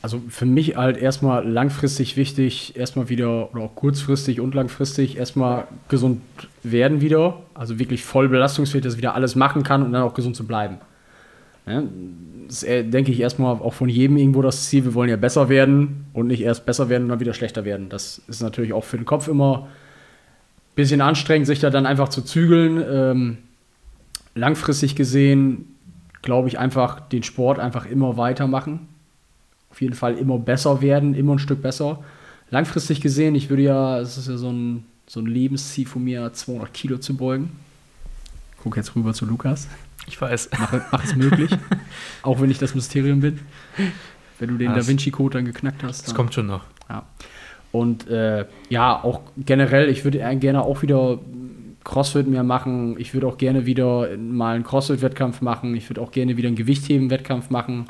Also 0.00 0.20
für 0.28 0.46
mich 0.46 0.76
halt 0.76 0.96
erstmal 0.96 1.46
langfristig 1.48 2.16
wichtig, 2.16 2.76
erstmal 2.76 3.08
wieder 3.08 3.52
oder 3.52 3.62
auch 3.62 3.74
kurzfristig 3.76 4.40
und 4.40 4.54
langfristig 4.54 5.16
erstmal 5.16 5.68
gesund 5.88 6.22
werden 6.64 7.00
wieder. 7.00 7.40
Also 7.54 7.78
wirklich 7.78 8.02
voll 8.02 8.28
belastungsfähig, 8.28 8.82
dass 8.82 8.94
ich 8.94 8.98
wieder 8.98 9.14
alles 9.14 9.36
machen 9.36 9.62
kann 9.62 9.82
und 9.82 9.92
dann 9.92 10.02
auch 10.02 10.14
gesund 10.14 10.34
zu 10.34 10.44
bleiben. 10.44 10.78
Das 11.64 12.64
ist, 12.64 12.92
denke 12.92 13.12
ich, 13.12 13.20
erstmal 13.20 13.54
auch 13.54 13.74
von 13.74 13.88
jedem 13.88 14.16
irgendwo 14.16 14.42
das 14.42 14.68
Ziel. 14.68 14.84
Wir 14.84 14.94
wollen 14.94 15.10
ja 15.10 15.16
besser 15.16 15.48
werden 15.48 16.06
und 16.12 16.26
nicht 16.26 16.40
erst 16.40 16.66
besser 16.66 16.88
werden 16.88 17.04
und 17.04 17.10
dann 17.10 17.20
wieder 17.20 17.34
schlechter 17.34 17.64
werden. 17.64 17.88
Das 17.88 18.20
ist 18.26 18.42
natürlich 18.42 18.72
auch 18.72 18.82
für 18.82 18.96
den 18.96 19.06
Kopf 19.06 19.28
immer 19.28 19.68
bisschen 20.74 21.00
anstrengend, 21.00 21.46
sich 21.46 21.60
da 21.60 21.70
dann 21.70 21.86
einfach 21.86 22.08
zu 22.08 22.22
zügeln. 22.22 22.82
Ähm, 22.88 23.38
langfristig 24.34 24.96
gesehen 24.96 25.66
glaube 26.22 26.48
ich 26.48 26.58
einfach 26.58 27.00
den 27.00 27.22
Sport 27.22 27.58
einfach 27.58 27.84
immer 27.86 28.16
weitermachen. 28.16 28.86
Auf 29.70 29.80
jeden 29.80 29.94
Fall 29.94 30.16
immer 30.16 30.38
besser 30.38 30.80
werden, 30.80 31.14
immer 31.14 31.34
ein 31.34 31.38
Stück 31.38 31.62
besser. 31.62 32.02
Langfristig 32.50 33.00
gesehen, 33.00 33.34
ich 33.34 33.50
würde 33.50 33.62
ja, 33.62 33.98
es 33.98 34.18
ist 34.18 34.28
ja 34.28 34.36
so 34.36 34.50
ein, 34.50 34.84
so 35.06 35.20
ein 35.20 35.26
Lebensziel 35.26 35.86
von 35.86 36.04
mir, 36.04 36.32
200 36.32 36.72
Kilo 36.72 36.98
zu 36.98 37.16
beugen. 37.16 37.50
Guck 38.62 38.76
jetzt 38.76 38.94
rüber 38.94 39.12
zu 39.14 39.26
Lukas. 39.26 39.68
Ich 40.06 40.20
weiß. 40.20 40.50
Mach, 40.58 40.72
mach 40.92 41.04
es 41.04 41.16
möglich. 41.16 41.50
auch 42.22 42.40
wenn 42.40 42.50
ich 42.50 42.58
das 42.58 42.74
Mysterium 42.74 43.20
bin. 43.20 43.40
Wenn 44.38 44.48
du 44.50 44.56
den 44.56 44.66
Ja, 44.66 44.72
Da 44.72 44.78
das- 44.78 44.88
Vinci-Code 44.88 45.38
dann 45.38 45.44
geknackt 45.46 45.82
hast. 45.82 46.00
Das 46.02 46.06
dann- 46.06 46.16
kommt 46.16 46.34
schon 46.34 46.46
noch. 46.46 46.64
Ja. 46.88 47.04
Und 47.72 48.08
äh, 48.08 48.44
ja, 48.68 49.02
auch 49.02 49.20
generell, 49.38 49.88
ich 49.88 50.04
würde 50.04 50.18
gerne 50.36 50.62
auch 50.62 50.82
wieder 50.82 51.18
CrossFit 51.84 52.28
mehr 52.28 52.44
machen. 52.44 52.96
Ich 52.98 53.14
würde 53.14 53.26
auch 53.26 53.38
gerne 53.38 53.66
wieder 53.66 54.08
mal 54.16 54.54
einen 54.54 54.64
CrossFit-Wettkampf 54.64 55.40
machen. 55.40 55.74
Ich 55.74 55.88
würde 55.88 56.00
auch 56.00 56.12
gerne 56.12 56.36
wieder 56.36 56.48
einen 56.48 56.56
Gewichtheben-Wettkampf 56.56 57.50
machen. 57.50 57.86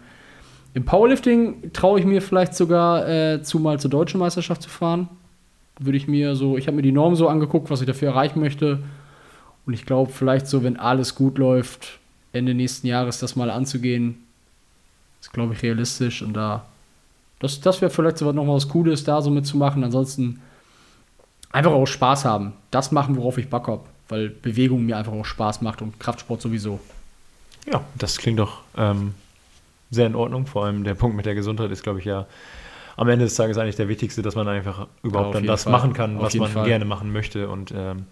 Im 0.74 0.84
Powerlifting 0.84 1.72
traue 1.72 2.00
ich 2.00 2.06
mir 2.06 2.22
vielleicht 2.22 2.54
sogar 2.54 3.06
äh, 3.08 3.42
zu, 3.42 3.58
mal 3.58 3.78
zur 3.78 3.90
deutschen 3.90 4.20
Meisterschaft 4.20 4.62
zu 4.62 4.70
fahren. 4.70 5.08
Würde 5.78 5.98
ich 5.98 6.08
mir 6.08 6.36
so, 6.36 6.56
ich 6.56 6.66
habe 6.66 6.76
mir 6.76 6.82
die 6.82 6.92
Norm 6.92 7.16
so 7.16 7.28
angeguckt, 7.28 7.70
was 7.70 7.80
ich 7.80 7.86
dafür 7.86 8.08
erreichen 8.08 8.40
möchte. 8.40 8.78
Und 9.66 9.74
ich 9.74 9.84
glaube, 9.84 10.10
vielleicht 10.12 10.46
so, 10.46 10.62
wenn 10.62 10.78
alles 10.78 11.14
gut 11.14 11.38
läuft, 11.38 11.98
Ende 12.32 12.54
nächsten 12.54 12.86
Jahres 12.86 13.18
das 13.18 13.36
mal 13.36 13.50
anzugehen, 13.50 14.22
ist, 15.20 15.32
glaube 15.32 15.52
ich, 15.54 15.62
realistisch. 15.62 16.22
Und 16.22 16.34
da 16.34 16.64
das, 17.42 17.60
das 17.60 17.80
wäre 17.80 17.90
vielleicht 17.90 18.18
so 18.18 18.30
noch 18.30 18.44
mal 18.44 18.54
was 18.54 18.68
Cooles, 18.68 19.02
da 19.02 19.20
so 19.20 19.28
mitzumachen. 19.30 19.82
Ansonsten 19.82 20.40
einfach 21.50 21.72
auch 21.72 21.86
Spaß 21.86 22.24
haben. 22.24 22.52
Das 22.70 22.92
machen, 22.92 23.16
worauf 23.16 23.36
ich 23.36 23.50
Bock 23.50 23.66
habe. 23.66 23.82
Weil 24.08 24.28
Bewegung 24.28 24.86
mir 24.86 24.96
einfach 24.96 25.12
auch 25.12 25.24
Spaß 25.24 25.60
macht 25.60 25.82
und 25.82 25.98
Kraftsport 25.98 26.40
sowieso. 26.40 26.78
Ja, 27.70 27.82
das 27.96 28.18
klingt 28.18 28.38
doch 28.38 28.60
ähm, 28.76 29.14
sehr 29.90 30.06
in 30.06 30.14
Ordnung. 30.14 30.46
Vor 30.46 30.66
allem 30.66 30.84
der 30.84 30.94
Punkt 30.94 31.16
mit 31.16 31.26
der 31.26 31.34
Gesundheit 31.34 31.72
ist, 31.72 31.82
glaube 31.82 31.98
ich, 31.98 32.04
ja 32.04 32.26
am 32.96 33.08
Ende 33.08 33.24
des 33.24 33.34
Tages 33.34 33.58
eigentlich 33.58 33.76
der 33.76 33.88
wichtigste, 33.88 34.22
dass 34.22 34.36
man 34.36 34.46
einfach 34.46 34.86
überhaupt 35.02 35.28
auf 35.28 35.34
dann 35.34 35.46
das 35.46 35.64
Fall. 35.64 35.72
machen 35.72 35.94
kann, 35.94 36.18
Auf 36.18 36.22
was 36.22 36.34
man 36.36 36.50
Fall. 36.50 36.66
gerne 36.66 36.84
machen 36.84 37.12
möchte. 37.12 37.48
Und 37.48 37.72
ähm, 37.76 38.06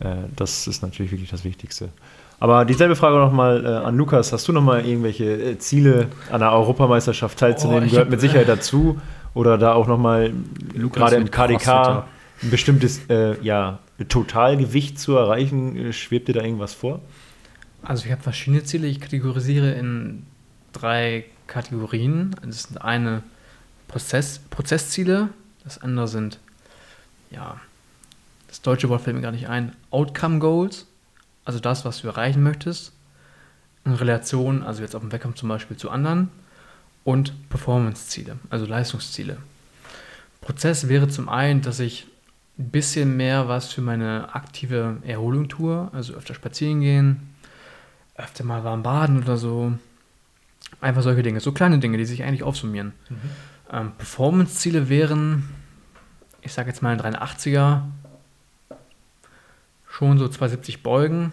äh, 0.00 0.14
das 0.36 0.66
ist 0.66 0.82
natürlich 0.82 1.10
wirklich 1.10 1.30
das 1.30 1.44
Wichtigste. 1.44 1.88
Aber 2.40 2.64
dieselbe 2.64 2.94
Frage 2.94 3.16
nochmal 3.16 3.64
äh, 3.64 3.68
an 3.68 3.96
Lukas. 3.96 4.32
Hast 4.32 4.46
du 4.46 4.52
nochmal 4.52 4.86
irgendwelche 4.86 5.24
äh, 5.24 5.58
Ziele 5.58 6.08
an 6.30 6.40
der 6.40 6.52
Europameisterschaft 6.52 7.38
teilzunehmen? 7.38 7.84
Oh, 7.84 7.90
Gehört 7.90 8.06
hab, 8.06 8.10
mit 8.10 8.20
Sicherheit 8.20 8.48
dazu. 8.48 9.00
Oder 9.34 9.58
da 9.58 9.72
auch 9.72 9.86
nochmal 9.86 10.32
Lukas 10.74 11.00
gerade 11.00 11.16
im 11.16 11.30
KDK 11.30 11.62
Crossfitter. 11.62 12.06
ein 12.42 12.50
bestimmtes 12.50 13.00
äh, 13.08 13.40
ja, 13.42 13.80
Totalgewicht 14.08 14.98
zu 14.98 15.16
erreichen? 15.16 15.76
Äh, 15.76 15.92
Schwebt 15.92 16.28
dir 16.28 16.34
da 16.34 16.42
irgendwas 16.42 16.74
vor? 16.74 17.00
Also 17.82 18.06
ich 18.06 18.12
habe 18.12 18.22
verschiedene 18.22 18.62
Ziele. 18.64 18.86
Ich 18.86 19.00
kategorisiere 19.00 19.72
in 19.72 20.24
drei 20.72 21.24
Kategorien. 21.46 22.36
Das 22.44 22.64
sind 22.64 22.82
eine 22.82 23.22
Prozess, 23.88 24.40
Prozessziele, 24.50 25.30
das 25.64 25.82
andere 25.82 26.06
sind, 26.06 26.38
ja, 27.30 27.60
das 28.46 28.62
deutsche 28.62 28.88
Wort 28.88 29.02
fällt 29.02 29.16
mir 29.16 29.22
gar 29.22 29.32
nicht 29.32 29.48
ein, 29.48 29.74
Outcome 29.90 30.38
Goals, 30.38 30.86
also 31.48 31.60
das, 31.60 31.86
was 31.86 32.02
du 32.02 32.08
erreichen 32.08 32.42
möchtest, 32.42 32.92
in 33.86 33.94
Relation, 33.94 34.62
also 34.62 34.82
jetzt 34.82 34.94
auf 34.94 35.00
dem 35.00 35.10
Wettkampf 35.12 35.36
zum 35.36 35.48
Beispiel 35.48 35.78
zu 35.78 35.88
anderen, 35.88 36.28
und 37.04 37.48
Performance-Ziele, 37.48 38.38
also 38.50 38.66
Leistungsziele. 38.66 39.38
Prozess 40.42 40.88
wäre 40.88 41.08
zum 41.08 41.30
einen, 41.30 41.62
dass 41.62 41.80
ich 41.80 42.06
ein 42.58 42.68
bisschen 42.68 43.16
mehr 43.16 43.48
was 43.48 43.72
für 43.72 43.80
meine 43.80 44.34
aktive 44.34 44.98
Erholung 45.06 45.48
tue, 45.48 45.88
also 45.94 46.12
öfter 46.12 46.34
spazieren 46.34 46.82
gehen, 46.82 47.34
öfter 48.14 48.44
mal 48.44 48.62
warm 48.62 48.82
baden 48.82 49.22
oder 49.22 49.38
so. 49.38 49.72
Einfach 50.82 51.00
solche 51.00 51.22
Dinge, 51.22 51.40
so 51.40 51.52
kleine 51.52 51.78
Dinge, 51.78 51.96
die 51.96 52.04
sich 52.04 52.24
eigentlich 52.24 52.42
aufsummieren. 52.42 52.92
Ähm, 53.72 53.92
Performance-Ziele 53.96 54.90
wären, 54.90 55.48
ich 56.42 56.52
sage 56.52 56.68
jetzt 56.68 56.82
mal 56.82 56.92
ein 56.92 57.00
83er, 57.00 57.84
schon 59.98 60.18
so 60.18 60.28
270 60.28 60.82
Beugen, 60.84 61.32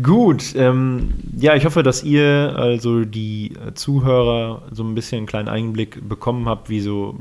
Gut, 0.00 0.54
ähm, 0.54 1.14
ja, 1.36 1.56
ich 1.56 1.64
hoffe, 1.64 1.82
dass 1.82 2.04
ihr, 2.04 2.54
also 2.56 3.04
die 3.04 3.52
Zuhörer, 3.74 4.62
so 4.70 4.84
ein 4.84 4.94
bisschen 4.94 5.18
einen 5.18 5.26
kleinen 5.26 5.48
Einblick 5.48 6.08
bekommen 6.08 6.48
habt, 6.48 6.70
wie 6.70 6.80
so 6.80 7.18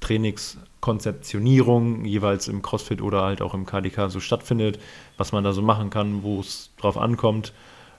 Trainingskonzeptionierung 0.00 2.04
jeweils 2.04 2.48
im 2.48 2.60
CrossFit 2.60 3.02
oder 3.02 3.22
halt 3.22 3.42
auch 3.42 3.54
im 3.54 3.66
KDK 3.66 4.10
so 4.10 4.18
stattfindet, 4.18 4.80
was 5.16 5.30
man 5.30 5.44
da 5.44 5.52
so 5.52 5.62
machen 5.62 5.90
kann, 5.90 6.24
wo 6.24 6.40
es 6.40 6.70
drauf 6.76 6.98
ankommt. 6.98 7.52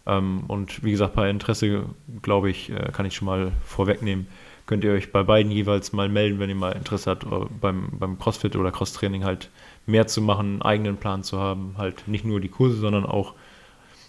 Ähm, 0.06 0.44
und 0.50 0.84
wie 0.84 0.92
gesagt, 0.92 1.14
bei 1.14 1.30
Interesse, 1.30 1.86
glaube 2.22 2.50
ich, 2.50 2.72
äh, 2.72 2.92
kann 2.92 3.06
ich 3.06 3.16
schon 3.16 3.28
mal 3.28 3.54
vorwegnehmen, 3.64 4.28
könnt 4.68 4.84
ihr 4.84 4.92
euch 4.92 5.12
bei 5.12 5.24
beiden 5.24 5.52
jeweils 5.52 5.94
mal 5.94 6.10
melden, 6.10 6.40
wenn 6.40 6.50
ihr 6.50 6.56
mal 6.56 6.74
Interesse 6.74 7.10
habt, 7.10 7.24
äh, 7.24 7.46
beim, 7.60 7.90
beim 7.98 8.20
CrossFit 8.20 8.56
oder 8.56 8.72
Crosstraining 8.72 9.24
halt 9.24 9.50
mehr 9.88 10.06
zu 10.06 10.22
machen, 10.22 10.46
einen 10.46 10.62
eigenen 10.62 10.98
Plan 10.98 11.24
zu 11.24 11.40
haben, 11.40 11.76
halt 11.78 12.08
nicht 12.08 12.26
nur 12.26 12.40
die 12.40 12.50
Kurse, 12.50 12.78
sondern 12.78 13.06
auch 13.06 13.34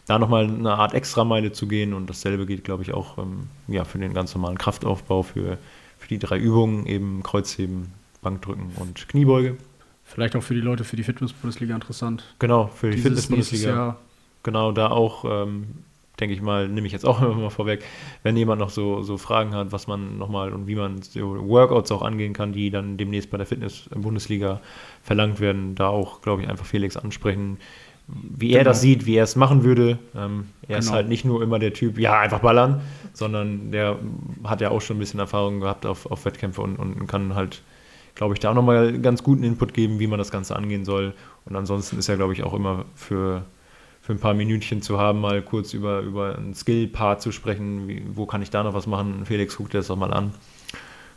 da 0.07 0.19
nochmal 0.19 0.45
eine 0.45 0.75
Art 0.75 0.95
Extrameile 0.95 1.53
zu 1.53 1.69
gehen 1.69 1.95
und 1.95 2.11
dasselbe 2.11 2.47
geht, 2.47 2.65
glaube 2.65 2.83
ich, 2.83 2.93
auch 2.93 3.19
ähm, 3.19 3.49
ja, 3.69 3.85
für 3.85 3.99
den 3.99 4.15
ganz 4.15 4.35
normalen 4.35 4.59
Kraftaufbau, 4.59 5.23
für, 5.23 5.59
für 5.99 6.09
die 6.09 6.19
drei 6.19 6.39
Übungen, 6.39 6.87
eben 6.87 7.23
Kreuzheben, 7.23 7.93
Bankdrücken 8.23 8.73
und 8.77 9.09
Kniebeuge. 9.09 9.57
Vielleicht 10.05 10.35
auch 10.35 10.43
für 10.43 10.55
die 10.55 10.61
Leute 10.61 10.85
für 10.85 10.97
die 10.97 11.05
Fitness-Bundesliga 11.05 11.75
interessant. 11.75 12.25
Genau, 12.39 12.69
für 12.69 12.91
die 12.91 12.97
Fitness-Bundesliga. 12.99 13.99
Genau, 14.43 14.73
da 14.73 14.89
auch, 14.89 15.25
ähm, 15.27 15.85
denke 16.21 16.35
ich 16.35 16.43
mal, 16.43 16.69
nehme 16.69 16.87
ich 16.87 16.93
jetzt 16.93 17.07
auch 17.07 17.21
immer 17.23 17.35
mal 17.35 17.51
vorweg, 17.51 17.85
wenn 18.23 18.37
jemand 18.37 18.61
noch 18.61 18.71
so, 18.71 19.03
so 19.03 19.17
Fragen 19.19 19.55
hat, 19.55 19.73
was 19.73 19.87
man 19.87 20.19
nochmal 20.19 20.53
und 20.53 20.67
wie 20.67 20.75
man 20.75 21.03
so 21.03 21.49
Workouts 21.49 21.91
auch 21.93 22.03
angehen 22.03 22.33
kann, 22.33 22.53
die 22.53 22.71
dann 22.71 22.97
demnächst 22.97 23.31
bei 23.31 23.37
der 23.37 23.47
Fitness-Bundesliga 23.47 24.61
verlangt 25.03 25.41
werden, 25.41 25.75
da 25.75 25.89
auch, 25.89 26.21
glaube 26.23 26.43
ich, 26.43 26.49
einfach 26.49 26.67
Felix 26.67 26.97
ansprechen, 26.97 27.59
wie 28.07 28.53
er 28.53 28.61
Genau. 28.61 28.71
das 28.71 28.81
sieht, 28.81 29.05
wie 29.07 29.17
er 29.17 29.25
es 29.25 29.37
machen 29.37 29.65
würde. 29.65 29.99
Ähm, 30.17 30.47
er 30.67 30.79
ist 30.79 30.87
Genau. 30.87 30.97
halt 30.97 31.09
nicht 31.09 31.25
nur 31.25 31.43
immer 31.43 31.59
der 31.59 31.75
Typ, 31.75 31.99
ja, 31.99 32.19
einfach 32.21 32.41
ballern, 32.41 32.81
sondern 33.13 33.71
der 33.71 33.99
hat 34.45 34.61
ja 34.63 34.71
auch 34.71 34.81
schon 34.81 34.97
ein 34.97 35.01
bisschen 35.01 35.21
Erfahrung 35.21 35.61
gehabt 35.61 35.85
auf, 35.85 36.07
auf 36.11 36.25
Wettkämpfe 36.25 36.63
und, 36.63 36.77
und 36.77 37.07
kann 37.07 37.35
halt, 37.35 37.63
glaube 38.15 38.33
ich, 38.35 38.41
da 38.41 38.51
auch 38.51 38.55
nochmal 38.55 38.99
ganz 39.01 39.23
guten 39.23 39.45
Input 39.45 39.75
geben, 39.75 39.99
wie 39.99 40.07
man 40.07 40.19
das 40.19 40.31
Ganze 40.31 40.57
angehen 40.57 40.85
soll. 40.87 41.13
Und 41.45 41.55
ansonsten 41.57 41.99
ist 41.99 42.09
er, 42.09 42.17
glaube 42.17 42.33
ich, 42.33 42.43
auch 42.45 42.55
immer 42.55 42.87
für, 42.95 43.45
für 44.09 44.15
ein 44.15 44.21
paar 44.21 44.33
Minütchen 44.33 44.81
zu 44.81 44.99
haben, 44.99 45.21
mal 45.21 45.43
kurz 45.43 45.75
über, 45.75 46.01
über 46.01 46.39
ein 46.39 46.55
Skill-Part 46.55 47.21
zu 47.21 47.31
sprechen. 47.31 47.89
Wie, 47.89 48.03
wo 48.15 48.25
kann 48.25 48.41
ich 48.41 48.49
da 48.49 48.63
noch 48.63 48.73
was 48.73 48.87
machen? 48.87 49.27
Felix 49.27 49.59
guckt 49.59 49.75
dir 49.75 49.79
das 49.81 49.89
doch 49.89 49.97
mal 49.97 50.15
an. 50.15 50.33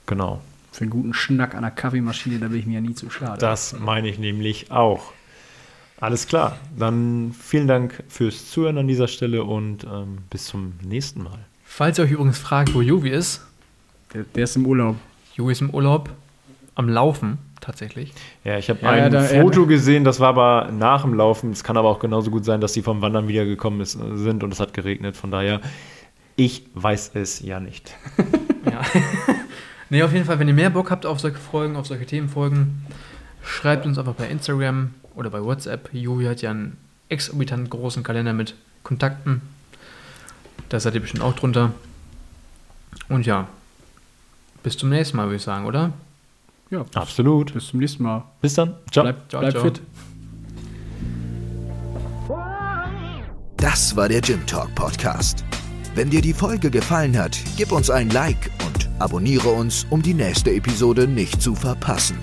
Genau. 0.07 0.41
Für 0.73 0.81
einen 0.81 0.89
guten 0.89 1.13
Schnack 1.13 1.55
an 1.55 1.61
der 1.61 1.71
Kaffeemaschine, 1.71 2.39
da 2.39 2.49
bin 2.49 2.59
ich 2.59 2.65
mir 2.65 2.73
ja 2.73 2.81
nie 2.81 2.93
zu 2.93 3.09
schade. 3.09 3.39
Das 3.39 3.79
meine 3.79 4.09
ich 4.09 4.19
nämlich 4.19 4.71
auch. 4.71 5.13
Alles 6.01 6.27
klar. 6.27 6.57
Dann 6.77 7.33
vielen 7.39 7.69
Dank 7.69 8.03
fürs 8.09 8.51
Zuhören 8.51 8.77
an 8.77 8.89
dieser 8.89 9.07
Stelle 9.07 9.45
und 9.45 9.85
ähm, 9.85 10.17
bis 10.29 10.47
zum 10.47 10.73
nächsten 10.83 11.23
Mal. 11.23 11.39
Falls 11.63 11.97
ihr 11.97 12.03
euch 12.03 12.11
übrigens 12.11 12.39
fragt, 12.39 12.73
wo 12.73 12.81
Jovi 12.81 13.11
ist, 13.11 13.39
Der, 14.13 14.23
der 14.23 14.43
ist 14.43 14.57
im 14.57 14.65
Urlaub. 14.65 14.97
Jovi 15.37 15.53
ist 15.53 15.61
im 15.61 15.69
Urlaub 15.69 16.09
am 16.75 16.89
Laufen 16.89 17.37
tatsächlich. 17.61 18.13
Ja, 18.43 18.57
ich 18.57 18.69
habe 18.69 18.79
Ja, 18.81 18.89
ein 18.89 19.11
da- 19.11 19.31
ja, 19.31 19.41
Foto 19.41 19.65
gesehen, 19.65 20.03
das 20.03 20.19
war 20.19 20.29
aber 20.29 20.71
nach 20.71 21.03
dem 21.03 21.13
Laufen. 21.13 21.51
Es 21.51 21.63
kann 21.63 21.77
aber 21.77 21.89
auch 21.89 21.99
genauso 21.99 22.29
gut 22.31 22.43
sein, 22.45 22.59
dass 22.61 22.73
die 22.73 22.81
vom 22.81 23.01
Wandern 23.01 23.27
wiedergekommen 23.27 23.79
ist, 23.81 23.91
sind 24.15 24.43
und 24.43 24.51
es 24.51 24.59
hat 24.59 24.73
geregnet. 24.73 25.15
Von 25.15 25.31
daher, 25.31 25.61
ich 26.35 26.65
weiß 26.73 27.11
es 27.15 27.39
ja 27.41 27.59
nicht. 27.59 27.93
Ja. 28.63 28.81
nee, 29.89 30.03
auf 30.03 30.13
jeden 30.13 30.25
Fall, 30.25 30.37
wenn 30.37 30.47
ihr 30.47 30.53
mehr 30.53 30.69
Bock 30.69 30.91
habt 30.91 31.07
auf 31.07 31.19
solche 31.19 31.39
Folgen, 31.39 31.75
auf 31.75 31.87
solche 31.87 32.05
Themenfolgen, 32.05 32.85
schreibt 33.43 33.87
uns 33.87 33.97
einfach 33.97 34.13
bei 34.13 34.27
Instagram 34.27 34.91
oder 35.15 35.31
bei 35.31 35.43
WhatsApp. 35.43 35.89
Jovi 35.91 36.25
hat 36.25 36.43
ja 36.43 36.51
einen 36.51 36.77
exorbitant 37.09 37.71
großen 37.71 38.03
Kalender 38.03 38.33
mit 38.33 38.53
Kontakten. 38.83 39.41
Da 40.69 40.79
seid 40.79 40.93
ihr 40.93 41.01
bestimmt 41.01 41.23
auch 41.23 41.33
drunter. 41.35 41.71
Und 43.09 43.25
ja, 43.25 43.47
bis 44.61 44.77
zum 44.77 44.89
nächsten 44.89 45.17
Mal, 45.17 45.25
würde 45.25 45.37
ich 45.37 45.41
sagen, 45.41 45.65
oder? 45.65 45.91
Ja, 46.71 46.85
Absolut. 46.95 47.53
bis 47.53 47.67
zum 47.67 47.79
nächsten 47.79 48.03
Mal. 48.03 48.23
Bis 48.41 48.53
dann. 48.55 48.75
Ciao. 48.91 49.03
Bleib, 49.03 49.29
Ciao, 49.29 49.41
bleib 49.41 49.51
ciao. 49.53 49.63
fit. 49.63 49.81
Das 53.57 53.95
war 53.95 54.07
der 54.09 54.21
Gym 54.21 54.43
Talk 54.47 54.73
Podcast. 54.73 55.43
Wenn 55.93 56.09
dir 56.09 56.21
die 56.21 56.33
Folge 56.33 56.71
gefallen 56.71 57.17
hat, 57.17 57.37
gib 57.57 57.71
uns 57.71 57.89
ein 57.89 58.09
Like 58.09 58.49
und 58.65 58.89
abonniere 58.99 59.49
uns, 59.49 59.85
um 59.89 60.01
die 60.01 60.13
nächste 60.13 60.51
Episode 60.51 61.07
nicht 61.07 61.41
zu 61.41 61.53
verpassen. 61.53 62.17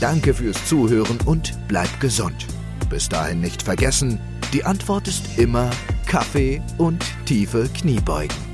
Danke 0.00 0.32
fürs 0.32 0.64
Zuhören 0.66 1.18
und 1.26 1.52
bleib 1.68 2.00
gesund. 2.00 2.46
Bis 2.88 3.08
dahin 3.08 3.40
nicht 3.40 3.62
vergessen, 3.62 4.18
die 4.54 4.64
Antwort 4.64 5.06
ist 5.06 5.38
immer 5.38 5.70
Kaffee 6.06 6.62
und 6.78 7.04
tiefe 7.26 7.68
Kniebeugen. 7.74 8.49